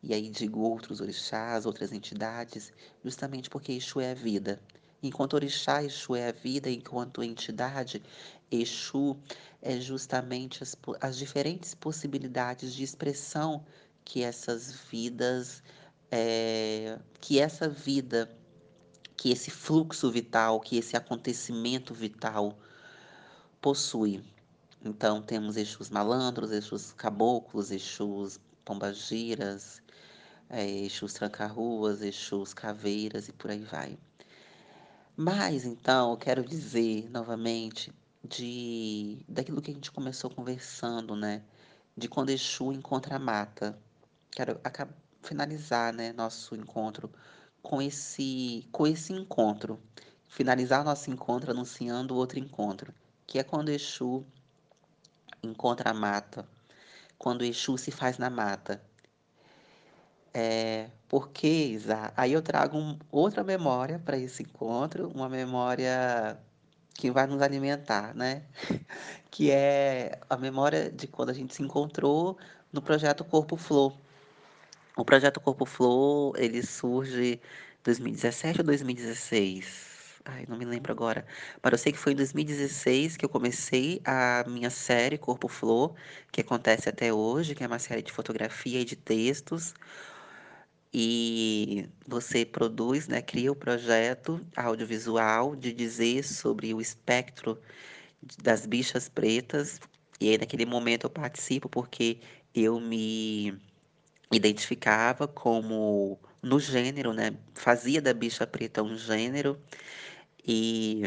e 0.03 0.12
aí 0.12 0.28
digo 0.28 0.61
outros 0.61 1.01
orixás, 1.01 1.64
outras 1.64 1.90
entidades, 1.90 2.70
justamente 3.03 3.49
porque 3.49 3.72
Exu 3.72 3.99
é 3.99 4.11
a 4.11 4.14
vida. 4.14 4.61
Enquanto 5.01 5.34
orixá, 5.34 5.84
Exu 5.84 6.16
é 6.16 6.28
a 6.28 6.32
vida, 6.32 6.68
enquanto 6.68 7.22
entidade, 7.22 8.03
Exu 8.51 9.16
é 9.62 9.80
justamente 9.80 10.62
as, 10.62 10.76
as 11.01 11.16
diferentes 11.16 11.72
possibilidades 11.72 12.74
de 12.74 12.82
expressão 12.82 13.64
que 14.05 14.22
essas 14.24 14.72
vidas, 14.90 15.62
é, 16.11 16.99
que 17.20 17.38
essa 17.38 17.68
vida, 17.68 18.28
que 19.16 19.30
esse 19.30 19.53
fluxo 19.53 20.11
vital, 20.11 20.59
que 20.59 20.78
esse 20.78 20.96
acontecimento 20.96 21.94
vital 21.94 22.59
possui. 23.61 24.24
Então 24.84 25.22
temos 25.22 25.57
Exus 25.57 25.90
malandros, 25.90 26.51
Exus 26.51 26.92
caboclos, 26.92 27.70
Exus 27.70 28.40
pombagiras, 28.64 29.80
é, 30.49 30.66
Exus 30.68 31.12
tranca-ruas, 31.12 32.03
Exus 32.03 32.53
caveiras 32.53 33.28
e 33.28 33.32
por 33.32 33.51
aí 33.51 33.62
vai. 33.62 33.96
Mas 35.21 35.64
então 35.64 36.12
eu 36.12 36.16
quero 36.16 36.45
dizer 36.45 37.11
novamente 37.11 37.93
de 38.23 39.25
daquilo 39.29 39.61
que 39.61 39.73
a 39.73 39.75
gente 39.75 39.91
começou 39.91 40.31
conversando, 40.31 41.16
né? 41.16 41.43
De 41.97 42.09
quando 42.09 42.31
Exu 42.31 42.73
encontra 42.73 43.16
a 43.16 43.19
mata. 43.19 43.77
Quero 44.31 44.61
finalizar, 45.21 45.93
né, 45.93 46.12
nosso 46.12 46.55
encontro 46.55 47.11
com 47.61 47.83
esse 47.83 48.64
com 48.71 48.87
esse 48.87 49.12
encontro. 49.12 49.81
Finalizar 50.29 50.85
nosso 50.85 51.11
encontro 51.11 51.51
anunciando 51.51 52.14
outro 52.14 52.39
encontro, 52.39 52.95
que 53.27 53.41
é 53.41 53.43
quando 53.43 53.71
Exu 53.71 54.25
encontra 55.43 55.91
a 55.91 55.95
mata, 55.95 56.49
quando 57.19 57.45
Exu 57.45 57.77
se 57.77 57.91
faz 57.91 58.19
na 58.19 58.31
mata. 58.31 58.88
É, 60.35 60.91
porque, 61.09 61.47
Isa, 61.49 62.12
aí 62.16 62.33
eu 62.33 62.43
trago 62.43 62.76
um, 62.79 62.99
outra 63.11 63.43
memória 63.43 63.99
para 63.99 64.18
esse 64.18 64.43
encontro, 64.43 65.09
uma 65.14 65.29
memória 65.29 66.39
que 66.95 67.11
vai 67.11 67.26
nos 67.26 67.41
alimentar, 67.43 68.14
né? 68.14 68.43
Que 69.31 69.51
é 69.51 70.18
a 70.29 70.37
memória 70.37 70.91
de 70.91 71.07
quando 71.07 71.31
a 71.31 71.33
gente 71.33 71.55
se 71.55 71.62
encontrou 71.62 72.37
no 72.72 72.83
projeto 72.83 73.24
Corpo 73.24 73.57
Flow. 73.57 73.97
O 74.97 75.05
projeto 75.05 75.41
Corpo 75.41 75.64
Flow, 75.64 76.35
ele 76.37 76.62
surge 76.62 77.35
em 77.35 77.41
2017 77.85 78.61
ou 78.61 78.66
2016? 78.66 79.89
Ai, 80.24 80.45
não 80.49 80.59
me 80.59 80.64
lembro 80.64 80.93
agora. 80.93 81.24
Mas 81.62 81.72
eu 81.72 81.79
sei 81.79 81.93
que 81.93 81.99
foi 81.99 82.12
em 82.12 82.16
2016 82.16 83.16
que 83.16 83.24
eu 83.24 83.29
comecei 83.29 84.01
a 84.05 84.45
minha 84.47 84.70
série 84.70 85.16
Corpo 85.16 85.49
Flow, 85.49 85.95
que 86.31 86.41
acontece 86.41 86.89
até 86.89 87.12
hoje, 87.12 87.55
que 87.55 87.64
é 87.64 87.66
uma 87.66 87.79
série 87.79 88.03
de 88.03 88.12
fotografia 88.12 88.81
e 88.81 88.85
de 88.85 88.97
textos. 88.97 89.74
E 90.93 91.89
você 92.07 92.45
produz, 92.45 93.09
né, 93.09 93.20
cria 93.22 93.53
o 93.53 93.57
projeto 93.57 94.41
audiovisual 94.57 95.55
de 95.55 95.72
dizer 95.72 96.24
sobre 96.24 96.72
o 96.74 96.80
espectro 96.80 97.61
das 98.43 98.66
bichas 98.66 99.09
pretas. 99.09 99.80
E 100.20 100.30
aí, 100.30 100.39
naquele 100.39 100.66
momento, 100.66 101.05
eu 101.05 101.11
participo 101.11 101.68
porque 101.68 102.20
eu 102.55 102.80
me 102.80 103.59
identificava 104.32 105.28
como 105.28 106.18
no 106.43 106.61
gênero, 106.61 107.12
né? 107.12 107.36
Fazia 107.55 108.01
da 108.01 108.14
bicha 108.14 108.47
preta 108.47 108.82
um 108.82 108.97
gênero. 108.97 109.59
E 110.47 111.03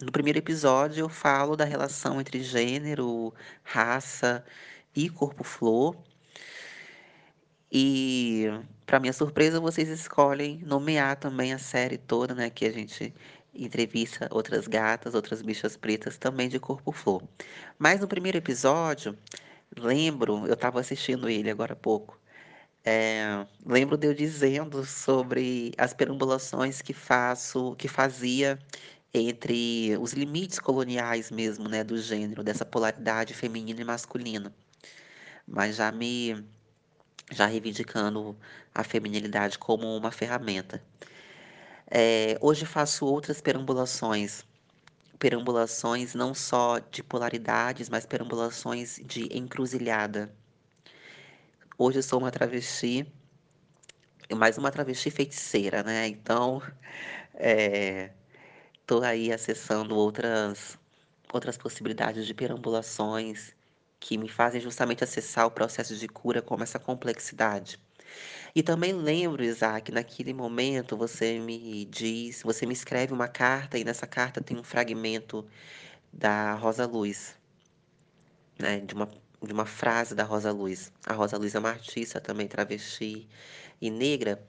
no 0.00 0.12
primeiro 0.12 0.38
episódio 0.38 1.00
eu 1.02 1.08
falo 1.08 1.56
da 1.56 1.64
relação 1.64 2.20
entre 2.20 2.42
gênero, 2.42 3.32
raça 3.62 4.44
e 4.94 5.08
corpo 5.08 5.44
flor. 5.44 5.96
E 7.70 8.46
para 8.86 9.00
minha 9.00 9.12
surpresa, 9.12 9.60
vocês 9.60 9.88
escolhem 9.88 10.60
nomear 10.64 11.16
também 11.16 11.52
a 11.52 11.58
série 11.58 11.98
toda, 11.98 12.34
né, 12.34 12.50
que 12.50 12.64
a 12.64 12.72
gente 12.72 13.12
entrevista 13.54 14.28
outras 14.30 14.66
gatas, 14.68 15.14
outras 15.14 15.42
bichas 15.42 15.76
pretas 15.76 16.16
também 16.18 16.48
de 16.48 16.60
corpo 16.60 16.92
flor. 16.92 17.22
Mas 17.78 18.00
no 18.00 18.08
primeiro 18.08 18.38
episódio, 18.38 19.16
lembro, 19.76 20.46
eu 20.46 20.54
estava 20.54 20.80
assistindo 20.80 21.28
ele 21.28 21.50
agora 21.50 21.72
há 21.72 21.76
pouco. 21.76 22.18
É, 22.84 23.46
lembro 23.64 23.96
de 23.96 24.06
eu 24.06 24.14
dizendo 24.14 24.84
sobre 24.84 25.72
as 25.78 25.92
perambulações 25.94 26.80
que 26.82 26.92
faço, 26.92 27.74
que 27.76 27.88
fazia 27.88 28.58
entre 29.12 29.96
os 29.98 30.12
limites 30.12 30.58
coloniais 30.60 31.30
mesmo, 31.30 31.68
né, 31.68 31.82
do 31.84 31.98
gênero, 31.98 32.44
dessa 32.44 32.64
polaridade 32.64 33.34
feminina 33.34 33.80
e 33.80 33.84
masculina. 33.84 34.54
Mas 35.46 35.76
já 35.76 35.90
me 35.92 36.44
já 37.32 37.46
reivindicando 37.46 38.36
a 38.74 38.84
feminilidade 38.84 39.58
como 39.58 39.96
uma 39.96 40.10
ferramenta. 40.10 40.82
É, 41.90 42.36
hoje 42.40 42.66
faço 42.66 43.06
outras 43.06 43.40
perambulações, 43.40 44.44
perambulações 45.18 46.14
não 46.14 46.34
só 46.34 46.78
de 46.78 47.02
polaridades, 47.02 47.88
mas 47.88 48.06
perambulações 48.06 49.00
de 49.04 49.28
encruzilhada. 49.36 50.32
Hoje 51.78 52.02
sou 52.02 52.18
uma 52.18 52.30
travesti, 52.30 53.06
mais 54.34 54.58
uma 54.58 54.70
travesti 54.70 55.10
feiticeira, 55.10 55.82
né? 55.82 56.08
Então, 56.08 56.62
estou 58.80 59.02
é, 59.04 59.08
aí 59.08 59.32
acessando 59.32 59.96
outras, 59.96 60.78
outras 61.32 61.56
possibilidades 61.56 62.26
de 62.26 62.34
perambulações 62.34 63.55
que 64.00 64.18
me 64.18 64.28
fazem 64.28 64.60
justamente 64.60 65.04
acessar 65.04 65.46
o 65.46 65.50
processo 65.50 65.96
de 65.96 66.08
cura 66.08 66.42
com 66.42 66.56
essa 66.62 66.78
complexidade. 66.78 67.78
E 68.54 68.62
também 68.62 68.92
lembro, 68.92 69.44
Isaac, 69.44 69.92
naquele 69.92 70.32
momento 70.32 70.96
você 70.96 71.38
me 71.38 71.84
diz, 71.86 72.42
você 72.42 72.66
me 72.66 72.72
escreve 72.72 73.12
uma 73.12 73.28
carta 73.28 73.78
e 73.78 73.84
nessa 73.84 74.06
carta 74.06 74.40
tem 74.40 74.56
um 74.58 74.62
fragmento 74.64 75.46
da 76.12 76.54
Rosa 76.54 76.86
Luz, 76.86 77.36
né, 78.58 78.80
de 78.80 78.94
uma 78.94 79.10
de 79.42 79.52
uma 79.52 79.66
frase 79.66 80.14
da 80.14 80.24
Rosa 80.24 80.50
Luz. 80.52 80.92
A 81.06 81.12
Rosa 81.12 81.36
Luz 81.38 81.54
é 81.54 81.58
uma 81.58 81.70
artista 81.70 82.20
também 82.20 82.48
travesti 82.48 83.28
e 83.80 83.90
negra, 83.90 84.42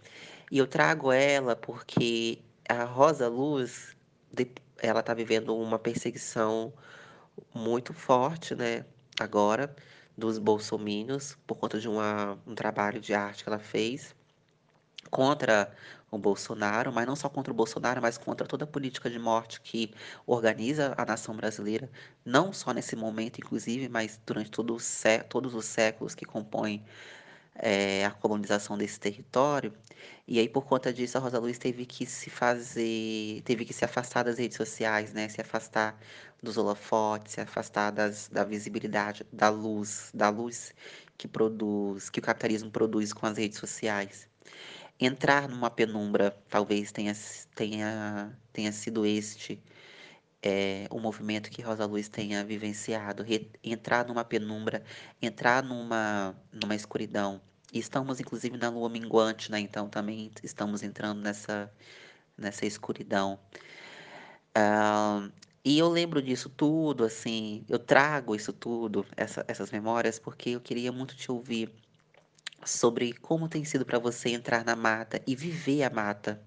e 0.51 0.57
eu 0.57 0.67
trago 0.67 1.11
ela 1.11 1.55
porque 1.55 2.39
a 2.69 2.83
Rosa 2.83 3.27
Luz, 3.27 3.95
ela 4.79 5.01
está 5.01 5.13
vivendo 5.13 5.55
uma 5.57 5.77
perseguição 5.79 6.73
muito 7.53 7.93
forte, 7.93 8.55
né, 8.55 8.85
agora, 9.19 9.75
dos 10.17 10.37
bolsomínios, 10.37 11.37
por 11.47 11.57
conta 11.57 11.79
de 11.79 11.87
uma, 11.87 12.39
um 12.45 12.55
trabalho 12.55 12.99
de 12.99 13.13
arte 13.13 13.43
que 13.43 13.49
ela 13.49 13.59
fez 13.59 14.15
contra 15.09 15.71
o 16.11 16.17
Bolsonaro, 16.17 16.91
mas 16.93 17.05
não 17.05 17.15
só 17.15 17.29
contra 17.29 17.51
o 17.51 17.55
Bolsonaro, 17.55 18.01
mas 18.01 18.17
contra 18.17 18.47
toda 18.47 18.63
a 18.63 18.67
política 18.67 19.09
de 19.09 19.19
morte 19.19 19.59
que 19.61 19.93
organiza 20.25 20.93
a 20.97 21.05
nação 21.05 21.35
brasileira, 21.35 21.89
não 22.25 22.53
só 22.53 22.71
nesse 22.73 22.95
momento, 22.95 23.39
inclusive, 23.39 23.89
mas 23.89 24.19
durante 24.25 24.51
todo 24.51 24.75
o 24.75 24.79
todos 25.29 25.53
os 25.53 25.65
séculos 25.65 26.15
que 26.15 26.25
compõem 26.25 26.83
é, 27.57 28.05
a 28.05 28.11
colonização 28.11 28.77
desse 28.77 28.99
território. 28.99 29.73
E 30.27 30.39
aí, 30.39 30.49
por 30.49 30.65
conta 30.65 30.93
disso, 30.93 31.17
a 31.17 31.21
Rosa 31.21 31.39
Luiz 31.39 31.57
teve 31.57 31.85
que 31.85 32.05
se 32.05 32.29
fazer, 32.29 33.41
teve 33.43 33.65
que 33.65 33.73
se 33.73 33.85
afastar 33.85 34.23
das 34.23 34.37
redes 34.37 34.57
sociais, 34.57 35.13
né? 35.13 35.27
Se 35.29 35.41
afastar 35.41 35.99
dos 36.41 36.57
holofotes, 36.57 37.33
se 37.33 37.41
afastar 37.41 37.91
das, 37.91 38.29
da 38.29 38.43
visibilidade, 38.43 39.25
da 39.31 39.49
luz, 39.49 40.11
da 40.13 40.29
luz 40.29 40.73
que 41.17 41.27
produz, 41.27 42.09
que 42.09 42.19
o 42.19 42.21
capitalismo 42.23 42.69
produz 42.71 43.13
com 43.13 43.25
as 43.25 43.37
redes 43.37 43.57
sociais 43.59 44.27
entrar 44.99 45.47
numa 45.47 45.69
penumbra 45.69 46.31
talvez 46.49 46.91
tenha, 46.91 47.13
tenha, 47.55 48.37
tenha 48.51 48.71
sido 48.71 49.05
este 49.05 49.61
é, 50.41 50.87
o 50.91 50.99
movimento 50.99 51.49
que 51.49 51.61
Rosa 51.61 51.85
Luz 51.85 52.07
tenha 52.09 52.43
vivenciado, 52.43 53.23
re, 53.23 53.51
entrar 53.63 54.05
numa 54.05 54.23
penumbra, 54.23 54.83
entrar 55.21 55.63
numa, 55.63 56.35
numa 56.51 56.75
escuridão. 56.75 57.41
E 57.71 57.79
estamos, 57.79 58.19
inclusive, 58.19 58.57
na 58.57 58.69
lua 58.69 58.89
minguante, 58.89 59.51
né? 59.51 59.59
Então, 59.59 59.89
também 59.89 60.31
estamos 60.43 60.83
entrando 60.83 61.21
nessa, 61.21 61.71
nessa 62.37 62.65
escuridão. 62.65 63.39
Uh, 64.57 65.31
e 65.63 65.77
eu 65.77 65.89
lembro 65.89 66.21
disso 66.21 66.49
tudo, 66.49 67.03
assim, 67.03 67.65
eu 67.67 67.77
trago 67.77 68.33
isso 68.33 68.53
tudo, 68.53 69.05
essa, 69.17 69.43
essas 69.47 69.69
memórias, 69.69 70.17
porque 70.17 70.51
eu 70.51 70.61
queria 70.61 70.91
muito 70.91 71.15
te 71.15 71.29
ouvir 71.29 71.69
sobre 72.65 73.13
como 73.13 73.47
tem 73.49 73.63
sido 73.65 73.85
para 73.85 73.99
você 73.99 74.29
entrar 74.29 74.63
na 74.63 74.75
mata 74.75 75.21
e 75.27 75.35
viver 75.35 75.83
a 75.83 75.89
mata. 75.89 76.41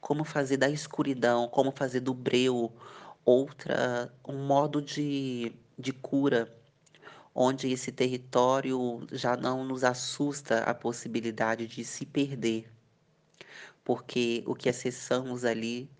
Como 0.00 0.24
fazer 0.24 0.56
da 0.56 0.70
escuridão, 0.70 1.48
como 1.48 1.72
fazer 1.72 2.00
do 2.00 2.14
breu 2.14 2.72
outra 3.24 4.12
um 4.26 4.46
modo 4.46 4.80
de, 4.80 5.52
de 5.78 5.92
cura, 5.92 6.56
onde 7.34 7.70
esse 7.70 7.92
território 7.92 9.06
já 9.12 9.36
não 9.36 9.64
nos 9.64 9.84
assusta 9.84 10.60
a 10.64 10.74
possibilidade 10.74 11.66
de 11.66 11.84
se 11.84 12.04
perder. 12.04 12.70
Porque 13.84 14.42
o 14.46 14.54
que 14.54 14.68
acessamos 14.68 15.44
ali 15.44 15.90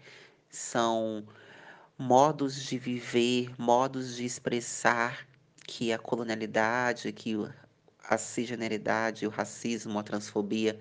são 0.50 1.26
modos 1.96 2.62
de 2.62 2.78
viver, 2.78 3.50
modos 3.58 4.16
de 4.16 4.24
expressar 4.24 5.26
que 5.66 5.92
a 5.92 5.98
colonialidade, 5.98 7.12
que 7.12 7.34
a 8.08 8.16
cisgeneridade, 8.16 9.26
o 9.26 9.30
racismo, 9.30 9.98
a 9.98 10.02
transfobia 10.02 10.78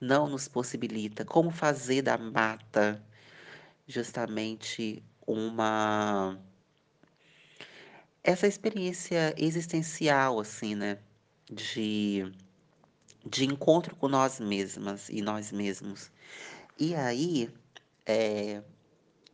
não 0.00 0.28
nos 0.28 0.48
possibilita. 0.48 1.24
Como 1.24 1.50
fazer 1.50 2.02
da 2.02 2.16
mata 2.16 3.02
justamente 3.86 5.02
uma 5.26 6.38
essa 8.24 8.46
experiência 8.46 9.34
existencial 9.36 10.38
assim, 10.40 10.74
né, 10.74 10.98
de 11.50 12.32
de 13.24 13.44
encontro 13.44 13.94
com 13.96 14.08
nós 14.08 14.40
mesmas 14.40 15.08
e 15.08 15.22
nós 15.22 15.52
mesmos. 15.52 16.10
E 16.78 16.94
aí, 16.94 17.48
é, 18.04 18.62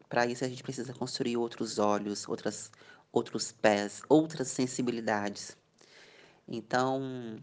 para 0.08 0.26
isso 0.26 0.44
a 0.44 0.48
gente 0.48 0.62
precisa 0.62 0.92
construir 0.92 1.36
outros 1.36 1.78
olhos, 1.78 2.28
outras, 2.28 2.70
outros 3.12 3.52
pés, 3.52 4.02
outras 4.08 4.48
sensibilidades. 4.48 5.56
Então, 6.46 7.38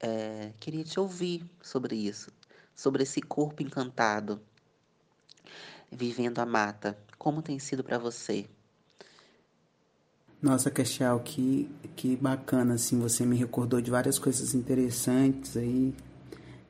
é, 0.00 0.52
queria 0.60 0.84
te 0.84 1.00
ouvir 1.00 1.44
sobre 1.62 1.96
isso, 1.96 2.30
sobre 2.74 3.02
esse 3.02 3.22
corpo 3.22 3.62
encantado, 3.62 4.40
vivendo 5.90 6.38
a 6.38 6.46
mata. 6.46 6.98
Como 7.18 7.40
tem 7.42 7.58
sido 7.58 7.82
para 7.82 7.98
você? 7.98 8.46
Nossa, 10.44 10.70
Cachal, 10.70 11.20
que, 11.20 11.66
que 11.96 12.16
bacana, 12.16 12.74
assim, 12.74 12.98
você 12.98 13.24
me 13.24 13.34
recordou 13.34 13.80
de 13.80 13.90
várias 13.90 14.18
coisas 14.18 14.54
interessantes 14.54 15.56
aí, 15.56 15.94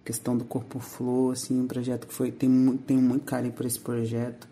questão 0.04 0.38
do 0.38 0.44
Corpo 0.44 0.78
Flor, 0.78 1.32
assim, 1.32 1.60
um 1.60 1.66
projeto 1.66 2.06
que 2.06 2.14
foi, 2.14 2.30
tem, 2.30 2.76
tenho 2.86 3.02
muito 3.02 3.24
carinho 3.24 3.52
por 3.52 3.66
esse 3.66 3.80
projeto, 3.80 4.48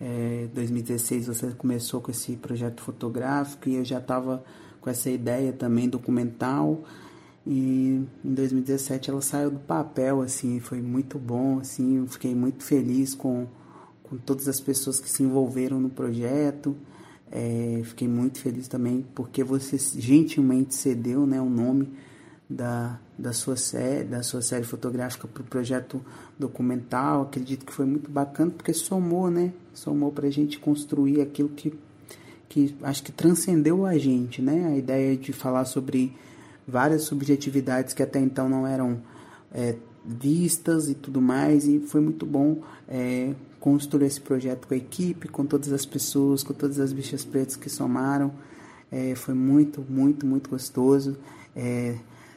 é, 0.00 0.48
2016 0.54 1.26
você 1.26 1.50
começou 1.50 2.00
com 2.00 2.10
esse 2.10 2.36
projeto 2.36 2.80
fotográfico 2.80 3.68
e 3.68 3.74
eu 3.74 3.84
já 3.84 3.98
estava 3.98 4.42
com 4.80 4.88
essa 4.88 5.10
ideia 5.10 5.52
também 5.52 5.86
documental, 5.86 6.84
e 7.46 8.02
em 8.24 8.32
2017 8.32 9.10
ela 9.10 9.20
saiu 9.20 9.50
do 9.50 9.58
papel, 9.58 10.22
assim, 10.22 10.58
foi 10.58 10.80
muito 10.80 11.18
bom, 11.18 11.58
assim, 11.58 11.98
eu 11.98 12.06
fiquei 12.06 12.34
muito 12.34 12.64
feliz 12.64 13.14
com, 13.14 13.46
com 14.02 14.16
todas 14.16 14.48
as 14.48 14.58
pessoas 14.58 14.98
que 14.98 15.10
se 15.10 15.22
envolveram 15.22 15.78
no 15.78 15.90
projeto, 15.90 16.74
é, 17.36 17.80
fiquei 17.82 18.06
muito 18.06 18.38
feliz 18.38 18.68
também 18.68 19.04
porque 19.12 19.42
você 19.42 19.76
gentilmente 20.00 20.72
cedeu 20.72 21.26
né, 21.26 21.40
o 21.40 21.50
nome 21.50 21.92
da, 22.48 23.00
da, 23.18 23.32
sua 23.32 23.56
série, 23.56 24.04
da 24.04 24.22
sua 24.22 24.40
série 24.40 24.62
fotográfica 24.62 25.26
para 25.26 25.42
o 25.42 25.44
projeto 25.44 26.00
documental. 26.38 27.22
Acredito 27.22 27.66
que 27.66 27.72
foi 27.72 27.86
muito 27.86 28.08
bacana 28.08 28.52
porque 28.52 28.72
somou, 28.72 29.32
né? 29.32 29.52
Somou 29.72 30.12
para 30.12 30.28
a 30.28 30.30
gente 30.30 30.60
construir 30.60 31.20
aquilo 31.20 31.48
que, 31.48 31.76
que 32.48 32.76
acho 32.84 33.02
que 33.02 33.10
transcendeu 33.10 33.84
a 33.84 33.98
gente, 33.98 34.40
né? 34.40 34.68
A 34.68 34.76
ideia 34.76 35.16
de 35.16 35.32
falar 35.32 35.64
sobre 35.64 36.16
várias 36.68 37.02
subjetividades 37.02 37.92
que 37.92 38.02
até 38.02 38.20
então 38.20 38.48
não 38.48 38.64
eram 38.64 39.02
é, 39.52 39.74
vistas 40.04 40.88
e 40.88 40.94
tudo 40.94 41.20
mais. 41.20 41.66
E 41.66 41.80
foi 41.80 42.00
muito 42.00 42.24
bom 42.24 42.62
é, 42.86 43.34
construir 43.64 44.04
esse 44.04 44.20
projeto 44.20 44.68
com 44.68 44.74
a 44.74 44.76
equipe, 44.76 45.26
com 45.26 45.46
todas 45.46 45.72
as 45.72 45.86
pessoas, 45.86 46.42
com 46.42 46.52
todas 46.52 46.78
as 46.78 46.92
bichas 46.92 47.24
pretas 47.24 47.56
que 47.56 47.70
somaram. 47.70 48.30
É, 48.92 49.14
foi 49.14 49.32
muito, 49.32 49.82
muito, 49.88 50.26
muito 50.26 50.50
gostoso. 50.50 51.16
É, 51.56 51.96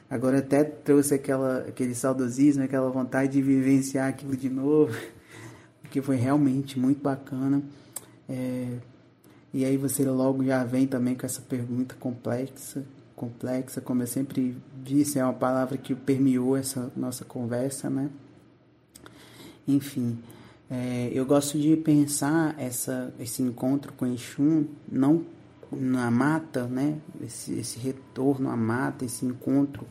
agora 0.09 0.37
até 0.37 0.63
trouxe 0.63 1.15
aquela, 1.15 1.65
aquele 1.67 1.93
saudosismo, 1.93 2.63
aquela 2.63 2.89
vontade 2.89 3.33
de 3.33 3.41
vivenciar 3.41 4.07
aquilo 4.07 4.37
de 4.37 4.49
novo, 4.49 4.95
porque 5.83 6.01
foi 6.01 6.15
realmente 6.15 6.79
muito 6.79 7.03
bacana. 7.03 7.61
É, 8.29 8.77
e 9.53 9.65
aí 9.65 9.75
você 9.75 10.05
logo 10.05 10.45
já 10.45 10.63
vem 10.63 10.87
também 10.87 11.13
com 11.13 11.25
essa 11.25 11.41
pergunta 11.41 11.93
complexa, 11.99 12.85
complexa, 13.17 13.81
como 13.81 14.01
eu 14.01 14.07
sempre 14.07 14.55
disse, 14.81 15.19
é 15.19 15.25
uma 15.25 15.33
palavra 15.33 15.77
que 15.77 15.93
permeou 15.93 16.55
essa 16.55 16.89
nossa 16.95 17.25
conversa, 17.25 17.89
né? 17.89 18.09
Enfim, 19.67 20.17
é, 20.69 21.09
eu 21.13 21.25
gosto 21.25 21.57
de 21.57 21.75
pensar 21.77 22.53
essa, 22.57 23.13
esse 23.19 23.41
encontro 23.41 23.93
com 23.93 24.05
Exum 24.05 24.65
não 24.91 25.23
na 25.71 26.11
mata, 26.11 26.65
né? 26.65 26.97
Esse, 27.21 27.53
esse 27.53 27.79
retorno 27.79 28.49
à 28.49 28.55
mata, 28.55 29.05
esse 29.05 29.25
encontro 29.25 29.85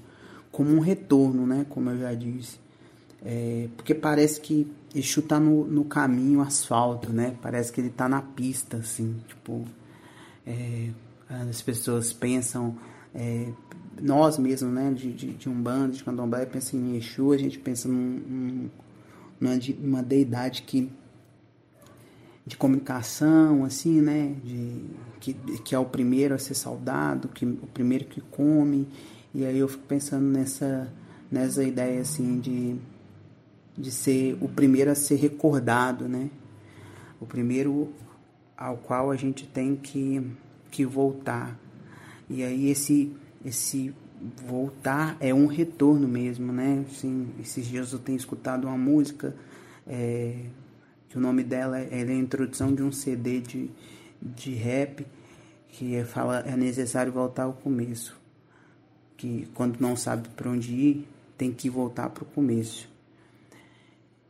como 0.53 0.71
um 0.71 0.81
retorno, 0.81 1.47
né? 1.47 1.67
Como 1.69 1.91
eu 1.91 1.99
já 1.99 2.15
disse. 2.15 2.59
É, 3.25 3.69
porque 3.77 3.95
parece 3.95 4.41
que 4.41 4.71
Exu 4.95 5.23
tá 5.23 5.41
no, 5.41 5.67
no 5.67 5.85
caminho 5.85 6.41
asfalto, 6.41 7.13
né? 7.13 7.37
Parece 7.43 7.73
que 7.73 7.81
ele 7.81 7.91
tá 7.91 8.09
na 8.09 8.23
pista, 8.23 8.79
assim. 8.79 9.17
Tipo, 9.27 9.65
é, 10.47 10.91
as 11.49 11.61
pessoas 11.63 12.13
pensam... 12.13 12.77
É, 13.15 13.51
nós 14.01 14.39
mesmos, 14.39 14.73
né? 14.73 14.93
De, 14.93 15.13
de, 15.13 15.33
de 15.33 15.49
um 15.49 15.55
bando, 15.55 15.97
de 15.97 16.05
candomblé, 16.05 16.45
pensa 16.45 16.77
em 16.77 16.97
Exu, 16.97 17.33
a 17.33 17.39
gente 17.39 17.59
pensa 17.59 17.89
num, 17.89 18.21
num 18.29 18.71
uma, 19.41 19.53
uma 19.83 20.03
deidade 20.03 20.63
que 20.63 20.91
de 22.47 22.57
comunicação, 22.57 23.65
assim, 23.65 24.01
né? 24.01 24.37
De, 24.45 24.85
que, 25.19 25.35
que 25.35 25.75
é 25.75 25.79
o 25.79 25.85
primeiro 25.85 26.35
a 26.35 26.39
ser 26.39 26.55
saudado, 26.55 27.29
que, 27.29 27.45
o 27.45 27.67
primeiro 27.75 28.05
que 28.05 28.21
come. 28.21 28.87
E 29.35 29.45
aí 29.45 29.59
eu 29.59 29.67
fico 29.67 29.83
pensando 29.85 30.27
nessa, 30.27 30.93
nessa 31.31 31.65
ideia, 31.65 32.01
assim, 32.01 32.39
de, 32.39 32.77
de 33.77 33.91
ser 33.91 34.39
o 34.41 34.49
primeiro 34.49 34.93
a 34.93 34.95
ser 34.95 35.17
recordado, 35.17 36.09
né? 36.09 36.31
O 37.21 37.27
primeiro 37.27 37.93
ao 38.57 38.77
qual 38.77 39.11
a 39.11 39.17
gente 39.17 39.45
tem 39.47 39.75
que, 39.75 40.25
que 40.71 40.87
voltar. 40.87 41.59
E 42.31 42.45
aí 42.45 42.71
esse, 42.71 43.13
esse 43.45 43.93
voltar 44.47 45.17
é 45.21 45.33
um 45.33 45.47
retorno 45.47 46.09
mesmo, 46.09 46.53
né? 46.53 46.85
Assim, 46.91 47.29
esses 47.41 47.67
dias 47.67 47.93
eu 47.93 47.99
tenho 47.99 48.17
escutado 48.17 48.67
uma 48.67 48.79
música 48.79 49.35
é, 49.87 50.37
que 51.09 51.17
o 51.17 51.21
nome 51.21 51.45
dela 51.45 51.79
é, 51.79 51.89
é 51.91 52.03
a 52.03 52.15
introdução 52.15 52.75
de 52.75 52.83
um 52.83 52.91
CD 52.91 53.41
de, 53.41 53.71
de 54.21 54.55
rap 54.55 55.07
que 55.69 55.95
é, 55.95 56.05
fala 56.05 56.41
é 56.41 56.57
necessário 56.57 57.13
voltar 57.13 57.45
ao 57.45 57.53
começo, 57.53 58.19
que 59.17 59.47
quando 59.55 59.79
não 59.79 59.95
sabe 59.95 60.29
para 60.31 60.51
onde 60.51 60.73
ir 60.73 61.09
tem 61.37 61.53
que 61.53 61.69
voltar 61.69 62.09
para 62.09 62.23
o 62.23 62.27
começo. 62.27 62.89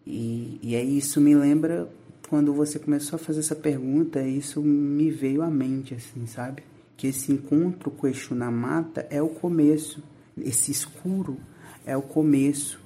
E, 0.04 0.58
e 0.62 0.74
aí 0.74 0.98
isso 0.98 1.20
me 1.20 1.34
lembra 1.34 1.88
quando 2.28 2.52
você 2.52 2.78
começou 2.78 3.16
a 3.16 3.18
fazer 3.18 3.40
essa 3.40 3.54
pergunta, 3.54 4.20
isso 4.22 4.60
me 4.60 5.10
veio 5.10 5.42
à 5.42 5.50
mente, 5.50 5.94
assim, 5.94 6.26
sabe? 6.26 6.62
Que 6.96 7.08
esse 7.08 7.32
encontro 7.32 7.90
com 7.90 8.06
Exu 8.06 8.34
na 8.34 8.50
mata 8.50 9.06
é 9.10 9.20
o 9.20 9.28
começo, 9.28 10.02
esse 10.36 10.70
escuro 10.70 11.38
é 11.84 11.96
o 11.96 12.02
começo. 12.02 12.80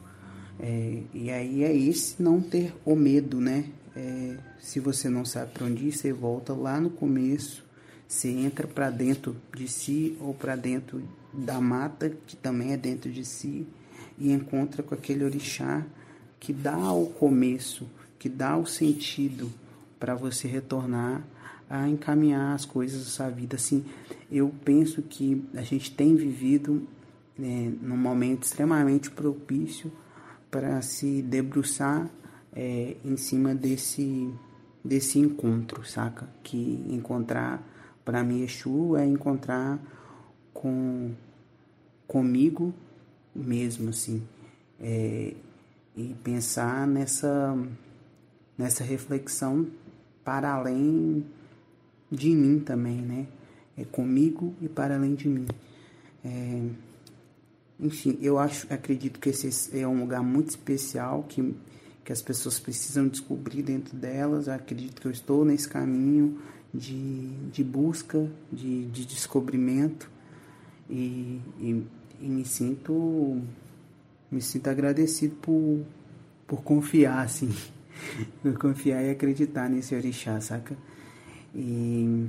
É, 0.58 1.02
e 1.14 1.30
aí 1.30 1.64
é 1.64 1.74
esse 1.74 2.22
não 2.22 2.40
ter 2.40 2.74
o 2.84 2.94
medo, 2.94 3.40
né? 3.40 3.64
É, 3.96 4.36
se 4.60 4.78
você 4.78 5.08
não 5.08 5.24
sabe 5.24 5.52
para 5.52 5.64
onde 5.64 5.86
ir, 5.86 5.92
você 5.92 6.12
volta 6.12 6.52
lá 6.52 6.80
no 6.80 6.90
começo, 6.90 7.64
você 8.06 8.28
entra 8.28 8.66
para 8.66 8.90
dentro 8.90 9.36
de 9.56 9.66
si 9.66 10.16
ou 10.20 10.34
para 10.34 10.54
dentro 10.56 11.02
da 11.32 11.60
mata, 11.60 12.10
que 12.26 12.36
também 12.36 12.72
é 12.72 12.76
dentro 12.76 13.10
de 13.10 13.24
si, 13.24 13.66
e 14.18 14.32
encontra 14.32 14.82
com 14.82 14.94
aquele 14.94 15.24
orixá 15.24 15.86
que 16.38 16.52
dá 16.52 16.92
o 16.92 17.06
começo, 17.06 17.86
que 18.18 18.28
dá 18.28 18.56
o 18.56 18.66
sentido 18.66 19.50
para 19.98 20.14
você 20.14 20.46
retornar 20.46 21.24
a 21.70 21.88
encaminhar 21.88 22.52
as 22.52 22.64
coisas 22.64 23.06
sua 23.06 23.30
vida. 23.30 23.54
Assim, 23.54 23.84
eu 24.30 24.52
penso 24.64 25.00
que 25.02 25.48
a 25.54 25.62
gente 25.62 25.94
tem 25.94 26.16
vivido 26.16 26.86
né, 27.38 27.72
num 27.80 27.96
momento 27.96 28.42
extremamente 28.42 29.08
propício 29.08 29.92
para 30.50 30.82
se 30.82 31.22
debruçar 31.22 32.10
é, 32.52 32.96
em 33.04 33.16
cima 33.16 33.54
desse, 33.54 34.34
desse 34.84 35.20
encontro, 35.20 35.86
saca? 35.86 36.28
Que 36.42 36.84
encontrar, 36.88 37.62
para 38.04 38.24
mim, 38.24 38.42
Exu 38.42 38.96
é 38.96 39.06
encontrar 39.06 39.78
com 40.52 41.12
comigo 42.08 42.74
mesmo, 43.32 43.90
assim. 43.90 44.26
É, 44.80 45.34
e 45.96 46.14
pensar 46.24 46.84
nessa, 46.86 47.56
nessa 48.58 48.82
reflexão 48.82 49.68
para 50.24 50.52
além 50.52 51.24
de 52.10 52.30
mim 52.30 52.58
também, 52.60 52.96
né? 52.96 53.26
É 53.76 53.84
comigo 53.84 54.54
e 54.60 54.68
para 54.68 54.96
além 54.96 55.14
de 55.14 55.28
mim. 55.28 55.46
É, 56.24 56.62
enfim, 57.78 58.18
eu 58.20 58.38
acho, 58.38 58.72
acredito 58.72 59.18
que 59.18 59.30
esse 59.30 59.78
é 59.78 59.86
um 59.86 60.00
lugar 60.00 60.22
muito 60.22 60.50
especial 60.50 61.24
que, 61.28 61.54
que 62.04 62.12
as 62.12 62.20
pessoas 62.20 62.58
precisam 62.58 63.08
descobrir 63.08 63.62
dentro 63.62 63.96
delas. 63.96 64.48
Eu 64.48 64.54
acredito 64.54 65.00
que 65.00 65.06
eu 65.06 65.12
estou 65.12 65.44
nesse 65.44 65.68
caminho 65.68 66.38
de, 66.74 67.28
de 67.50 67.64
busca, 67.64 68.28
de, 68.52 68.86
de 68.86 69.06
descobrimento 69.06 70.10
e, 70.88 71.40
e, 71.58 71.86
e 72.20 72.28
me 72.28 72.44
sinto 72.44 73.40
me 74.30 74.40
sinto 74.40 74.68
agradecido 74.68 75.34
por, 75.36 75.84
por 76.46 76.62
confiar, 76.62 77.24
assim, 77.24 77.52
por 78.42 78.56
confiar 78.56 79.02
e 79.02 79.10
acreditar 79.10 79.68
nesse 79.68 79.94
orixá, 79.94 80.40
saca? 80.40 80.76
E 81.54 82.28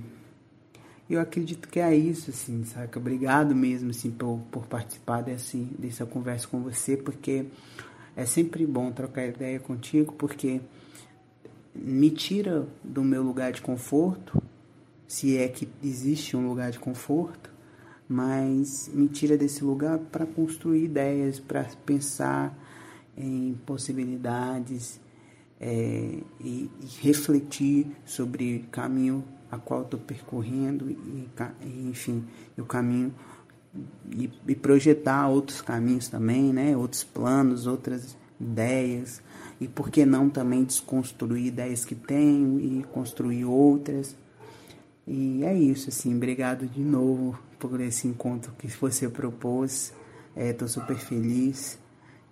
eu 1.10 1.20
acredito 1.20 1.68
que 1.68 1.80
é 1.80 1.96
isso, 1.96 2.30
assim, 2.30 2.64
saca? 2.64 3.00
Obrigado 3.00 3.54
mesmo, 3.54 3.90
assim, 3.90 4.10
por, 4.12 4.40
por 4.52 4.66
participar 4.66 5.22
desse, 5.22 5.58
dessa 5.78 6.06
conversa 6.06 6.48
com 6.48 6.62
você, 6.62 6.96
porque 6.96 7.46
é 8.16 8.26
sempre 8.26 8.66
bom 8.66 8.92
trocar 8.92 9.28
ideia 9.28 9.60
contigo, 9.60 10.14
porque 10.14 10.62
me 11.76 12.10
tira 12.10 12.68
do 12.84 13.04
meu 13.04 13.24
lugar 13.24 13.52
de 13.52 13.62
conforto, 13.62 14.42
se 15.08 15.38
é 15.38 15.48
que 15.48 15.68
existe 15.84 16.38
um 16.38 16.48
lugar 16.48 16.72
de 16.72 16.80
conforto, 16.80 17.52
mas 18.08 18.90
me 18.94 19.08
tira 19.08 19.38
desse 19.38 19.64
lugar 19.64 19.98
para 19.98 20.26
construir 20.26 20.86
ideias, 20.86 21.40
para 21.40 21.66
pensar 21.86 22.58
em 23.18 23.58
possibilidades 23.66 25.00
é, 25.62 26.18
e, 26.40 26.70
e, 26.82 26.88
refletir 27.02 27.86
sobre 28.04 28.66
o 28.68 28.72
caminho 28.72 29.24
a 29.52 29.60
qual 29.60 29.84
estou 29.84 30.00
percorrendo 30.00 30.90
e, 30.90 31.30
enfim 31.88 32.26
o 32.58 32.66
caminho 32.66 33.14
e, 34.12 34.30
e, 34.48 34.56
projetar 34.56 35.28
outros 35.28 35.62
caminhos 35.62 36.08
também, 36.08 36.52
né? 36.52 36.76
Outros 36.76 37.04
planos, 37.04 37.68
outras 37.68 38.18
ideias 38.40 39.22
e 39.60 39.68
por 39.68 39.92
que 39.92 40.04
não 40.04 40.30
também 40.30 40.64
desconstruir 40.64 41.46
ideias 41.46 41.86
que 41.86 41.94
tenho 41.94 42.60
e 42.60 42.84
construir 42.92 43.46
outras. 43.46 44.16
E 45.08 45.44
é 45.44 45.54
isso, 45.54 45.90
assim, 45.90 46.16
obrigado 46.16 46.66
de 46.66 46.82
novo 46.82 47.38
por 47.60 47.80
esse 47.80 48.08
encontro 48.08 48.52
que 48.58 48.68
você 48.68 49.08
propôs. 49.08 49.94
Estou 50.36 50.66
é, 50.66 50.70
super 50.70 50.98
feliz 50.98 51.78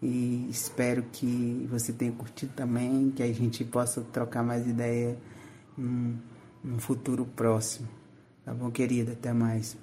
e 0.01 0.47
espero 0.49 1.03
que 1.11 1.67
você 1.69 1.91
tenha 1.91 2.11
curtido 2.11 2.53
também, 2.55 3.11
que 3.11 3.21
a 3.21 3.33
gente 3.33 3.65
possa 3.65 4.01
trocar 4.01 4.43
mais 4.43 4.65
ideia 4.65 5.17
num, 5.77 6.17
num 6.63 6.79
futuro 6.79 7.25
próximo. 7.25 7.87
Tá 8.45 8.53
bom, 8.53 8.71
querida? 8.71 9.11
Até 9.11 9.33
mais. 9.33 9.77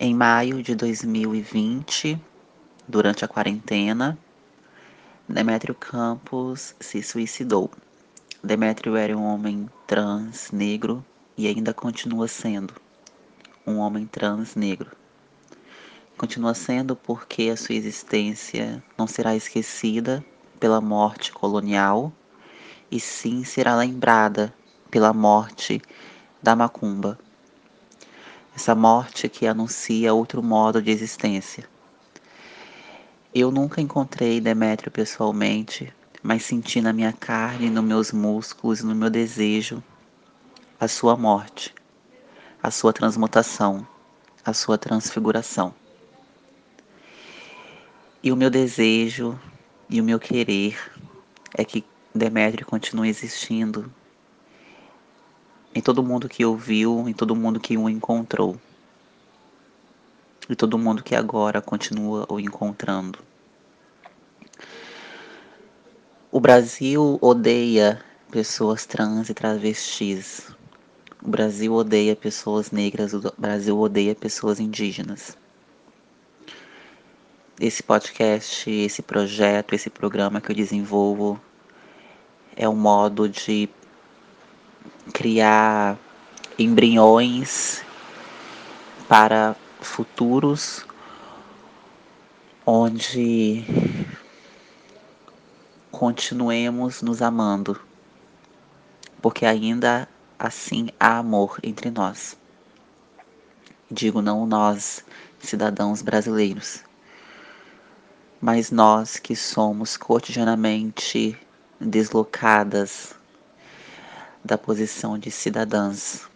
Em 0.00 0.14
maio 0.14 0.62
de 0.62 0.74
2020, 0.74 2.20
durante 2.88 3.24
a 3.24 3.28
quarentena, 3.28 4.18
Demétrio 5.28 5.74
Campos 5.74 6.74
se 6.80 7.02
suicidou. 7.02 7.70
Demétrio 8.42 8.96
era 8.96 9.16
um 9.16 9.22
homem 9.22 9.68
trans 9.86 10.50
negro 10.50 11.04
e 11.36 11.46
ainda 11.46 11.72
continua 11.72 12.26
sendo 12.26 12.74
um 13.66 13.76
homem 13.78 14.06
trans 14.06 14.56
negro. 14.56 15.01
Continua 16.22 16.54
sendo 16.54 16.94
porque 16.94 17.50
a 17.50 17.56
sua 17.56 17.74
existência 17.74 18.80
não 18.96 19.08
será 19.08 19.34
esquecida 19.34 20.24
pela 20.60 20.80
morte 20.80 21.32
colonial 21.32 22.12
e 22.88 23.00
sim 23.00 23.42
será 23.42 23.74
lembrada 23.74 24.54
pela 24.88 25.12
morte 25.12 25.82
da 26.40 26.54
macumba. 26.54 27.18
Essa 28.54 28.72
morte 28.72 29.28
que 29.28 29.48
anuncia 29.48 30.14
outro 30.14 30.40
modo 30.44 30.80
de 30.80 30.92
existência. 30.92 31.68
Eu 33.34 33.50
nunca 33.50 33.80
encontrei 33.80 34.40
Demétrio 34.40 34.92
pessoalmente, 34.92 35.92
mas 36.22 36.44
senti 36.44 36.80
na 36.80 36.92
minha 36.92 37.12
carne, 37.12 37.68
nos 37.68 37.82
meus 37.82 38.12
músculos, 38.12 38.80
no 38.80 38.94
meu 38.94 39.10
desejo 39.10 39.82
a 40.78 40.86
sua 40.86 41.16
morte, 41.16 41.74
a 42.62 42.70
sua 42.70 42.92
transmutação, 42.92 43.84
a 44.44 44.54
sua 44.54 44.78
transfiguração. 44.78 45.81
E 48.24 48.30
o 48.30 48.36
meu 48.36 48.48
desejo 48.48 49.36
e 49.90 50.00
o 50.00 50.04
meu 50.04 50.20
querer 50.20 50.78
é 51.58 51.64
que 51.64 51.84
Demétrio 52.14 52.64
continue 52.64 53.08
existindo 53.08 53.92
em 55.74 55.80
todo 55.80 56.04
mundo 56.04 56.28
que 56.28 56.46
o 56.46 56.54
viu, 56.54 57.08
em 57.08 57.12
todo 57.12 57.34
mundo 57.34 57.58
que 57.58 57.76
o 57.76 57.88
encontrou. 57.88 58.56
E 60.48 60.54
todo 60.54 60.78
mundo 60.78 61.02
que 61.02 61.16
agora 61.16 61.60
continua 61.60 62.24
o 62.28 62.38
encontrando. 62.38 63.18
O 66.30 66.38
Brasil 66.38 67.18
odeia 67.20 68.00
pessoas 68.30 68.86
trans 68.86 69.30
e 69.30 69.34
travestis. 69.34 70.48
O 71.20 71.28
Brasil 71.28 71.74
odeia 71.74 72.14
pessoas 72.14 72.70
negras, 72.70 73.14
o 73.14 73.34
Brasil 73.36 73.76
odeia 73.76 74.14
pessoas 74.14 74.60
indígenas 74.60 75.36
esse 77.62 77.80
podcast, 77.80 78.68
esse 78.68 79.02
projeto, 79.02 79.72
esse 79.72 79.88
programa 79.88 80.40
que 80.40 80.50
eu 80.50 80.56
desenvolvo 80.56 81.40
é 82.56 82.68
um 82.68 82.74
modo 82.74 83.28
de 83.28 83.68
criar 85.14 85.96
embriões 86.58 87.84
para 89.08 89.54
futuros 89.80 90.84
onde 92.66 93.64
continuemos 95.92 97.00
nos 97.00 97.22
amando, 97.22 97.80
porque 99.20 99.46
ainda 99.46 100.08
assim 100.36 100.88
há 100.98 101.18
amor 101.18 101.60
entre 101.62 101.92
nós. 101.92 102.36
Digo 103.88 104.20
não 104.20 104.46
nós, 104.46 105.04
cidadãos 105.38 106.02
brasileiros 106.02 106.82
mas 108.42 108.72
nós 108.72 109.18
que 109.18 109.36
somos 109.36 109.96
cotidianamente 109.96 111.38
deslocadas 111.80 113.14
da 114.44 114.58
posição 114.58 115.16
de 115.16 115.30
cidadãs. 115.30 116.28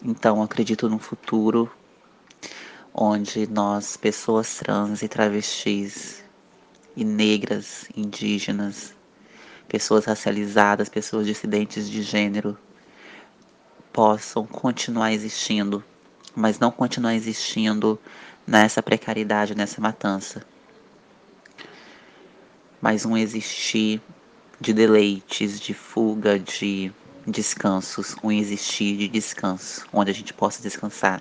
Então 0.00 0.40
acredito 0.40 0.88
num 0.88 1.00
futuro 1.00 1.68
onde 2.94 3.48
nós, 3.48 3.96
pessoas 3.96 4.58
trans 4.58 5.02
e 5.02 5.08
travestis, 5.08 6.22
e 6.96 7.04
negras, 7.04 7.86
indígenas, 7.96 8.94
pessoas 9.66 10.04
racializadas, 10.04 10.88
pessoas 10.88 11.26
dissidentes 11.26 11.90
de 11.90 12.02
gênero, 12.02 12.56
possam 13.92 14.46
continuar 14.46 15.12
existindo, 15.12 15.82
mas 16.36 16.60
não 16.60 16.70
continuar 16.70 17.16
existindo 17.16 17.98
nessa 18.46 18.82
precariedade, 18.82 19.54
nessa 19.54 19.80
matança. 19.80 20.42
Mas 22.80 23.04
um 23.04 23.16
existir 23.16 24.00
de 24.60 24.72
deleites, 24.72 25.58
de 25.58 25.74
fuga, 25.74 26.38
de 26.38 26.92
descansos, 27.26 28.14
um 28.22 28.30
existir 28.30 28.96
de 28.96 29.08
descanso, 29.08 29.86
onde 29.92 30.10
a 30.10 30.14
gente 30.14 30.32
possa 30.32 30.62
descansar. 30.62 31.20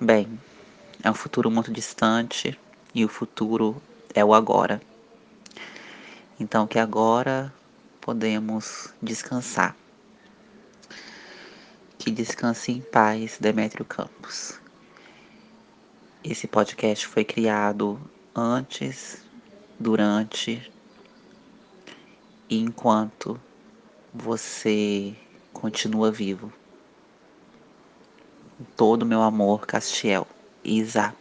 Bem, 0.00 0.26
é 1.02 1.10
um 1.10 1.14
futuro 1.14 1.50
muito 1.50 1.70
distante 1.70 2.58
e 2.94 3.04
o 3.04 3.08
futuro 3.08 3.80
é 4.14 4.24
o 4.24 4.32
agora. 4.32 4.80
Então 6.38 6.66
que 6.66 6.78
agora 6.78 7.52
podemos 8.00 8.94
descansar. 9.02 9.76
Que 12.00 12.10
descanse 12.10 12.72
em 12.72 12.80
paz, 12.80 13.36
Demétrio 13.38 13.84
Campos. 13.84 14.58
Esse 16.24 16.46
podcast 16.48 17.06
foi 17.06 17.26
criado 17.26 18.00
antes, 18.34 19.22
durante 19.78 20.72
e 22.48 22.58
enquanto 22.58 23.38
você 24.14 25.14
continua 25.52 26.10
vivo. 26.10 26.50
Todo 28.78 29.04
meu 29.04 29.20
amor, 29.20 29.66
Castiel. 29.66 30.26
Isa. 30.64 31.14